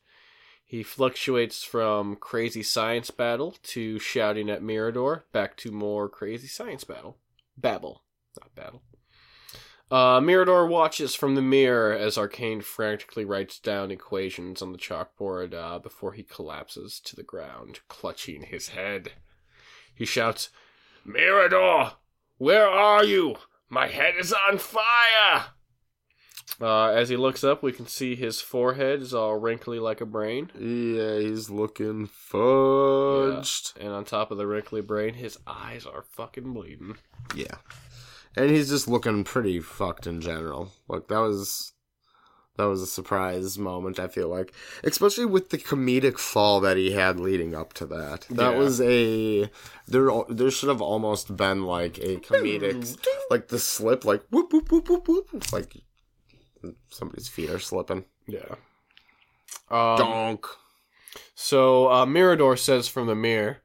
He 0.65 0.83
fluctuates 0.83 1.63
from 1.63 2.17
crazy 2.17 2.63
science 2.63 3.11
battle 3.11 3.57
to 3.63 3.99
shouting 3.99 4.51
at 4.51 4.63
Mirador, 4.63 5.25
back 5.33 5.57
to 5.59 5.73
more 5.73 6.11
crazy 6.11 6.47
science 6.47 6.85
battle. 6.85 7.17
Babble, 7.57 8.03
not 8.39 8.55
battle. 8.55 8.83
Uh, 9.91 10.21
Mirador 10.21 10.67
watches 10.67 11.15
from 11.15 11.35
the 11.35 11.43
mirror 11.43 11.93
as 11.93 12.19
Arcane 12.19 12.61
frantically 12.61 13.25
writes 13.25 13.59
down 13.59 13.91
equations 13.91 14.61
on 14.61 14.73
the 14.73 14.79
chalkboard 14.79 15.55
uh, 15.55 15.79
before 15.79 16.13
he 16.13 16.23
collapses 16.23 17.01
to 17.01 17.17
the 17.17 17.23
ground, 17.23 17.81
clutching 17.89 18.43
his 18.43 18.69
head. 18.69 19.13
He 19.95 20.05
shouts, 20.05 20.51
Mirador, 21.05 21.93
where 22.37 22.69
are 22.69 23.03
you? 23.03 23.37
My 23.71 23.89
head 23.89 24.15
is 24.19 24.33
on 24.33 24.59
fire! 24.59 25.47
Uh, 26.61 26.89
as 26.89 27.09
he 27.09 27.17
looks 27.17 27.45
up, 27.45 27.63
we 27.63 27.73
can 27.73 27.87
see 27.87 28.17
his 28.17 28.41
forehead 28.41 29.01
is 29.01 29.15
all 29.15 29.37
wrinkly 29.37 29.79
like 29.79 30.01
a 30.01 30.07
brain. 30.07 30.51
Yeah, 30.59 31.19
he's 31.19 31.51
looking 31.51 32.09
fudged. 32.09 33.77
And 33.79 33.91
on 33.91 34.05
top 34.05 34.31
of 34.31 34.39
the 34.39 34.47
wrinkly 34.47 34.81
brain, 34.81 35.15
his 35.15 35.39
eyes 35.47 35.87
are 35.87 36.03
fucking 36.03 36.53
bleeding. 36.53 36.97
Yeah. 37.35 37.57
And 38.37 38.51
he's 38.51 38.69
just 38.69 38.87
looking 38.89 39.25
pretty 39.25 39.61
fucked 39.61 40.07
in 40.07 40.21
general. 40.21 40.71
Like 40.89 41.09
that 41.09 41.19
was 41.19 41.73
that 42.57 42.65
was 42.65 42.83
a 42.83 42.87
surprise 42.89 43.57
moment, 43.59 43.99
I 44.01 44.09
feel 44.09 44.29
like. 44.29 44.53
Especially 44.83 45.25
with 45.25 45.51
the 45.51 45.59
comedic 45.59 46.19
fall 46.19 46.61
that 46.61 46.77
he 46.77 46.91
had 46.93 47.21
leading 47.21 47.55
up 47.55 47.73
to 47.75 47.87
that. 47.87 48.27
That 48.31 48.53
Yeah. 48.53 48.59
was 48.59 48.81
a 48.81 49.51
there 49.87 50.11
there 50.29 50.51
should 50.51 50.69
have 50.69 50.83
almost 50.83 51.37
been 51.37 51.65
like 51.65 51.99
a 51.99 52.17
comedic 52.17 52.97
like 53.31 53.49
the 53.49 53.59
slip 53.59 54.05
like 54.05 54.23
whoop 54.31 54.53
whoop 54.53 54.71
whoop 54.71 54.89
whoop 54.89 55.09
whoop 55.09 55.53
like 55.53 55.77
somebody's 56.91 57.29
feet 57.29 57.51
are 57.51 57.59
slipping. 57.61 58.05
Yeah. 58.27 58.57
Um, 59.71 59.97
Donk. 59.99 60.47
So 61.35 61.91
uh, 61.91 62.07
Mirador 62.07 62.57
says 62.57 62.89
from 62.89 63.07
the 63.07 63.15
mirror, 63.15 63.59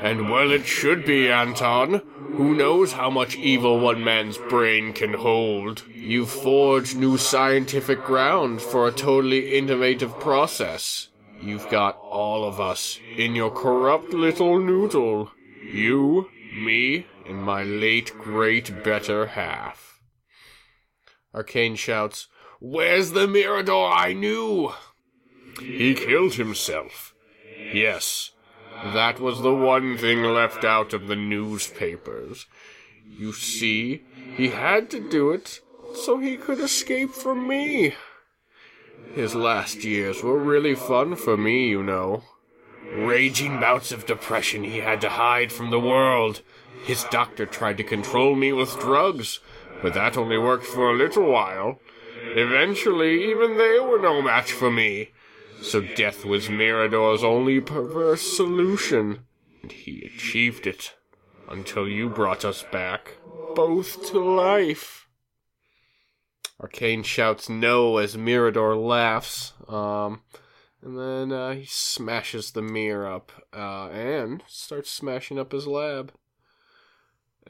And 0.00 0.30
well, 0.30 0.50
it 0.50 0.66
should 0.66 1.04
be, 1.04 1.30
Anton. 1.30 2.02
Who 2.36 2.54
knows 2.54 2.92
how 2.92 3.10
much 3.10 3.36
evil 3.36 3.78
one 3.78 4.02
man's 4.02 4.38
brain 4.38 4.92
can 4.92 5.14
hold? 5.14 5.84
You've 5.94 6.30
forged 6.30 6.96
new 6.96 7.18
scientific 7.18 8.02
ground 8.04 8.60
for 8.62 8.88
a 8.88 8.92
totally 8.92 9.56
innovative 9.56 10.18
process. 10.18 11.08
You've 11.40 11.68
got 11.68 11.98
all 11.98 12.44
of 12.44 12.60
us 12.60 12.98
in 13.16 13.34
your 13.34 13.50
corrupt 13.50 14.12
little 14.12 14.58
noodle. 14.58 15.30
You, 15.62 16.28
me, 16.54 17.06
and 17.26 17.42
my 17.42 17.62
late 17.62 18.12
great 18.18 18.82
better 18.82 19.26
half. 19.26 20.00
Arcane 21.34 21.76
shouts, 21.76 22.28
Where's 22.60 23.12
the 23.12 23.26
Mirador 23.26 23.92
I 23.92 24.12
knew? 24.12 24.72
He 25.60 25.94
killed 25.94 26.34
himself. 26.34 27.14
Yes, 27.72 28.31
that 28.92 29.20
was 29.20 29.42
the 29.42 29.54
one 29.54 29.96
thing 29.96 30.22
left 30.22 30.64
out 30.64 30.92
of 30.92 31.06
the 31.06 31.16
newspapers. 31.16 32.46
You 33.06 33.32
see, 33.32 34.02
he 34.36 34.48
had 34.48 34.90
to 34.90 35.08
do 35.08 35.30
it 35.30 35.60
so 35.94 36.18
he 36.18 36.36
could 36.36 36.60
escape 36.60 37.10
from 37.10 37.46
me. 37.46 37.94
His 39.14 39.34
last 39.34 39.84
years 39.84 40.22
were 40.22 40.38
really 40.38 40.74
fun 40.74 41.16
for 41.16 41.36
me, 41.36 41.68
you 41.68 41.82
know. 41.82 42.24
Raging 42.94 43.60
bouts 43.60 43.92
of 43.92 44.06
depression 44.06 44.64
he 44.64 44.78
had 44.78 45.00
to 45.02 45.10
hide 45.10 45.52
from 45.52 45.70
the 45.70 45.80
world. 45.80 46.42
His 46.84 47.04
doctor 47.04 47.46
tried 47.46 47.76
to 47.78 47.84
control 47.84 48.34
me 48.34 48.52
with 48.52 48.80
drugs, 48.80 49.40
but 49.82 49.94
that 49.94 50.16
only 50.16 50.38
worked 50.38 50.66
for 50.66 50.90
a 50.90 50.96
little 50.96 51.30
while. 51.30 51.78
Eventually, 52.22 53.30
even 53.30 53.58
they 53.58 53.78
were 53.78 54.00
no 54.00 54.22
match 54.22 54.52
for 54.52 54.70
me. 54.70 55.10
So 55.62 55.80
death 55.80 56.24
was 56.24 56.50
Mirador's 56.50 57.22
only 57.22 57.60
perverse 57.60 58.36
solution, 58.36 59.20
and 59.62 59.70
he 59.70 60.02
achieved 60.04 60.66
it. 60.66 60.94
Until 61.48 61.88
you 61.88 62.08
brought 62.08 62.44
us 62.44 62.64
back, 62.72 63.18
both 63.54 64.10
to 64.10 64.18
life. 64.18 65.06
Arcane 66.60 67.02
shouts 67.02 67.48
no 67.48 67.98
as 67.98 68.16
Mirador 68.16 68.74
laughs, 68.76 69.52
um, 69.68 70.22
and 70.82 70.98
then 70.98 71.32
uh, 71.32 71.52
he 71.52 71.66
smashes 71.66 72.52
the 72.52 72.62
mirror 72.62 73.06
up, 73.06 73.32
uh, 73.52 73.88
and 73.88 74.42
starts 74.46 74.90
smashing 74.90 75.38
up 75.38 75.52
his 75.52 75.66
lab. 75.66 76.12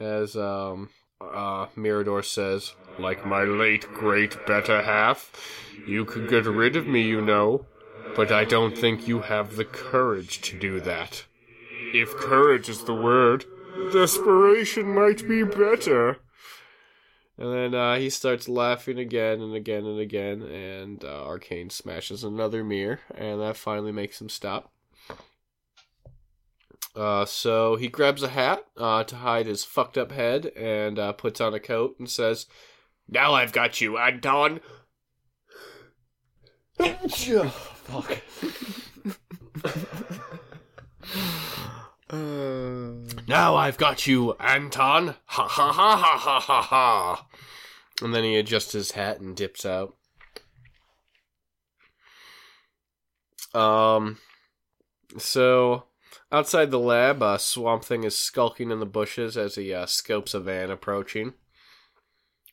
As 0.00 0.36
um, 0.36 0.90
uh, 1.20 1.66
Mirador 1.76 2.22
says, 2.22 2.74
like 2.98 3.24
my 3.24 3.44
late 3.44 3.86
great 3.92 4.46
better 4.46 4.82
half, 4.82 5.30
you 5.86 6.04
could 6.04 6.28
get 6.28 6.46
rid 6.46 6.76
of 6.76 6.86
me, 6.86 7.02
you 7.02 7.20
know, 7.20 7.66
but 8.14 8.30
I 8.30 8.44
don't 8.44 8.76
think 8.76 9.08
you 9.08 9.20
have 9.20 9.56
the 9.56 9.64
courage 9.64 10.40
to 10.42 10.58
do 10.58 10.80
that. 10.80 11.24
If 11.94 12.10
courage 12.16 12.68
is 12.68 12.84
the 12.84 12.94
word, 12.94 13.44
desperation 13.92 14.94
might 14.94 15.26
be 15.28 15.42
better. 15.42 16.18
And 17.38 17.52
then 17.52 17.74
uh, 17.74 17.96
he 17.96 18.10
starts 18.10 18.48
laughing 18.48 18.98
again 18.98 19.40
and 19.40 19.54
again 19.54 19.84
and 19.84 19.98
again, 19.98 20.42
and 20.42 21.04
uh, 21.04 21.24
Arcane 21.24 21.70
smashes 21.70 22.22
another 22.22 22.62
mirror, 22.62 23.00
and 23.14 23.40
that 23.40 23.56
finally 23.56 23.92
makes 23.92 24.20
him 24.20 24.28
stop. 24.28 24.70
Uh, 26.94 27.24
so 27.24 27.76
he 27.76 27.88
grabs 27.88 28.22
a 28.22 28.28
hat 28.28 28.66
uh, 28.76 29.02
to 29.04 29.16
hide 29.16 29.46
his 29.46 29.64
fucked 29.64 29.96
up 29.96 30.12
head 30.12 30.46
and 30.56 30.98
uh, 30.98 31.12
puts 31.12 31.40
on 31.40 31.54
a 31.54 31.60
coat 31.60 31.96
and 31.98 32.08
says, 32.08 32.46
Now 33.08 33.32
I've 33.32 33.52
got 33.52 33.80
you, 33.80 33.96
Anton. 33.96 34.60
Fuck. 36.78 38.18
Uh, 42.10 42.92
Now 43.26 43.56
I've 43.56 43.78
got 43.78 44.06
you, 44.06 44.34
Anton. 44.34 45.14
Ha 45.24 45.48
ha 45.48 45.72
ha 45.72 45.96
ha 45.96 46.18
ha 46.18 46.40
ha 46.40 46.62
ha. 46.62 47.26
And 48.02 48.14
then 48.14 48.24
he 48.24 48.36
adjusts 48.36 48.72
his 48.72 48.90
hat 48.92 49.20
and 49.20 49.34
dips 49.34 49.64
out. 49.64 49.96
Um, 53.54 54.18
so 55.18 55.84
outside 56.30 56.70
the 56.70 56.78
lab, 56.78 57.22
uh, 57.22 57.38
Swamp 57.38 57.84
Thing 57.84 58.04
is 58.04 58.16
skulking 58.16 58.70
in 58.70 58.80
the 58.80 58.86
bushes 58.86 59.36
as 59.38 59.54
he 59.54 59.72
uh, 59.72 59.86
scopes 59.86 60.34
a 60.34 60.40
van 60.40 60.70
approaching. 60.70 61.32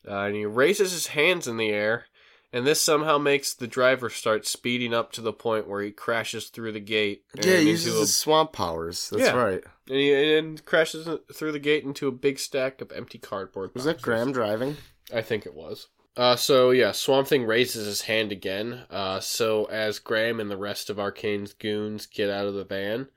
Uh, 0.07 0.19
and 0.21 0.35
he 0.35 0.45
raises 0.45 0.93
his 0.93 1.07
hands 1.07 1.47
in 1.47 1.57
the 1.57 1.69
air, 1.69 2.05
and 2.51 2.65
this 2.65 2.81
somehow 2.81 3.17
makes 3.17 3.53
the 3.53 3.67
driver 3.67 4.09
start 4.09 4.45
speeding 4.47 4.93
up 4.93 5.11
to 5.13 5.21
the 5.21 5.33
point 5.33 5.67
where 5.67 5.81
he 5.81 5.91
crashes 5.91 6.47
through 6.47 6.71
the 6.71 6.79
gate. 6.79 7.23
and 7.35 7.45
Yeah, 7.45 7.57
he 7.57 7.69
uses 7.69 7.95
a- 7.95 7.99
his 7.99 8.15
swamp 8.15 8.53
powers. 8.53 9.09
That's 9.09 9.23
Yeah. 9.23 9.35
right. 9.35 9.63
and 9.87 9.97
he 9.97 10.35
and 10.37 10.63
crashes 10.65 11.07
through 11.33 11.51
the 11.51 11.59
gate 11.59 11.83
into 11.83 12.07
a 12.07 12.11
big 12.11 12.37
stack 12.39 12.79
of 12.81 12.91
empty 12.91 13.17
cardboard. 13.17 13.71
Was 13.73 13.85
that. 13.85 14.01
Graham 14.01 14.31
driving? 14.31 14.77
I 15.13 15.21
think 15.21 15.45
it 15.45 15.53
was. 15.55 15.87
Uh, 16.17 16.35
so 16.35 16.71
yeah, 16.71 16.91
Swamp 16.91 17.27
Thing 17.27 17.45
raises 17.45 17.85
his 17.85 18.01
hand 18.01 18.31
again. 18.31 18.85
Uh, 18.89 19.19
so 19.19 19.65
as 19.65 19.99
Graham 19.99 20.39
and 20.39 20.51
the 20.51 20.57
rest 20.57 20.89
of 20.89 20.99
Arcane's 20.99 21.53
goons 21.53 22.05
get 22.05 22.29
out 22.29 22.45
of 22.45 22.55
the 22.55 22.65
van, 22.65 23.07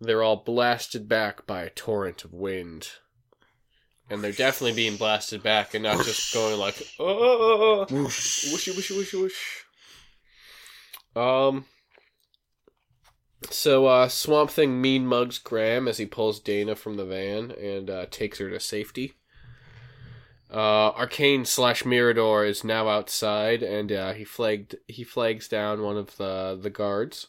they're 0.00 0.22
all 0.22 0.36
blasted 0.36 1.08
back 1.08 1.46
by 1.46 1.62
a 1.62 1.70
torrent 1.70 2.24
of 2.24 2.32
wind. 2.32 2.88
And 4.10 4.22
they're 4.22 4.32
definitely 4.32 4.74
being 4.74 4.96
blasted 4.96 5.42
back 5.42 5.72
and 5.74 5.84
not 5.84 6.04
just 6.04 6.34
going 6.34 6.58
like, 6.58 6.82
oh, 6.98 7.86
Whoosh. 7.88 8.52
Whooshy, 8.52 8.72
whooshy, 8.72 8.96
whooshy, 8.98 9.20
whoosh. 9.20 9.62
Um. 11.16 11.64
So, 13.48 13.86
uh, 13.86 14.08
Swamp 14.08 14.50
Thing 14.50 14.82
mean 14.82 15.06
mugs 15.06 15.38
Graham 15.38 15.88
as 15.88 15.96
he 15.96 16.06
pulls 16.06 16.40
Dana 16.40 16.76
from 16.76 16.96
the 16.96 17.06
van 17.06 17.52
and 17.52 17.88
uh, 17.88 18.06
takes 18.10 18.38
her 18.38 18.50
to 18.50 18.60
safety. 18.60 19.14
Uh, 20.52 20.90
Arcane 20.90 21.44
slash 21.44 21.84
Mirador 21.84 22.44
is 22.44 22.64
now 22.64 22.88
outside, 22.88 23.62
and 23.62 23.92
uh, 23.92 24.12
he 24.12 24.24
flagged 24.24 24.74
he 24.88 25.04
flags 25.04 25.46
down 25.46 25.82
one 25.82 25.96
of 25.96 26.16
the 26.16 26.58
the 26.60 26.70
guards, 26.70 27.28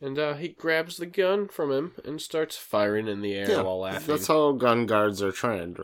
and 0.00 0.18
uh, 0.18 0.34
he 0.34 0.48
grabs 0.48 0.96
the 0.96 1.06
gun 1.06 1.48
from 1.48 1.70
him 1.70 1.92
and 2.04 2.20
starts 2.20 2.56
firing 2.56 3.08
in 3.08 3.20
the 3.20 3.34
air 3.34 3.50
Yeah, 3.50 3.62
while 3.62 3.80
laughing. 3.80 4.06
That's 4.06 4.26
how 4.26 4.52
gun 4.52 4.86
guards 4.86 5.22
are 5.22 5.32
trained. 5.32 5.78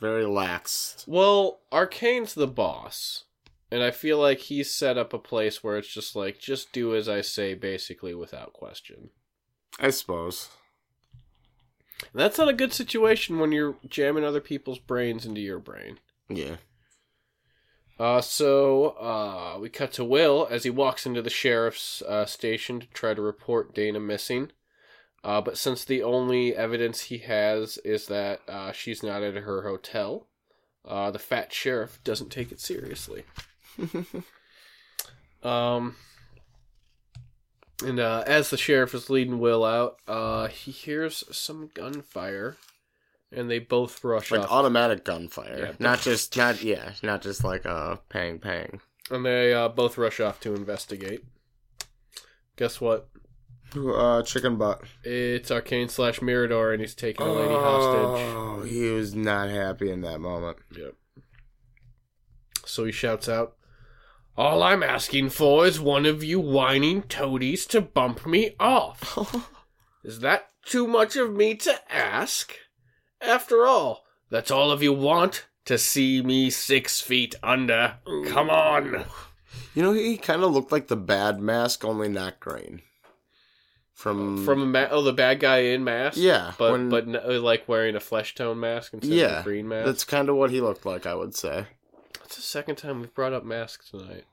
Very 0.00 0.26
lax. 0.26 1.04
Well, 1.06 1.60
Arcane's 1.70 2.34
the 2.34 2.48
boss. 2.48 3.24
And 3.70 3.82
I 3.82 3.90
feel 3.90 4.18
like 4.18 4.38
he's 4.40 4.70
set 4.70 4.98
up 4.98 5.14
a 5.14 5.18
place 5.18 5.64
where 5.64 5.78
it's 5.78 5.88
just 5.88 6.14
like, 6.14 6.38
just 6.38 6.72
do 6.72 6.94
as 6.94 7.08
I 7.08 7.22
say, 7.22 7.54
basically, 7.54 8.14
without 8.14 8.52
question. 8.52 9.08
I 9.80 9.88
suppose. 9.88 10.50
That's 12.12 12.36
not 12.36 12.48
a 12.48 12.52
good 12.52 12.74
situation 12.74 13.38
when 13.38 13.52
you're 13.52 13.76
jamming 13.88 14.24
other 14.24 14.42
people's 14.42 14.78
brains 14.78 15.24
into 15.24 15.40
your 15.40 15.58
brain. 15.58 16.00
Yeah. 16.28 16.56
Uh, 18.02 18.20
so, 18.20 18.96
uh, 18.98 19.58
we 19.60 19.68
cut 19.68 19.92
to 19.92 20.04
Will 20.04 20.48
as 20.50 20.64
he 20.64 20.70
walks 20.70 21.06
into 21.06 21.22
the 21.22 21.30
sheriff's 21.30 22.02
uh, 22.02 22.26
station 22.26 22.80
to 22.80 22.86
try 22.88 23.14
to 23.14 23.22
report 23.22 23.74
Dana 23.74 24.00
missing. 24.00 24.50
Uh, 25.22 25.40
but 25.40 25.56
since 25.56 25.84
the 25.84 26.02
only 26.02 26.56
evidence 26.56 27.02
he 27.02 27.18
has 27.18 27.78
is 27.84 28.06
that 28.06 28.40
uh, 28.48 28.72
she's 28.72 29.04
not 29.04 29.22
at 29.22 29.34
her 29.34 29.62
hotel, 29.62 30.26
uh, 30.84 31.12
the 31.12 31.20
fat 31.20 31.52
sheriff 31.52 32.00
doesn't 32.02 32.30
take 32.30 32.50
it 32.50 32.58
seriously. 32.58 33.22
Um, 35.42 35.96
and 37.84 37.98
uh, 37.98 38.22
as 38.26 38.50
the 38.50 38.56
sheriff 38.56 38.94
is 38.94 39.10
leading 39.10 39.40
Will 39.40 39.64
out, 39.64 39.96
uh, 40.06 40.46
he 40.48 40.70
hears 40.70 41.24
some 41.32 41.70
gunfire, 41.74 42.56
and 43.32 43.50
they 43.50 43.58
both 43.58 44.02
rush 44.04 44.30
like 44.30 44.42
off. 44.42 44.50
automatic 44.50 45.04
gunfire. 45.04 45.58
Yeah. 45.58 45.72
Not 45.78 46.00
just 46.00 46.36
not 46.36 46.62
yeah, 46.62 46.92
not 47.02 47.22
just 47.22 47.44
like 47.44 47.64
a 47.64 48.00
pang 48.08 48.38
pang. 48.38 48.80
and 49.10 49.24
they 49.24 49.52
uh, 49.52 49.68
both 49.68 49.98
rush 49.98 50.20
off 50.20 50.40
to 50.40 50.54
investigate. 50.54 51.24
Guess 52.56 52.80
what? 52.80 53.08
Uh 53.74 54.22
chicken 54.22 54.56
butt. 54.58 54.82
It's 55.02 55.50
Arcane 55.50 55.88
slash 55.88 56.20
Mirador, 56.20 56.72
and 56.72 56.80
he's 56.82 56.94
taking 56.94 57.26
a 57.26 57.32
lady 57.32 57.54
hostage. 57.54 58.34
Oh, 58.34 58.62
he 58.64 58.90
was 58.90 59.14
not 59.14 59.48
happy 59.48 59.90
in 59.90 60.02
that 60.02 60.20
moment. 60.20 60.58
Yep. 60.76 60.94
So 62.66 62.84
he 62.84 62.92
shouts 62.92 63.28
out, 63.28 63.56
All 64.36 64.62
I'm 64.62 64.82
asking 64.82 65.30
for 65.30 65.66
is 65.66 65.80
one 65.80 66.04
of 66.06 66.22
you 66.22 66.38
whining 66.38 67.02
toadies 67.02 67.66
to 67.66 67.80
bump 67.80 68.26
me 68.26 68.54
off. 68.60 69.50
Is 70.04 70.20
that 70.20 70.48
too 70.64 70.86
much 70.86 71.16
of 71.16 71.32
me 71.32 71.54
to 71.54 71.74
ask? 71.92 72.54
After 73.22 73.66
all, 73.66 74.04
that's 74.30 74.50
all 74.50 74.70
of 74.70 74.82
you 74.82 74.92
want 74.92 75.46
to 75.66 75.78
see 75.78 76.22
me 76.22 76.50
six 76.50 77.00
feet 77.00 77.34
under. 77.42 77.96
Come 78.26 78.50
on. 78.50 79.04
You 79.74 79.82
know, 79.82 79.92
he 79.92 80.16
kind 80.18 80.42
of 80.42 80.52
looked 80.52 80.72
like 80.72 80.88
the 80.88 80.96
bad 80.96 81.40
mask, 81.40 81.84
only 81.84 82.08
not 82.08 82.40
green. 82.40 82.82
From 83.94 84.44
From 84.44 84.62
a 84.62 84.66
ma- 84.66 84.88
oh 84.90 85.02
the 85.02 85.12
bad 85.12 85.38
guy 85.38 85.58
in 85.58 85.84
mask, 85.84 86.16
yeah, 86.18 86.52
but 86.58 86.72
when- 86.72 86.88
but 86.90 87.06
no, 87.06 87.20
uh, 87.20 87.40
like 87.40 87.68
wearing 87.68 87.94
a 87.94 88.00
flesh 88.00 88.34
tone 88.34 88.58
mask 88.58 88.92
instead 88.94 89.12
of 89.12 89.16
yeah, 89.16 89.40
a 89.40 89.44
green 89.44 89.68
mask. 89.68 89.86
that's 89.86 90.04
kind 90.04 90.28
of 90.28 90.34
what 90.36 90.50
he 90.50 90.60
looked 90.60 90.84
like. 90.84 91.06
I 91.06 91.14
would 91.14 91.36
say. 91.36 91.66
That's 92.18 92.34
the 92.36 92.42
second 92.42 92.76
time 92.76 93.00
we've 93.00 93.14
brought 93.14 93.32
up 93.32 93.44
masks 93.44 93.90
tonight. 93.90 94.24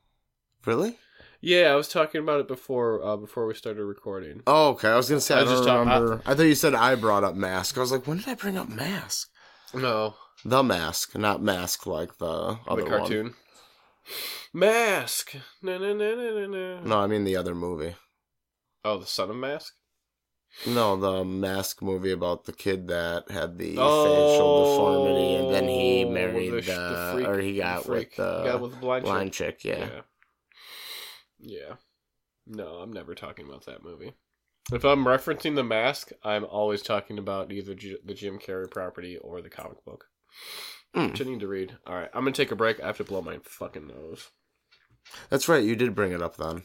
Really? 0.66 0.98
Yeah, 1.42 1.72
I 1.72 1.76
was 1.76 1.88
talking 1.88 2.22
about 2.22 2.42
it 2.42 2.48
before 2.48 3.04
uh, 3.04 3.16
before 3.18 3.46
we 3.48 3.54
started 3.54 3.84
recording. 3.86 4.42
Oh, 4.46 4.70
okay. 4.70 4.90
I 4.90 4.98
was 4.98 5.08
gonna 5.08 5.22
say 5.22 5.36
I, 5.36 5.42
I 5.42 5.44
don't 5.46 5.66
remember. 5.80 6.22
I 6.26 6.36
thought 6.36 6.44
you 6.44 6.56
said 6.56 6.76
I 6.76 6.96
brought 6.96 7.24
up 7.24 7.36
mask. 7.36 7.78
I 7.78 7.82
was 7.82 7.92
like, 7.92 8.06
when 8.08 8.18
did 8.18 8.28
I 8.28 8.34
bring 8.36 8.58
up 8.58 8.68
mask? 8.70 9.30
No, 9.74 10.16
The 10.44 10.64
mask, 10.64 11.16
not 11.18 11.42
mask 11.42 11.86
like 11.86 12.18
the 12.18 12.58
other 12.68 12.82
the 12.84 12.90
cartoon. 12.90 13.36
Mask. 14.54 15.36
No, 15.62 15.78
no, 15.78 15.94
no, 15.94 16.16
no, 16.16 16.32
no, 16.34 16.48
no. 16.48 16.76
one. 16.80 16.90
No, 16.90 17.00
I 17.00 17.08
mean 17.08 17.24
the 17.24 17.36
other 17.36 17.54
movie. 17.56 17.96
Oh, 18.84 18.98
the 18.98 19.06
son 19.06 19.30
of 19.30 19.36
Mask. 19.36 19.74
No, 20.66 20.96
the 20.98 21.24
mask 21.24 21.82
movie 21.84 22.12
about 22.12 22.46
the 22.46 22.54
kid 22.54 22.88
that 22.88 23.30
had 23.30 23.60
the 23.60 23.76
Oh, 23.78 24.04
facial 24.04 24.64
deformity, 25.04 25.36
and 25.36 25.54
then 25.54 25.68
he 25.68 26.06
married 26.06 26.52
the 26.52 26.62
the, 26.62 26.62
the 26.74 27.12
freak- 27.14 27.28
or 27.28 27.40
he 27.40 27.52
the 27.54 27.60
got 27.60 27.86
freak. 27.86 28.08
with 28.10 28.16
the 28.18 28.44
got 28.46 28.62
with 28.62 28.72
the 28.72 28.78
blind, 28.78 29.04
blind 29.06 29.34
chick. 29.34 29.60
chick. 29.60 29.78
Yeah. 29.78 29.86
yeah. 29.86 30.02
Yeah. 31.40 31.76
No, 32.48 32.78
I'm 32.78 32.92
never 32.92 33.16
talking 33.16 33.48
about 33.48 33.66
that 33.66 33.84
movie. 33.84 34.14
If 34.72 34.84
I'm 34.84 35.06
referencing 35.06 35.56
the 35.56 35.64
mask, 35.64 36.12
I'm 36.24 36.46
always 36.46 36.82
talking 36.82 37.18
about 37.18 37.52
either 37.52 37.74
J- 37.74 37.98
the 38.04 38.14
Jim 38.14 38.38
Carrey 38.38 38.70
property 38.70 39.18
or 39.18 39.42
the 39.42 39.50
comic 39.50 39.84
book. 39.84 40.06
Mm. 40.96 41.12
Which 41.12 41.22
I 41.22 41.26
need 41.26 41.40
to 41.40 41.48
read. 41.48 41.78
All 41.88 41.96
right, 41.96 42.10
I'm 42.14 42.24
gonna 42.24 42.32
take 42.32 42.52
a 42.52 42.56
break. 42.56 42.80
I 42.80 42.88
have 42.88 42.98
to 42.98 43.04
blow 43.04 43.22
my 43.22 43.40
fucking 43.44 43.88
nose. 43.88 44.30
That's 45.30 45.48
right. 45.48 45.64
You 45.64 45.76
did 45.76 45.96
bring 45.96 46.12
it 46.12 46.22
up 46.22 46.38
then. 46.38 46.64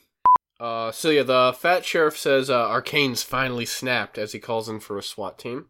Uh, 0.61 0.93
so 0.93 1.11
yeah, 1.11 1.23
the 1.23 1.55
fat 1.59 1.85
sheriff 1.85 2.17
says 2.17 2.49
uh, 2.49 2.69
Arcane's 2.69 3.23
finally 3.23 3.67
snapped 3.67 4.19
as 4.19 4.33
he 4.33 4.39
calls 4.39 4.69
in 4.69 4.81
for 4.81 4.99
a 4.99 5.03
SWAT 5.03 5.39
team. 5.39 5.67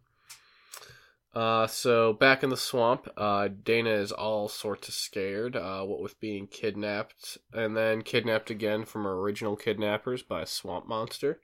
Uh, 1.35 1.67
so 1.67 2.13
back 2.13 2.43
in 2.43 2.49
the 2.49 2.55
swamp, 2.55 3.09
uh, 3.17 3.49
Dana 3.49 3.89
is 3.89 4.13
all 4.13 4.47
sorts 4.47 4.87
of 4.87 4.93
scared. 4.93 5.55
Uh, 5.57 5.83
what 5.83 5.99
with 6.01 6.17
being 6.21 6.47
kidnapped 6.47 7.37
and 7.53 7.75
then 7.75 8.01
kidnapped 8.03 8.49
again 8.49 8.85
from 8.85 9.03
her 9.03 9.19
original 9.19 9.57
kidnappers 9.57 10.23
by 10.23 10.41
a 10.43 10.45
swamp 10.47 10.87
monster. 10.87 11.41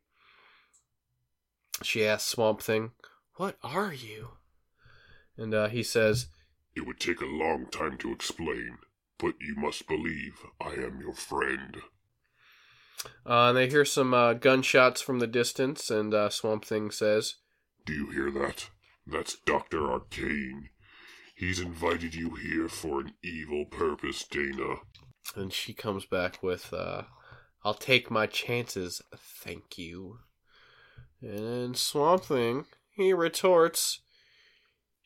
She 1.83 2.05
asks 2.05 2.29
Swamp 2.29 2.61
Thing, 2.61 2.91
"What 3.35 3.57
are 3.63 3.91
you?" 3.93 4.29
And 5.35 5.53
uh, 5.53 5.67
he 5.67 5.83
says, 5.83 6.27
It 6.75 6.85
would 6.85 6.99
take 6.99 7.19
a 7.19 7.25
long 7.25 7.65
time 7.71 7.97
to 7.99 8.11
explain, 8.13 8.77
but 9.17 9.33
you 9.41 9.55
must 9.57 9.87
believe 9.87 10.33
I 10.61 10.73
am 10.73 10.99
your 11.01 11.13
friend. 11.13 11.77
uh, 13.25 13.49
and 13.49 13.57
they 13.57 13.67
hear 13.67 13.83
some 13.83 14.13
uh, 14.13 14.33
gunshots 14.33 15.01
from 15.01 15.19
the 15.19 15.27
distance, 15.27 15.89
and 15.89 16.13
uh, 16.13 16.29
Swamp 16.29 16.63
Thing 16.63 16.91
says, 16.91 17.35
Do 17.85 17.93
you 17.93 18.11
hear 18.11 18.29
that? 18.31 18.69
That's 19.11 19.37
Dr. 19.45 19.91
Arcane. 19.91 20.69
He's 21.35 21.59
invited 21.59 22.15
you 22.15 22.35
here 22.35 22.69
for 22.69 23.01
an 23.01 23.13
evil 23.23 23.65
purpose, 23.65 24.23
Dana. 24.29 24.75
And 25.35 25.51
she 25.51 25.73
comes 25.73 26.05
back 26.05 26.41
with, 26.41 26.71
uh, 26.73 27.03
I'll 27.63 27.73
take 27.73 28.09
my 28.09 28.25
chances, 28.27 29.01
thank 29.15 29.77
you. 29.77 30.19
And 31.21 31.37
then 31.39 31.73
Swamp 31.75 32.25
Thing, 32.25 32.65
he 32.95 33.13
retorts, 33.13 34.01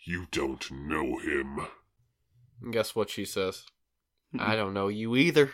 You 0.05 0.27
don't 0.31 0.69
know 0.71 1.17
him. 1.17 1.67
and 2.61 2.71
guess 2.73 2.95
what 2.95 3.09
she 3.09 3.25
says? 3.25 3.63
I 4.37 4.55
don't 4.55 4.73
know 4.73 4.87
you 4.87 5.15
either. 5.15 5.51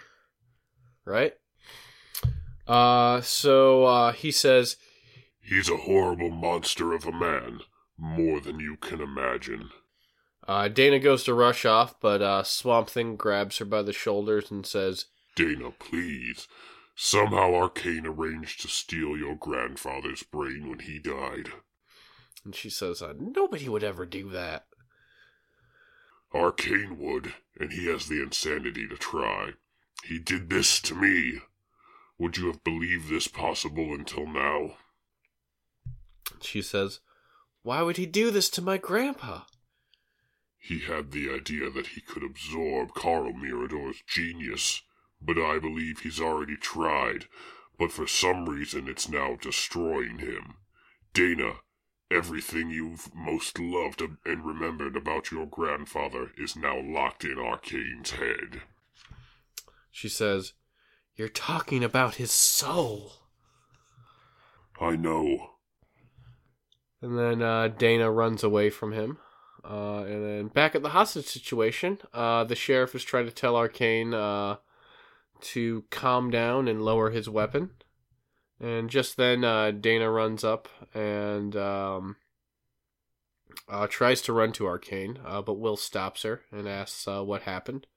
Right? 1.05 1.33
Uh, 2.67 3.21
so, 3.21 3.85
uh, 3.85 4.11
he 4.11 4.31
says, 4.31 4.77
He's 5.39 5.69
a 5.69 5.77
horrible 5.77 6.29
monster 6.29 6.93
of 6.93 7.05
a 7.05 7.11
man, 7.11 7.61
more 8.01 8.39
than 8.41 8.59
you 8.59 8.75
can 8.77 8.99
imagine. 8.99 9.69
uh, 10.47 10.67
Dana 10.67 10.99
goes 10.99 11.23
to 11.25 11.33
rush 11.33 11.65
off, 11.65 11.99
but, 11.99 12.21
uh, 12.21 12.43
Swamp 12.43 12.89
Thing 12.89 13.15
grabs 13.15 13.59
her 13.59 13.65
by 13.65 13.81
the 13.83 13.93
shoulders 13.93 14.49
and 14.51 14.65
says, 14.65 15.05
Dana, 15.35 15.71
please. 15.71 16.47
Somehow 16.95 17.53
Arcane 17.53 18.05
arranged 18.05 18.61
to 18.61 18.67
steal 18.67 19.15
your 19.17 19.35
grandfather's 19.35 20.23
brain 20.23 20.67
when 20.69 20.79
he 20.79 20.99
died. 20.99 21.51
and 22.43 22.55
she 22.55 22.69
says, 22.69 23.01
uh, 23.01 23.13
nobody 23.19 23.69
would 23.69 23.83
ever 23.83 24.05
do 24.05 24.29
that. 24.29 24.65
Arcane 26.33 26.97
would, 26.97 27.33
and 27.59 27.71
he 27.73 27.85
has 27.87 28.07
the 28.07 28.21
insanity 28.21 28.87
to 28.87 28.95
try. 28.97 29.51
He 30.03 30.17
did 30.17 30.49
this 30.49 30.79
to 30.81 30.95
me. 30.95 31.39
Would 32.17 32.37
you 32.37 32.47
have 32.47 32.63
believed 32.63 33.09
this 33.09 33.27
possible 33.27 33.93
until 33.93 34.25
now? 34.27 34.75
She 36.41 36.61
says, 36.61 36.99
Why 37.63 37.81
would 37.81 37.97
he 37.97 38.05
do 38.05 38.31
this 38.31 38.49
to 38.51 38.61
my 38.61 38.77
grandpa? 38.77 39.41
He 40.57 40.79
had 40.79 41.11
the 41.11 41.29
idea 41.31 41.69
that 41.69 41.87
he 41.87 42.01
could 42.01 42.23
absorb 42.23 42.93
Carl 42.93 43.33
Mirador's 43.33 44.01
genius, 44.07 44.81
but 45.21 45.37
I 45.37 45.59
believe 45.59 45.99
he's 45.99 46.19
already 46.19 46.55
tried, 46.55 47.25
but 47.77 47.91
for 47.91 48.07
some 48.07 48.47
reason 48.47 48.87
it's 48.87 49.09
now 49.09 49.37
destroying 49.41 50.19
him. 50.19 50.55
Dana, 51.13 51.61
everything 52.09 52.69
you've 52.69 53.13
most 53.13 53.59
loved 53.59 54.01
and 54.01 54.45
remembered 54.45 54.95
about 54.95 55.31
your 55.31 55.45
grandfather 55.45 56.31
is 56.37 56.55
now 56.55 56.79
locked 56.79 57.23
in 57.23 57.37
Arcane's 57.39 58.11
head. 58.11 58.61
She 59.89 60.09
says, 60.09 60.53
You're 61.15 61.27
talking 61.27 61.83
about 61.83 62.15
his 62.15 62.31
soul. 62.31 63.13
I 64.79 64.95
know. 64.95 65.51
And 67.01 67.17
then 67.17 67.41
uh, 67.41 67.69
Dana 67.69 68.11
runs 68.11 68.43
away 68.43 68.69
from 68.69 68.93
him. 68.93 69.17
Uh, 69.63 70.03
and 70.03 70.25
then 70.25 70.47
back 70.47 70.75
at 70.75 70.81
the 70.81 70.89
hostage 70.89 71.25
situation, 71.25 71.99
uh, 72.13 72.43
the 72.43 72.55
sheriff 72.55 72.95
is 72.95 73.03
trying 73.03 73.25
to 73.25 73.31
tell 73.31 73.55
Arcane 73.55 74.13
uh, 74.13 74.57
to 75.41 75.83
calm 75.89 76.29
down 76.31 76.67
and 76.67 76.83
lower 76.83 77.09
his 77.09 77.29
weapon. 77.29 77.71
And 78.59 78.89
just 78.89 79.17
then, 79.17 79.43
uh, 79.43 79.71
Dana 79.71 80.09
runs 80.09 80.43
up 80.43 80.67
and 80.93 81.55
um, 81.55 82.17
uh, 83.67 83.87
tries 83.87 84.21
to 84.23 84.33
run 84.33 84.51
to 84.53 84.67
Arcane, 84.67 85.19
uh, 85.25 85.41
but 85.41 85.55
Will 85.55 85.77
stops 85.77 86.21
her 86.23 86.41
and 86.51 86.67
asks 86.67 87.07
what 87.07 87.43
happened. 87.43 87.87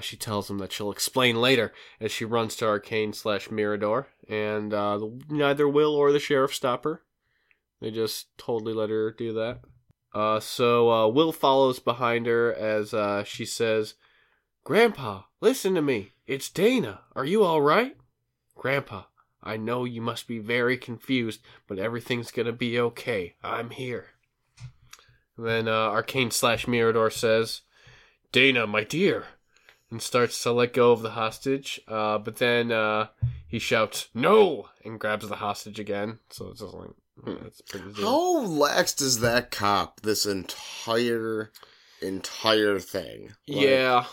she 0.00 0.16
tells 0.16 0.48
him 0.48 0.58
that 0.58 0.72
she'll 0.72 0.90
explain 0.90 1.40
later 1.40 1.72
as 2.00 2.10
she 2.10 2.24
runs 2.24 2.56
to 2.56 2.66
Arcane 2.66 3.12
slash 3.12 3.50
Mirador, 3.50 4.08
and 4.28 4.72
neither 5.28 5.68
Will 5.68 5.94
or 5.94 6.10
the 6.10 6.18
sheriff 6.18 6.54
stop 6.54 6.84
her. 6.84 7.02
They 7.80 7.90
just 7.90 8.36
totally 8.36 8.74
let 8.74 8.90
her 8.90 9.10
do 9.12 9.32
that. 9.34 9.60
Uh, 10.12 10.40
so 10.40 10.90
uh, 10.90 11.08
Will 11.08 11.32
follows 11.32 11.78
behind 11.78 12.26
her 12.26 12.52
as 12.52 12.92
uh, 12.92 13.24
she 13.24 13.44
says, 13.44 13.94
Grandpa, 14.64 15.22
listen 15.40 15.74
to 15.74 15.82
me. 15.82 16.12
It's 16.26 16.50
Dana. 16.50 17.00
Are 17.16 17.24
you 17.24 17.42
all 17.42 17.62
right? 17.62 17.96
Grandpa, 18.54 19.04
I 19.42 19.56
know 19.56 19.84
you 19.84 20.02
must 20.02 20.28
be 20.28 20.38
very 20.38 20.76
confused, 20.76 21.40
but 21.66 21.78
everything's 21.78 22.30
gonna 22.30 22.52
be 22.52 22.78
okay. 22.78 23.36
I'm 23.42 23.70
here. 23.70 24.08
And 25.36 25.46
then 25.46 25.68
uh, 25.68 25.72
Arcane 25.72 26.30
slash 26.30 26.68
Mirador 26.68 27.10
says, 27.10 27.62
Dana, 28.32 28.66
my 28.66 28.84
dear, 28.84 29.24
and 29.90 30.02
starts 30.02 30.42
to 30.42 30.52
let 30.52 30.74
go 30.74 30.92
of 30.92 31.02
the 31.02 31.10
hostage. 31.10 31.80
Uh, 31.88 32.18
but 32.18 32.36
then 32.36 32.70
uh, 32.70 33.08
he 33.48 33.58
shouts, 33.58 34.08
No! 34.12 34.68
and 34.84 35.00
grabs 35.00 35.28
the 35.28 35.36
hostage 35.36 35.80
again. 35.80 36.18
So 36.28 36.48
it's 36.48 36.60
just 36.60 36.74
like, 36.74 36.90
Hmm. 37.24 37.34
that's 37.42 37.60
pretty 37.62 38.02
How 38.02 38.38
lax 38.40 39.00
is 39.00 39.20
that 39.20 39.50
cop 39.50 40.00
this 40.00 40.26
entire 40.26 41.50
entire 42.00 42.78
thing? 42.78 43.34
Like, 43.46 43.66
yeah. 43.66 44.04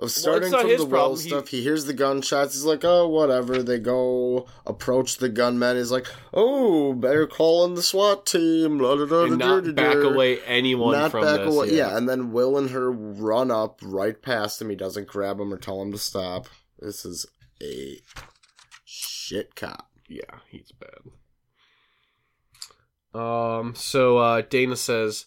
Of 0.00 0.12
starting 0.12 0.52
well, 0.52 0.60
from 0.60 0.76
the 0.76 0.86
well 0.86 1.16
stuff, 1.16 1.48
he... 1.48 1.56
he 1.56 1.62
hears 1.64 1.86
the 1.86 1.92
gunshots. 1.92 2.54
He's 2.54 2.64
like, 2.64 2.84
"Oh, 2.84 3.08
whatever." 3.08 3.64
They 3.64 3.80
go 3.80 4.46
approach 4.64 5.16
the 5.16 5.28
gunman. 5.28 5.76
He's 5.76 5.90
like, 5.90 6.06
"Oh, 6.32 6.92
better 6.92 7.26
call 7.26 7.64
in 7.64 7.74
the 7.74 7.82
SWAT 7.82 8.24
team." 8.24 8.78
Blah, 8.78 9.04
blah, 9.06 9.24
and 9.24 9.38
not 9.38 9.74
back 9.74 9.96
away 9.96 10.40
anyone 10.42 10.92
not 10.92 11.10
from 11.10 11.24
back 11.24 11.40
this. 11.40 11.52
Away. 11.52 11.70
Yeah. 11.70 11.88
yeah, 11.88 11.96
and 11.96 12.08
then 12.08 12.30
Will 12.30 12.56
and 12.56 12.70
her 12.70 12.92
run 12.92 13.50
up 13.50 13.80
right 13.82 14.22
past 14.22 14.62
him. 14.62 14.70
He 14.70 14.76
doesn't 14.76 15.08
grab 15.08 15.40
him 15.40 15.52
or 15.52 15.58
tell 15.58 15.82
him 15.82 15.90
to 15.90 15.98
stop. 15.98 16.46
This 16.78 17.04
is 17.04 17.26
a 17.60 17.98
shit 18.84 19.56
cop. 19.56 19.90
Yeah, 20.08 20.38
he's 20.48 20.70
bad. 20.70 21.10
Um, 23.18 23.74
so 23.74 24.18
uh, 24.18 24.42
Dana 24.42 24.76
says, 24.76 25.26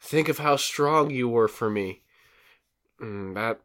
"Think 0.00 0.28
of 0.28 0.38
how 0.38 0.56
strong 0.56 1.10
you 1.10 1.28
were 1.28 1.48
for 1.48 1.70
me." 1.70 2.02
Mm, 3.00 3.34
that 3.34 3.60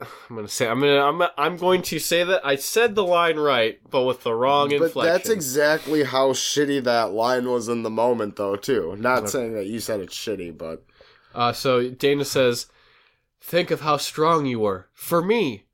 I'm 0.00 0.36
gonna 0.36 0.48
say 0.48 0.66
I'm 0.68 0.80
gonna 0.80 1.00
I'm 1.00 1.22
I'm 1.36 1.56
going 1.56 1.82
to 1.82 1.98
say 1.98 2.24
that 2.24 2.44
I 2.44 2.56
said 2.56 2.94
the 2.94 3.04
line 3.04 3.36
right, 3.36 3.78
but 3.88 4.02
with 4.02 4.22
the 4.22 4.34
wrong 4.34 4.70
but 4.70 4.82
inflection. 4.82 5.12
that's 5.12 5.28
exactly 5.28 6.04
how 6.04 6.32
shitty 6.32 6.82
that 6.84 7.12
line 7.12 7.48
was 7.48 7.68
in 7.68 7.82
the 7.82 7.90
moment, 7.90 8.36
though. 8.36 8.56
Too. 8.56 8.96
Not 8.98 9.18
okay. 9.18 9.28
saying 9.28 9.54
that 9.54 9.66
you 9.66 9.78
said 9.80 10.00
it's 10.00 10.16
shitty, 10.16 10.56
but 10.56 10.84
uh, 11.34 11.52
so 11.52 11.88
Dana 11.88 12.24
says, 12.24 12.66
"Think 13.40 13.70
of 13.70 13.82
how 13.82 13.96
strong 13.96 14.46
you 14.46 14.60
were 14.60 14.88
for 14.92 15.22
me. 15.22 15.66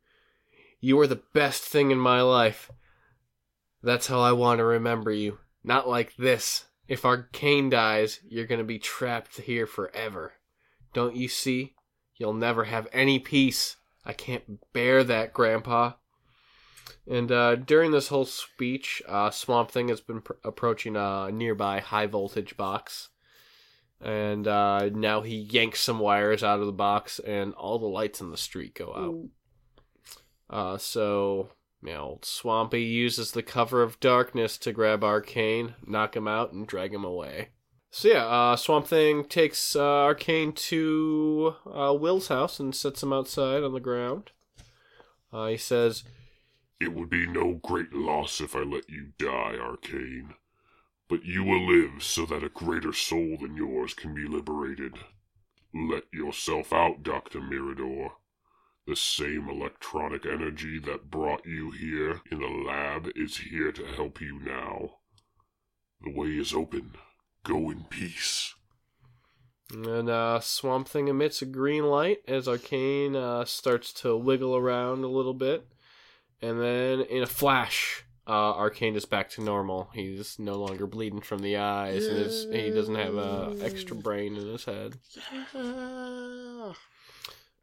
You 0.81 0.97
were 0.97 1.07
the 1.07 1.23
best 1.33 1.63
thing 1.63 1.91
in 1.91 1.99
my 1.99 2.21
life. 2.23 2.71
That's 3.83 4.07
how 4.07 4.21
I 4.21 4.33
want 4.33 4.59
to 4.59 4.65
remember 4.65 5.11
you. 5.11 5.39
Not 5.65 5.89
like 5.89 6.17
this. 6.17 6.67
If 6.89 7.05
our 7.05 7.17
Arcane 7.19 7.71
dies, 7.71 8.21
you're 8.29 8.47
gonna 8.47 8.65
be 8.65 8.79
trapped 8.79 9.41
here 9.41 9.67
forever. 9.67 10.33
Don't 10.93 11.17
you 11.17 11.29
see? 11.29 11.75
You'll 12.17 12.35
never 12.35 12.65
have 12.65 12.89
any 12.93 13.19
peace. 13.19 13.77
I 14.05 14.13
can't 14.13 14.61
bear 14.73 15.05
that, 15.05 15.33
Grandpa. 15.33 15.93
And 17.09 17.31
uh, 17.31 17.55
during 17.57 17.93
this 17.93 18.09
whole 18.09 18.25
speech, 18.25 19.03
uh, 19.09 19.31
Swamp 19.31 19.71
Thing 19.71 19.89
has 19.89 20.01
been 20.01 20.21
pr- 20.21 20.33
approaching 20.45 20.97
a 20.97 21.31
nearby 21.33 21.81
high 21.81 22.07
voltage 22.07 22.57
box. 22.57 23.09
And 24.01 24.49
uh, 24.49 24.89
now 24.93 25.21
he 25.21 25.37
yanks 25.37 25.81
some 25.81 25.99
wires 25.99 26.43
out 26.43 26.61
of 26.61 26.67
the 26.67 26.73
box, 26.73 27.19
and 27.19 27.55
all 27.55 27.79
the 27.79 27.87
lights 27.87 28.21
in 28.21 28.31
the 28.31 28.37
street 28.37 28.75
go 28.75 29.31
out. 30.51 30.57
Uh, 30.57 30.79
so 30.79 31.51
know, 31.83 32.19
Swampy 32.23 32.83
uses 32.83 33.33
the 33.33 33.43
cover 33.43 33.83
of 33.83 34.01
darkness 34.01 34.59
to 34.59 34.73
grab 34.73 35.03
Arcane, 35.03 35.75
knock 35.87 36.15
him 36.15 36.29
out, 36.29 36.53
and 36.53 36.67
drag 36.67 36.93
him 36.93 37.05
away. 37.05 37.49
So 37.91 38.09
yeah, 38.09 38.27
uh, 38.27 38.57
Swamp 38.57 38.87
Thing 38.87 39.25
takes 39.25 39.75
uh, 39.75 39.83
Arcane 39.83 40.53
to 40.53 41.57
uh, 41.67 41.93
Will's 41.93 42.29
house 42.29 42.61
and 42.61 42.75
sets 42.75 43.03
him 43.03 43.13
outside 43.13 43.65
on 43.65 43.73
the 43.73 43.81
ground. 43.81 44.31
Uh, 45.33 45.49
he 45.49 45.57
says, 45.57 46.05
"It 46.81 46.93
would 46.93 47.11
be 47.11 47.27
no 47.27 47.55
great 47.55 47.93
loss 47.93 48.41
if 48.41 48.55
I 48.55 48.61
let 48.61 48.89
you 48.89 49.13
die, 49.19 49.57
Arcane, 49.61 50.35
but 51.09 51.25
you 51.25 51.43
will 51.43 51.67
live 51.67 52.03
so 52.03 52.25
that 52.27 52.45
a 52.45 52.49
greater 52.49 52.93
soul 52.93 53.39
than 53.41 53.57
yours 53.57 53.95
can 53.95 54.15
be 54.15 54.27
liberated. 54.27 54.95
Let 55.75 56.05
yourself 56.13 56.73
out, 56.73 57.03
Doctor 57.03 57.41
Mirador." 57.41 58.20
The 58.91 58.97
same 58.97 59.49
electronic 59.49 60.27
energy 60.27 60.81
that 60.81 61.13
brought 61.13 61.47
you 61.47 61.71
here 61.71 62.23
in 62.33 62.41
the 62.41 62.49
lab 62.49 63.09
is 63.15 63.37
here 63.37 63.71
to 63.71 63.87
help 63.87 64.21
you 64.21 64.41
now. 64.41 64.97
The 66.03 66.11
way 66.11 66.31
is 66.31 66.53
open. 66.53 66.97
Go 67.45 67.71
in 67.71 67.85
peace. 67.85 68.53
And 69.73 70.11
uh, 70.11 70.41
Swamp 70.41 70.89
Thing 70.89 71.07
emits 71.07 71.41
a 71.41 71.47
green 71.47 71.85
light 71.85 72.19
as 72.27 72.49
Arcane 72.49 73.15
uh, 73.15 73.45
starts 73.45 73.93
to 74.03 74.17
wiggle 74.17 74.57
around 74.57 75.05
a 75.05 75.09
little 75.09 75.35
bit. 75.35 75.69
And 76.43 76.61
then 76.61 77.03
in 77.03 77.23
a 77.23 77.29
flash, 77.29 78.05
uh, 78.27 78.57
Arcane 78.57 78.97
is 78.97 79.05
back 79.05 79.31
to 79.31 79.41
normal. 79.41 79.91
He's 79.95 80.37
no 80.37 80.55
longer 80.55 80.89
bleeding 80.89 81.21
from 81.21 81.43
the 81.43 81.59
eyes, 81.59 82.07
and 82.07 82.19
his, 82.19 82.49
he 82.51 82.71
doesn't 82.71 82.97
have 82.97 83.15
an 83.15 83.63
extra 83.63 83.95
brain 83.95 84.35
in 84.35 84.49
his 84.49 84.65
head. 84.65 84.97
Yeah. 85.55 86.73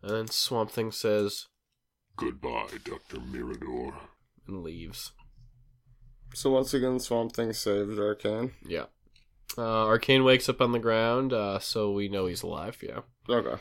And 0.07 0.15
then 0.15 0.27
Swamp 0.29 0.71
Thing 0.71 0.93
says, 0.93 1.47
Goodbye, 2.15 2.69
Dr. 2.85 3.19
Mirador. 3.19 3.93
And 4.47 4.63
leaves. 4.63 5.11
So 6.33 6.51
once 6.51 6.73
again, 6.73 7.01
Swamp 7.01 7.33
Thing 7.33 7.51
saves 7.51 7.99
Arcane. 7.99 8.53
Yeah. 8.65 8.85
Uh, 9.57 9.85
Arcane 9.85 10.23
wakes 10.23 10.47
up 10.47 10.61
on 10.61 10.71
the 10.71 10.79
ground, 10.79 11.33
uh, 11.33 11.59
so 11.59 11.91
we 11.91 12.07
know 12.07 12.25
he's 12.25 12.41
alive, 12.41 12.81
yeah. 12.81 13.01
Okay. 13.27 13.49
And 13.49 13.59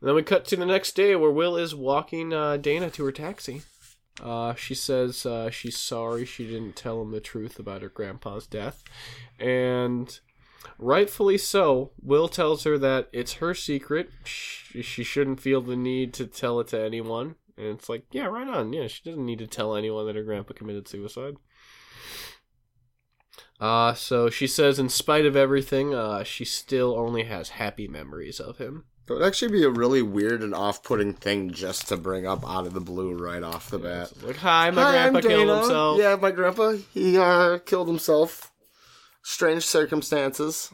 then 0.00 0.14
we 0.14 0.22
cut 0.22 0.44
to 0.46 0.56
the 0.56 0.64
next 0.64 0.94
day 0.94 1.16
where 1.16 1.32
Will 1.32 1.56
is 1.56 1.74
walking 1.74 2.32
uh, 2.32 2.58
Dana 2.58 2.90
to 2.90 3.04
her 3.04 3.12
taxi. 3.12 3.62
Uh, 4.22 4.54
she 4.54 4.76
says 4.76 5.26
uh, 5.26 5.50
she's 5.50 5.76
sorry 5.76 6.24
she 6.24 6.46
didn't 6.46 6.76
tell 6.76 7.02
him 7.02 7.10
the 7.10 7.20
truth 7.20 7.58
about 7.58 7.82
her 7.82 7.88
grandpa's 7.88 8.46
death. 8.46 8.84
And 9.40 10.16
Rightfully 10.78 11.38
so, 11.38 11.92
Will 12.00 12.28
tells 12.28 12.64
her 12.64 12.78
that 12.78 13.08
it's 13.12 13.34
her 13.34 13.54
secret. 13.54 14.10
She, 14.24 14.82
she 14.82 15.02
shouldn't 15.02 15.40
feel 15.40 15.60
the 15.60 15.76
need 15.76 16.14
to 16.14 16.26
tell 16.26 16.60
it 16.60 16.68
to 16.68 16.80
anyone. 16.80 17.34
And 17.56 17.66
it's 17.66 17.88
like, 17.88 18.04
yeah, 18.12 18.26
right 18.26 18.46
on. 18.46 18.72
Yeah, 18.72 18.86
she 18.86 19.02
doesn't 19.02 19.26
need 19.26 19.40
to 19.40 19.46
tell 19.48 19.74
anyone 19.74 20.06
that 20.06 20.14
her 20.14 20.22
grandpa 20.22 20.54
committed 20.54 20.86
suicide. 20.86 21.34
Uh, 23.60 23.94
so 23.94 24.30
she 24.30 24.46
says, 24.46 24.78
in 24.78 24.88
spite 24.88 25.26
of 25.26 25.34
everything, 25.34 25.92
uh, 25.92 26.22
she 26.22 26.44
still 26.44 26.96
only 26.96 27.24
has 27.24 27.50
happy 27.50 27.88
memories 27.88 28.38
of 28.38 28.58
him. 28.58 28.84
It 29.08 29.14
would 29.14 29.22
actually 29.22 29.50
be 29.52 29.64
a 29.64 29.70
really 29.70 30.02
weird 30.02 30.42
and 30.42 30.54
off-putting 30.54 31.14
thing 31.14 31.50
just 31.50 31.88
to 31.88 31.96
bring 31.96 32.26
up 32.26 32.48
out 32.48 32.66
of 32.66 32.74
the 32.74 32.80
blue 32.80 33.14
right 33.14 33.42
off 33.42 33.70
the 33.70 33.80
yeah, 33.80 34.04
bat. 34.04 34.12
Like, 34.22 34.36
hi, 34.36 34.70
my 34.70 34.82
hi, 34.82 34.90
grandpa 34.92 35.20
killed 35.22 35.48
himself. 35.48 35.98
Yeah, 35.98 36.16
my 36.16 36.30
grandpa, 36.30 36.72
he 36.92 37.18
uh, 37.18 37.58
killed 37.58 37.88
himself 37.88 38.52
strange 39.28 39.64
circumstances. 39.64 40.70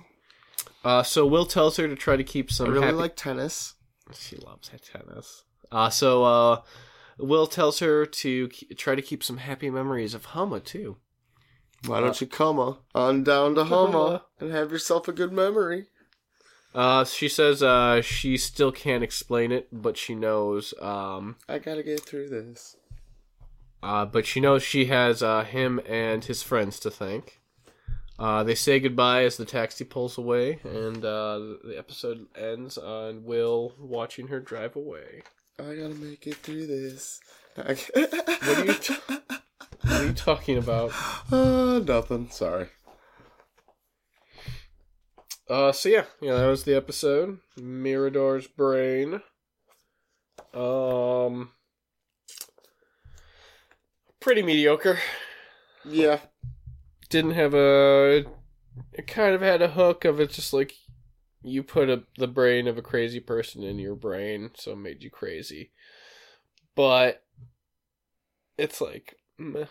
Uh, 0.84 1.02
so 1.02 1.26
Will 1.26 1.46
tells 1.46 1.76
her 1.78 1.88
to 1.88 1.96
try 1.96 2.16
to 2.16 2.24
keep 2.24 2.50
I 2.50 2.54
some. 2.54 2.70
really 2.70 2.84
happy- 2.86 2.96
like 2.96 3.16
tennis. 3.16 3.74
She 4.12 4.36
loves 4.36 4.70
tennis. 4.92 5.44
Uh, 5.72 5.88
so 5.90 6.24
uh, 6.24 6.60
Will 7.18 7.46
tells 7.46 7.78
her 7.80 8.04
to 8.06 8.48
k- 8.48 8.74
try 8.74 8.94
to 8.94 9.02
keep 9.02 9.24
some 9.24 9.38
happy 9.38 9.70
memories 9.70 10.14
of 10.14 10.26
Houma 10.26 10.60
too. 10.60 10.98
Why 11.86 12.00
don't 12.00 12.20
you 12.20 12.26
come 12.26 12.58
uh, 12.60 12.74
on 12.94 13.24
down 13.24 13.54
to 13.56 13.64
Houma. 13.64 13.92
Houma 13.92 14.22
and 14.40 14.52
have 14.52 14.70
yourself 14.70 15.08
a 15.08 15.12
good 15.12 15.32
memory? 15.32 15.86
Uh, 16.74 17.04
she 17.04 17.28
says 17.28 17.62
uh, 17.62 18.02
she 18.02 18.36
still 18.36 18.72
can't 18.72 19.04
explain 19.04 19.52
it, 19.52 19.68
but 19.72 19.96
she 19.96 20.14
knows. 20.14 20.74
Um, 20.80 21.36
I 21.48 21.58
gotta 21.58 21.82
get 21.82 22.00
through 22.00 22.28
this. 22.28 22.76
uh, 23.82 24.04
but 24.06 24.26
she 24.26 24.40
knows 24.40 24.62
she 24.62 24.86
has 24.86 25.22
uh, 25.22 25.44
him 25.44 25.80
and 25.88 26.24
his 26.24 26.42
friends 26.42 26.78
to 26.80 26.90
thank. 26.90 27.40
Uh, 28.18 28.44
they 28.44 28.54
say 28.54 28.78
goodbye 28.78 29.24
as 29.24 29.36
the 29.36 29.44
taxi 29.44 29.84
pulls 29.84 30.16
away, 30.16 30.60
and 30.62 31.04
uh, 31.04 31.38
the 31.64 31.74
episode 31.76 32.26
ends 32.36 32.78
on 32.78 33.24
Will 33.24 33.74
watching 33.78 34.28
her 34.28 34.38
drive 34.40 34.76
away. 34.76 35.22
I 35.58 35.74
gotta 35.74 35.94
make 35.94 36.26
it 36.26 36.36
through 36.36 36.66
this. 36.66 37.20
what 37.54 37.68
are 37.68 38.64
you 38.64 38.74
t- 38.74 38.94
What 39.08 40.00
are 40.00 40.06
you 40.06 40.12
talking 40.12 40.58
about? 40.58 40.92
uh, 41.32 41.80
nothing. 41.80 42.28
Sorry. 42.30 42.68
Uh, 45.48 45.72
so 45.72 45.88
yeah, 45.88 46.04
yeah, 46.20 46.36
that 46.36 46.46
was 46.46 46.64
the 46.64 46.74
episode. 46.76 47.38
Mirador's 47.56 48.46
brain. 48.46 49.20
Um, 50.54 51.50
pretty 54.20 54.42
mediocre. 54.42 54.98
Yeah. 55.84 56.20
Didn't 57.14 57.34
have 57.34 57.54
a. 57.54 58.24
It 58.92 59.06
kind 59.06 59.36
of 59.36 59.40
had 59.40 59.62
a 59.62 59.68
hook 59.68 60.04
of 60.04 60.18
it, 60.18 60.30
just 60.30 60.52
like 60.52 60.72
you 61.44 61.62
put 61.62 61.88
a, 61.88 62.02
the 62.18 62.26
brain 62.26 62.66
of 62.66 62.76
a 62.76 62.82
crazy 62.82 63.20
person 63.20 63.62
in 63.62 63.78
your 63.78 63.94
brain, 63.94 64.50
so 64.56 64.72
it 64.72 64.78
made 64.78 65.04
you 65.04 65.10
crazy. 65.10 65.70
But 66.74 67.22
it's 68.58 68.80
like, 68.80 69.14
meh, 69.38 69.66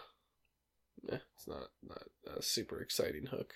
it's 1.10 1.46
not 1.46 1.68
not 1.86 2.04
a 2.34 2.42
super 2.42 2.80
exciting 2.80 3.26
hook, 3.26 3.54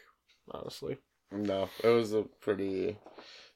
honestly. 0.51 0.97
No, 1.31 1.69
it 1.81 1.87
was 1.87 2.11
a 2.11 2.23
pretty. 2.41 2.97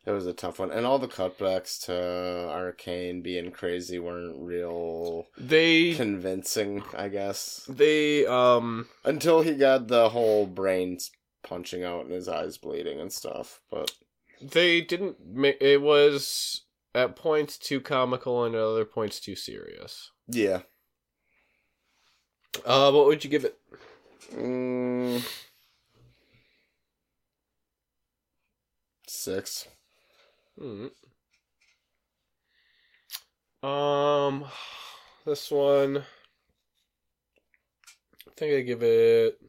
It 0.05 0.11
was 0.11 0.25
a 0.25 0.33
tough 0.33 0.57
one, 0.57 0.71
and 0.71 0.85
all 0.85 0.97
the 0.97 1.07
cutbacks 1.07 1.79
to 1.85 2.49
Arcane 2.49 3.21
being 3.21 3.51
crazy 3.51 3.99
weren't 3.99 4.41
real 4.41 5.27
They 5.37 5.93
convincing. 5.93 6.83
I 6.97 7.07
guess 7.07 7.65
they 7.69 8.25
um 8.25 8.87
until 9.05 9.41
he 9.41 9.53
got 9.53 9.87
the 9.87 10.09
whole 10.09 10.47
brains 10.47 11.11
punching 11.43 11.83
out 11.83 12.05
and 12.05 12.13
his 12.13 12.27
eyes 12.27 12.57
bleeding 12.57 12.99
and 12.99 13.13
stuff. 13.13 13.61
But 13.69 13.91
they 14.41 14.81
didn't 14.81 15.17
ma- 15.23 15.51
it 15.61 15.81
was 15.81 16.63
at 16.95 17.15
points 17.15 17.57
too 17.59 17.79
comical 17.79 18.43
and 18.43 18.55
at 18.55 18.61
other 18.61 18.85
points 18.85 19.19
too 19.19 19.35
serious 19.35 20.11
yeah, 20.27 20.61
uh 22.65 22.91
what 22.91 23.05
would 23.05 23.23
you 23.23 23.29
give 23.29 23.45
it 23.45 23.57
mm, 24.33 25.23
six. 29.07 29.67
Hmm. 30.61 30.87
um 33.67 34.45
this 35.25 35.49
one 35.49 35.97
i 38.27 38.31
think 38.37 38.53
i 38.53 38.61
give 38.61 38.83
it 38.83 39.39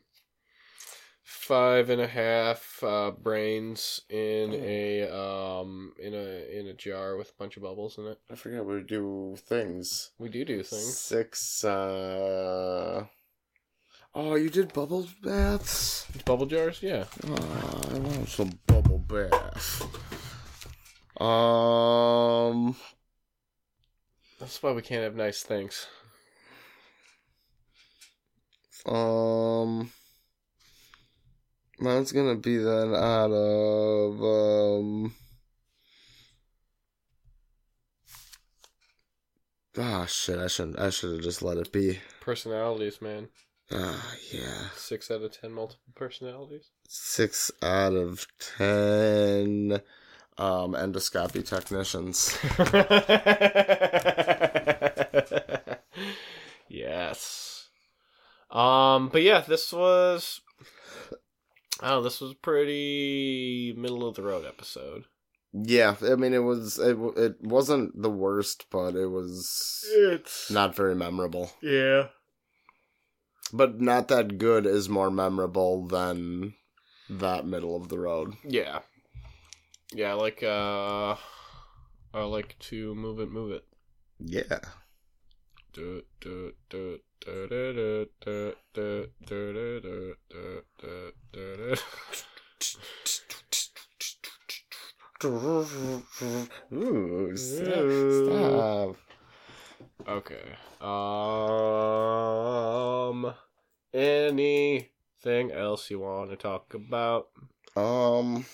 five 1.23 1.91
and 1.91 2.01
a 2.01 2.07
half 2.07 2.83
uh 2.83 3.11
brains 3.11 4.01
in 4.09 4.55
a 4.55 5.03
um 5.11 5.93
in 6.01 6.15
a 6.15 6.59
in 6.59 6.69
a 6.69 6.73
jar 6.73 7.17
with 7.17 7.29
a 7.31 7.33
bunch 7.39 7.57
of 7.57 7.63
bubbles 7.63 7.99
in 7.99 8.07
it 8.07 8.19
I 8.31 8.35
forget 8.37 8.65
we 8.65 8.81
do 8.83 9.35
things. 9.39 10.13
we 10.19 10.29
do 10.29 10.45
do 10.45 10.63
things 10.63 10.97
Six. 10.97 11.65
uh... 11.65 13.05
Oh, 14.15 14.35
you 14.35 14.51
did 14.51 14.73
bubble 14.73 15.07
baths. 15.23 16.07
bubble 16.25 16.47
jars 16.47 16.83
yeah 16.83 17.05
Oh, 17.27 17.81
I 17.95 17.99
want 17.99 18.29
some 18.29 18.59
bubble 18.67 18.99
bath. 18.99 20.22
Um, 21.21 22.77
that's 24.41 24.63
why 24.63 24.73
we 24.73 24.83
can't 24.83 25.03
have 25.05 25.15
nice 25.15 25.43
things 25.43 25.87
um, 28.87 29.93
mine's 31.79 32.13
gonna 32.13 32.37
be 32.37 32.57
then 32.57 32.95
out 32.95 33.31
of 33.31 34.23
um. 34.23 35.15
Ah 39.79 40.05
shit! 40.07 40.39
I 40.39 40.49
shouldn't. 40.49 40.79
I 40.79 40.91
should 40.91 41.13
have 41.13 41.23
just 41.23 41.43
let 41.43 41.57
it 41.57 41.73
be. 41.73 42.01
personalities 42.21 43.01
man 43.01 43.29
Ah 43.71 44.15
yeah. 44.33 44.69
Six 44.77 45.11
out 45.11 45.23
of 45.23 45.33
ten 45.33 45.53
multiple 45.53 45.93
personalities. 45.95 46.71
Six 46.89 47.51
out 47.63 47.95
of 47.95 48.27
ten. 48.59 49.81
Um, 50.39 50.73
endoscopy 50.75 51.47
technicians. 51.47 52.37
yes. 56.69 57.69
Um, 58.51 59.09
but 59.09 59.23
yeah, 59.23 59.41
this 59.41 59.73
was. 59.73 60.41
Oh, 61.83 62.03
this 62.03 62.21
was 62.21 62.35
pretty 62.35 63.75
middle 63.77 64.07
of 64.07 64.15
the 64.15 64.23
road 64.23 64.45
episode. 64.47 65.05
Yeah, 65.53 65.97
I 66.03 66.15
mean 66.15 66.33
it 66.33 66.39
was 66.39 66.79
it, 66.79 66.97
it 67.17 67.37
wasn't 67.43 68.01
the 68.01 68.11
worst, 68.11 68.67
but 68.71 68.95
it 68.95 69.09
was 69.09 69.85
It's 69.95 70.51
not 70.51 70.75
very 70.75 70.95
memorable. 70.95 71.51
yeah. 71.63 72.09
But 73.53 73.83
not 73.83 74.09
that 74.09 74.39
good 74.39 74.65
is 74.65 74.89
more 74.89 75.11
memorable 75.11 75.87
than 75.87 76.55
that 77.11 77.45
middle 77.45 77.77
of 77.77 77.91
the 77.91 77.99
road. 77.99 78.33
Yeah. 78.49 78.79
Yeah, 79.95 80.15
like 80.15 80.43
uh, 80.43 81.17
I 82.15 82.23
like 82.25 82.59
to 82.71 82.95
move 82.95 83.21
it, 83.21 83.31
move 83.31 83.53
it. 83.53 83.65
Yeah. 84.19 84.61
Do 85.75 86.03
do 86.21 86.53
do 86.71 86.99
do 87.21 87.49
do 87.49 87.73
do 87.75 88.07
do 88.25 88.47
do 88.75 89.09
do 89.27 90.15
do 90.31 90.55
do 90.81 90.89
it, 90.89 91.15
do 91.33 91.73
it. 91.73 91.85
Ooh, 96.73 97.37
stop. 97.37 97.87
stop. 98.25 98.97
Okay. 100.09 100.57
Um. 100.81 102.03
Anything 103.95 105.53
else 105.53 105.91
you 105.91 106.01
want 106.01 106.31
to 106.31 106.37
talk 106.37 106.73
about? 106.75 107.29
Um, 107.77 108.47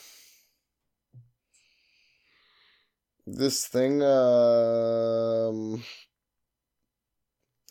this 3.36 3.66
thing, 3.66 4.02
um, 4.02 5.84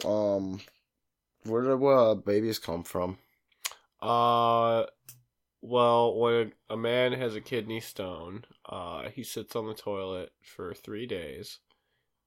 um, 0.05 0.59
where 1.43 1.61
did 1.63 1.83
uh, 1.83 2.15
babies 2.15 2.59
come 2.59 2.83
from? 2.83 3.17
Uh, 4.01 4.85
well, 5.61 6.15
when 6.15 6.53
a 6.69 6.77
man 6.77 7.13
has 7.13 7.35
a 7.35 7.41
kidney 7.41 7.79
stone, 7.79 8.45
uh, 8.67 9.09
he 9.09 9.23
sits 9.23 9.55
on 9.55 9.67
the 9.67 9.73
toilet 9.73 10.31
for 10.41 10.73
three 10.73 11.05
days, 11.05 11.59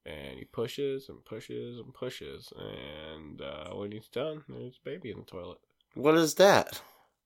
and 0.04 0.38
he 0.38 0.44
pushes 0.44 1.08
and 1.08 1.24
pushes 1.24 1.78
and 1.78 1.94
pushes, 1.94 2.52
and 2.58 3.40
uh, 3.40 3.70
when 3.70 3.92
he's 3.92 4.08
done, 4.08 4.42
there's 4.48 4.80
a 4.84 4.88
baby 4.88 5.10
in 5.10 5.18
the 5.20 5.24
toilet. 5.24 5.58
What 5.94 6.16
is 6.16 6.34
that? 6.36 6.80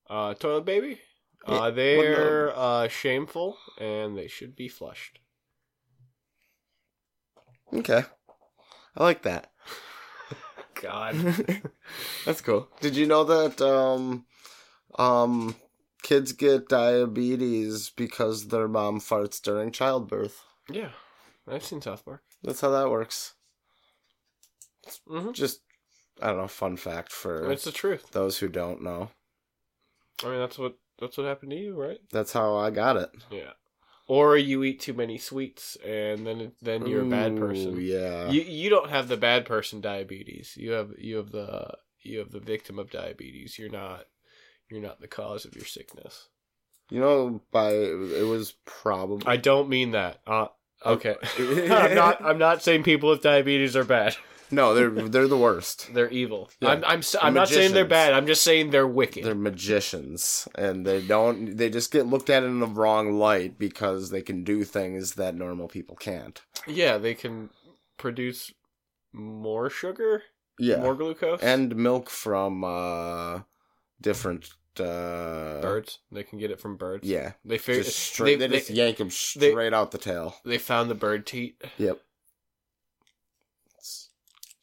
Uh, 0.08 0.34
toilet 0.34 0.64
baby. 0.64 1.00
Uh, 1.46 1.70
they're 1.70 2.56
uh 2.56 2.88
shameful, 2.88 3.58
and 3.78 4.16
they 4.16 4.28
should 4.28 4.56
be 4.56 4.68
flushed. 4.68 5.18
Okay, 7.74 8.02
I 8.96 9.02
like 9.02 9.22
that. 9.22 9.50
God. 10.80 11.14
That's 12.26 12.40
cool. 12.40 12.68
Did 12.80 12.96
you 12.96 13.06
know 13.06 13.24
that 13.24 13.60
um, 13.62 14.26
um, 14.98 15.56
kids 16.02 16.32
get 16.32 16.68
diabetes 16.68 17.90
because 17.90 18.48
their 18.48 18.68
mom 18.68 19.00
farts 19.00 19.40
during 19.40 19.72
childbirth? 19.72 20.42
yeah, 20.70 20.90
I've 21.48 21.64
seen 21.64 21.80
South 21.80 22.04
Park. 22.04 22.22
That's 22.42 22.60
how 22.60 22.70
that 22.70 22.90
works. 22.90 23.34
Mm-hmm. 25.08 25.32
Just, 25.32 25.60
I 26.20 26.28
don't 26.28 26.36
know, 26.38 26.48
fun 26.48 26.76
fact 26.76 27.10
for 27.12 27.50
It's 27.50 27.64
the 27.64 27.72
truth. 27.72 28.10
those 28.12 28.38
who 28.38 28.48
don't 28.48 28.82
know. 28.82 29.10
I 30.22 30.28
mean, 30.28 30.38
that's 30.38 30.58
what 30.58 30.76
that's 31.00 31.16
what 31.16 31.26
happened 31.26 31.50
to 31.52 31.56
you, 31.56 31.74
right? 31.74 31.98
That's 32.12 32.32
how 32.32 32.56
I 32.56 32.70
got 32.70 32.96
it. 32.96 33.10
Yeah. 33.30 33.52
Or 34.06 34.36
you 34.36 34.62
eat 34.64 34.80
too 34.80 34.92
many 34.92 35.16
sweets, 35.16 35.76
and 35.84 36.26
then 36.26 36.52
then 36.60 36.86
you're 36.86 37.02
a 37.02 37.06
bad 37.06 37.38
person. 37.38 37.80
Yeah. 37.80 38.28
You 38.30 38.42
you 38.42 38.68
don't 38.68 38.90
have 38.90 39.08
the 39.08 39.16
bad 39.16 39.46
person 39.46 39.80
diabetes. 39.80 40.56
You 40.58 40.72
have 40.72 40.90
you 40.98 41.16
have 41.16 41.30
the 41.30 41.78
you 42.02 42.18
have 42.18 42.30
the 42.30 42.40
victim 42.40 42.78
of 42.78 42.90
diabetes. 42.90 43.58
You're 43.58 43.70
not 43.70 44.04
you're 44.68 44.82
not 44.82 45.00
the 45.00 45.08
cause 45.08 45.46
of 45.46 45.56
your 45.56 45.64
sickness. 45.64 46.28
You 46.90 47.00
know, 47.00 47.40
by 47.50 47.70
it 47.70 48.26
was 48.26 48.52
probably 48.66 49.26
I 49.26 49.38
don't 49.38 49.70
mean 49.70 49.92
that. 49.92 50.20
Uh, 50.26 50.48
okay. 50.84 51.16
I'm 51.38 51.94
not. 51.94 52.22
I'm 52.22 52.38
not 52.38 52.62
saying 52.62 52.82
people 52.82 53.08
with 53.08 53.22
diabetes 53.22 53.74
are 53.74 53.84
bad. 53.84 54.16
no, 54.50 54.74
they're 54.74 54.90
they're 54.90 55.28
the 55.28 55.36
worst. 55.38 55.90
They're 55.94 56.08
evil. 56.10 56.50
Yeah. 56.60 56.70
I'm. 56.70 56.84
I'm. 56.84 56.98
s- 56.98 57.16
I'm 57.20 57.34
not 57.34 57.48
saying 57.48 57.72
they're 57.72 57.84
magicians. 57.84 57.88
bad. 57.90 58.12
I'm 58.14 58.26
just 58.26 58.42
saying 58.42 58.70
they're 58.70 58.86
wicked. 58.86 59.24
They're 59.24 59.34
magicians, 59.34 60.48
and 60.54 60.86
they 60.86 61.00
don't. 61.00 61.56
They 61.56 61.70
just 61.70 61.90
get 61.92 62.06
looked 62.06 62.30
at 62.30 62.42
in 62.42 62.60
the 62.60 62.66
wrong 62.66 63.12
light 63.18 63.58
because 63.58 64.10
they 64.10 64.22
can 64.22 64.44
do 64.44 64.64
things 64.64 65.14
that 65.14 65.34
normal 65.34 65.68
people 65.68 65.96
can't. 65.96 66.40
yeah, 66.66 66.98
they 66.98 67.14
can 67.14 67.50
produce 67.96 68.52
more 69.12 69.70
sugar, 69.70 70.22
Yeah, 70.58 70.78
more 70.80 70.94
glucose, 70.94 71.40
and 71.40 71.74
milk 71.76 72.10
from 72.10 72.64
uh 72.64 73.40
different 74.00 74.50
uh 74.80 75.60
birds. 75.60 76.00
They 76.10 76.24
can 76.24 76.38
get 76.38 76.50
it 76.50 76.60
from 76.60 76.76
birds. 76.76 77.06
Yeah, 77.06 77.32
They 77.44 77.58
figure 77.58 77.82
just 77.84 77.98
straight. 77.98 78.38
They, 78.40 78.48
they, 78.48 78.58
just 78.58 78.70
yank 78.70 78.96
them 78.98 79.10
straight 79.10 79.72
out 79.72 79.92
the 79.92 79.98
tail. 79.98 80.36
they 80.44 80.58
found 80.58 80.90
the 80.90 80.94
bird 80.96 81.26
teat. 81.26 81.62
Yep. 81.78 82.00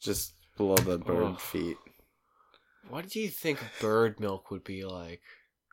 It's 0.02 0.06
just 0.06 0.34
below 0.56 0.74
the 0.74 0.98
bird 0.98 1.22
Ugh. 1.34 1.40
feet. 1.40 1.76
What 2.88 3.08
do 3.08 3.20
you 3.20 3.28
think 3.28 3.60
bird 3.80 4.18
milk 4.18 4.50
would 4.50 4.64
be 4.64 4.84
like? 4.84 5.20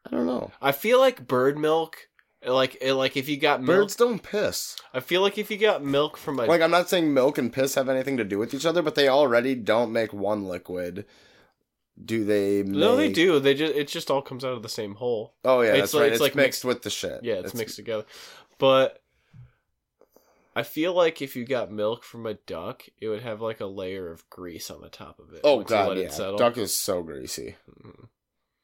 I 0.06 0.12
don't 0.12 0.28
know. 0.28 0.52
I 0.62 0.72
feel 0.72 1.00
like 1.00 1.28
bird 1.28 1.58
milk, 1.58 1.98
like 2.46 2.78
eh, 2.80 2.94
like 2.94 3.18
if 3.18 3.28
you 3.28 3.38
got 3.38 3.64
milk, 3.64 3.80
Birds 3.80 3.96
don't 3.96 4.22
piss. 4.22 4.76
I 4.94 5.00
feel 5.00 5.24
like 5.24 5.40
if 5.40 5.50
you 5.50 5.58
got 5.58 5.84
milk 5.84 6.16
from 6.16 6.40
a 6.40 6.46
Like 6.46 6.62
I'm 6.62 6.70
not 6.70 6.90
saying 6.90 7.12
milk 7.12 7.40
and 7.40 7.52
piss 7.52 7.74
have 7.74 7.90
anything 7.90 8.18
to 8.18 8.24
do 8.24 8.38
with 8.38 8.54
each 8.54 8.68
other, 8.68 8.84
but 8.84 8.94
they 8.94 9.08
already 9.08 9.56
don't 9.56 9.92
make 9.92 10.14
one 10.14 10.46
liquid. 10.46 11.08
Do 12.06 12.24
they? 12.24 12.62
Make... 12.62 12.68
no, 12.68 12.96
they 12.98 13.12
do. 13.12 13.40
They 13.40 13.56
just 13.56 13.74
it 13.74 13.88
just 13.88 14.12
all 14.12 14.22
comes 14.22 14.46
out 14.46 14.54
of 14.54 14.62
the 14.62 14.70
same 14.70 14.94
hole. 14.94 15.34
Oh 15.44 15.62
yeah, 15.62 15.72
It's 15.72 15.80
that's 15.80 15.94
like- 15.96 16.02
right. 16.02 16.08
it's 16.12 16.16
It's, 16.18 16.22
like 16.22 16.36
mixed 16.36 16.64
with 16.66 16.84
the 16.84 16.92
shit. 16.92 17.22
Yeah, 17.24 17.36
it's, 17.44 17.56
mixed 17.56 17.78
together. 17.78 18.06
But 18.60 19.02
I 20.56 20.64
feel 20.64 20.94
like 20.94 21.22
if 21.22 21.36
you 21.36 21.46
got 21.46 21.72
milk 21.72 22.04
from 22.04 22.26
a 22.26 22.34
duck, 22.34 22.84
it 23.00 23.08
would 23.08 23.22
have 23.22 23.42
like 23.42 23.60
a 23.60 23.66
layer 23.66 24.12
of 24.12 24.30
grease 24.30 24.70
on 24.72 24.82
the 24.82 24.90
top 24.90 25.20
of 25.20 25.34
it. 25.34 25.42
Oh 25.44 25.64
god, 25.64 25.90
let 25.90 25.98
yeah. 25.98 26.30
it. 26.30 26.38
Duck 26.38 26.58
is 26.58 26.76
so 26.76 27.04
greasy. 27.04 27.56
Mhm. 27.70 28.08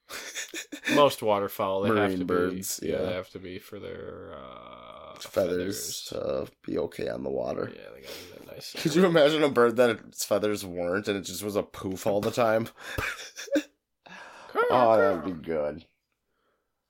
Most 0.96 1.22
waterfowl 1.22 1.82
they 1.82 1.90
have 1.90 1.98
Marine 1.98 2.20
to 2.20 2.26
birds, 2.26 2.80
be. 2.80 2.88
Yeah, 2.88 2.94
yeah. 2.94 3.02
they 3.04 3.14
have 3.14 3.30
to 3.32 3.40
be 3.40 3.60
for 3.60 3.80
their 3.80 4.36
uh, 4.38 5.16
feathers, 5.20 6.04
to 6.10 6.48
be 6.64 6.78
okay 6.78 7.10
on 7.10 7.24
the 7.24 7.30
water. 7.30 7.72
Yeah, 7.74 7.90
they 7.94 8.02
gotta 8.02 8.14
be 8.14 8.32
that 8.34 8.54
nice. 8.54 8.74
Could 8.78 8.96
you 8.96 9.06
imagine 9.06 9.44
a 9.44 9.50
bird 9.50 9.78
that 9.78 9.90
its 9.90 10.24
feathers 10.24 10.66
weren't 10.66 11.08
and 11.08 11.18
it 11.18 11.22
just 11.22 11.44
was 11.44 11.56
a 11.56 11.64
poof 11.64 12.06
all 12.06 12.22
the 12.22 12.32
time? 12.32 12.70
oh, 14.70 14.98
that'd 14.98 15.26
be 15.26 15.32
good. 15.32 15.86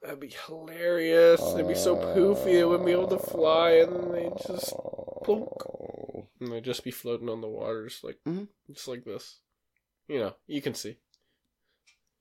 That'd 0.05 0.19
be 0.19 0.35
hilarious. 0.45 1.41
They'd 1.53 1.67
be 1.67 1.73
so 1.73 1.95
poofy 1.95 2.53
they 2.53 2.63
wouldn't 2.63 2.85
be 2.85 2.91
able 2.91 3.07
to 3.07 3.17
fly, 3.17 3.71
and 3.71 3.95
then 3.95 4.11
they 4.11 4.29
just 4.45 4.71
plunk. 5.23 5.49
Oh. 5.67 6.27
and 6.39 6.51
they'd 6.51 6.63
just 6.63 6.83
be 6.83 6.91
floating 6.91 7.27
on 7.27 7.41
the 7.41 7.47
water, 7.47 7.87
just 7.87 8.03
like 8.03 8.19
Mhm. 8.27 8.47
just 8.71 8.87
like 8.87 9.03
this. 9.03 9.39
You 10.07 10.19
know, 10.19 10.35
you 10.45 10.61
can 10.61 10.75
see. 10.75 10.99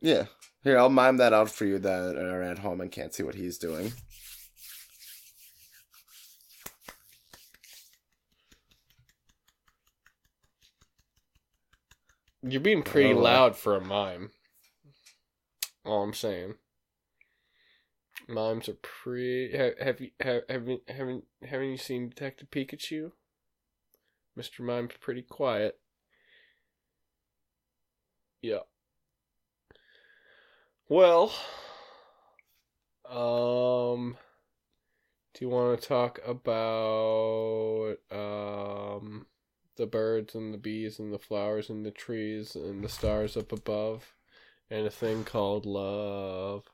Yeah. 0.00 0.26
Here, 0.62 0.78
I'll 0.78 0.88
mime 0.88 1.18
that 1.18 1.34
out 1.34 1.50
for 1.50 1.66
you 1.66 1.78
that 1.78 2.16
are 2.16 2.42
at 2.42 2.60
home 2.60 2.80
and 2.80 2.90
can't 2.90 3.12
see 3.12 3.22
what 3.22 3.34
he's 3.34 3.58
doing. 3.58 3.92
You're 12.42 12.60
being 12.60 12.82
pretty 12.82 13.14
loud 13.14 13.56
for 13.56 13.76
a 13.76 13.80
mime. 13.80 14.30
All 15.84 16.02
I'm 16.02 16.14
saying. 16.14 16.54
Mimes 18.28 18.68
are 18.68 18.74
pretty. 18.74 19.56
Have, 19.56 19.78
have 19.78 20.00
you 20.00 20.10
have 20.20 20.42
haven't 20.48 20.82
haven't 20.88 21.24
haven't 21.42 21.70
you 21.70 21.76
seen 21.76 22.08
Detective 22.08 22.50
Pikachu? 22.50 23.12
Mr. 24.38 24.60
Mime's 24.60 24.94
pretty 25.00 25.22
quiet. 25.22 25.78
Yeah. 28.42 28.60
Well, 30.88 31.32
um, 33.08 34.16
do 35.34 35.44
you 35.44 35.48
want 35.48 35.80
to 35.80 35.88
talk 35.88 36.20
about 36.26 37.96
um 38.10 39.26
the 39.76 39.86
birds 39.86 40.34
and 40.34 40.54
the 40.54 40.58
bees 40.58 40.98
and 40.98 41.12
the 41.12 41.18
flowers 41.18 41.68
and 41.68 41.84
the 41.84 41.90
trees 41.90 42.54
and 42.54 42.82
the 42.84 42.88
stars 42.88 43.36
up 43.36 43.50
above 43.52 44.14
and 44.70 44.86
a 44.86 44.90
thing 44.90 45.24
called 45.24 45.66
love? 45.66 46.64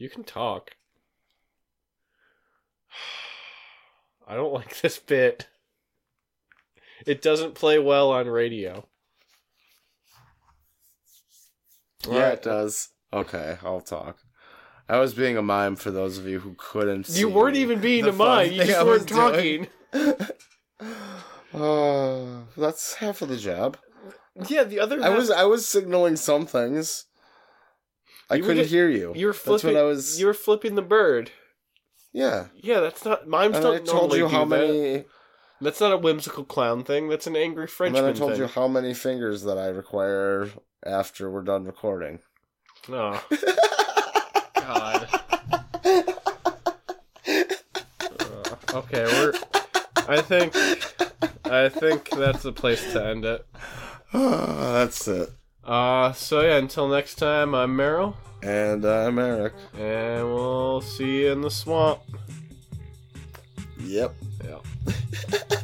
You 0.00 0.08
can 0.08 0.24
talk. 0.24 0.70
I 4.26 4.34
don't 4.34 4.54
like 4.54 4.80
this 4.80 4.98
bit. 4.98 5.46
It 7.06 7.20
doesn't 7.20 7.54
play 7.54 7.78
well 7.78 8.10
on 8.10 8.26
radio. 8.26 8.86
Yeah, 12.06 12.14
Alright. 12.14 12.32
it 12.32 12.42
does. 12.42 12.88
Okay, 13.12 13.58
I'll 13.62 13.82
talk. 13.82 14.18
I 14.88 14.98
was 14.98 15.12
being 15.12 15.36
a 15.36 15.42
mime 15.42 15.76
for 15.76 15.90
those 15.90 16.16
of 16.16 16.26
you 16.26 16.40
who 16.40 16.54
couldn't 16.56 17.04
see. 17.06 17.20
You 17.20 17.28
weren't 17.28 17.56
even 17.56 17.80
being 17.80 18.06
a 18.06 18.12
mime. 18.12 18.52
You 18.52 18.64
just 18.64 18.86
weren't 18.86 19.08
talking. 19.08 19.66
Uh, 21.52 22.42
that's 22.56 22.94
half 22.94 23.22
of 23.22 23.28
the 23.28 23.36
job. 23.36 23.76
Yeah, 24.48 24.62
the 24.62 24.78
other. 24.78 25.02
Half... 25.02 25.10
I 25.10 25.16
was 25.16 25.30
I 25.32 25.42
was 25.42 25.66
signaling 25.66 26.14
some 26.14 26.46
things. 26.46 27.06
I 28.30 28.36
You 28.36 28.42
couldn't 28.42 28.58
just- 28.58 28.70
hear 28.72 28.88
you. 28.88 29.12
You 29.14 29.26
were 29.26 29.32
That's 29.32 29.44
flipping. 29.44 29.74
what 29.74 29.80
I 29.80 29.84
was. 29.84 30.20
You 30.20 30.26
were 30.26 30.34
flipping 30.34 30.74
the 30.76 30.82
bird. 30.82 31.30
Yeah. 32.12 32.46
Yeah, 32.56 32.80
that's 32.80 33.04
not. 33.04 33.26
Mimes 33.28 33.56
And 33.56 33.62
don't 33.64 33.74
I 33.74 33.78
told 33.78 33.88
normally 33.88 34.18
you 34.18 34.24
do 34.28 34.34
how 34.34 34.44
that. 34.44 34.68
many. 34.68 35.04
That's 35.60 35.80
not 35.80 35.92
a 35.92 35.96
whimsical 35.98 36.44
clown 36.44 36.84
thing. 36.84 37.08
That's 37.08 37.26
an 37.26 37.36
angry 37.36 37.64
And 37.64 37.70
Frenchman 37.70 38.02
then 38.04 38.14
I 38.14 38.16
told 38.16 38.32
thing. 38.32 38.40
you 38.40 38.46
how 38.46 38.66
many 38.66 38.94
fingers 38.94 39.42
that 39.42 39.58
I 39.58 39.66
require 39.66 40.48
after 40.86 41.30
we're 41.30 41.42
done 41.42 41.64
recording. 41.64 42.20
Oh 42.88 43.22
God. 44.54 45.08
Uh, 47.28 48.56
okay, 48.74 49.04
we're. 49.04 49.32
I 50.08 50.20
think. 50.22 50.54
I 51.44 51.68
think 51.68 52.08
that's 52.10 52.42
the 52.42 52.52
place 52.52 52.92
to 52.92 53.04
end 53.04 53.24
it. 53.24 53.44
Oh, 54.14 54.72
That's 54.72 55.06
it. 55.08 55.30
Uh, 55.64 56.12
so 56.12 56.40
yeah, 56.40 56.56
until 56.56 56.88
next 56.88 57.16
time, 57.16 57.54
I'm 57.54 57.76
Meryl, 57.76 58.14
And 58.42 58.84
I'm 58.84 59.18
Eric. 59.18 59.52
and 59.78 60.24
we'll 60.34 60.80
see 60.80 61.22
you 61.22 61.32
in 61.32 61.40
the 61.42 61.50
swamp. 61.50 62.00
Yep. 63.78 64.14
Yeah. 64.44 64.58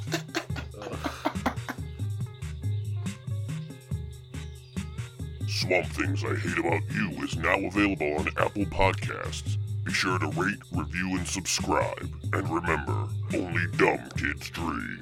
Swamp 5.49 5.87
Things 5.87 6.25
I 6.25 6.35
Hate 6.37 6.59
About 6.59 6.83
You 6.93 7.11
is 7.25 7.37
now 7.37 7.57
available 7.59 8.15
on 8.19 8.29
Apple 8.37 8.65
Podcasts. 8.67 9.57
Be 9.85 9.93
sure 9.93 10.19
to 10.19 10.27
rate, 10.29 10.59
review, 10.73 11.17
and 11.17 11.27
subscribe. 11.27 12.11
And 12.33 12.49
remember, 12.49 13.09
only 13.35 13.63
dumb 13.77 14.09
kids 14.17 14.51
dream. 14.51 14.99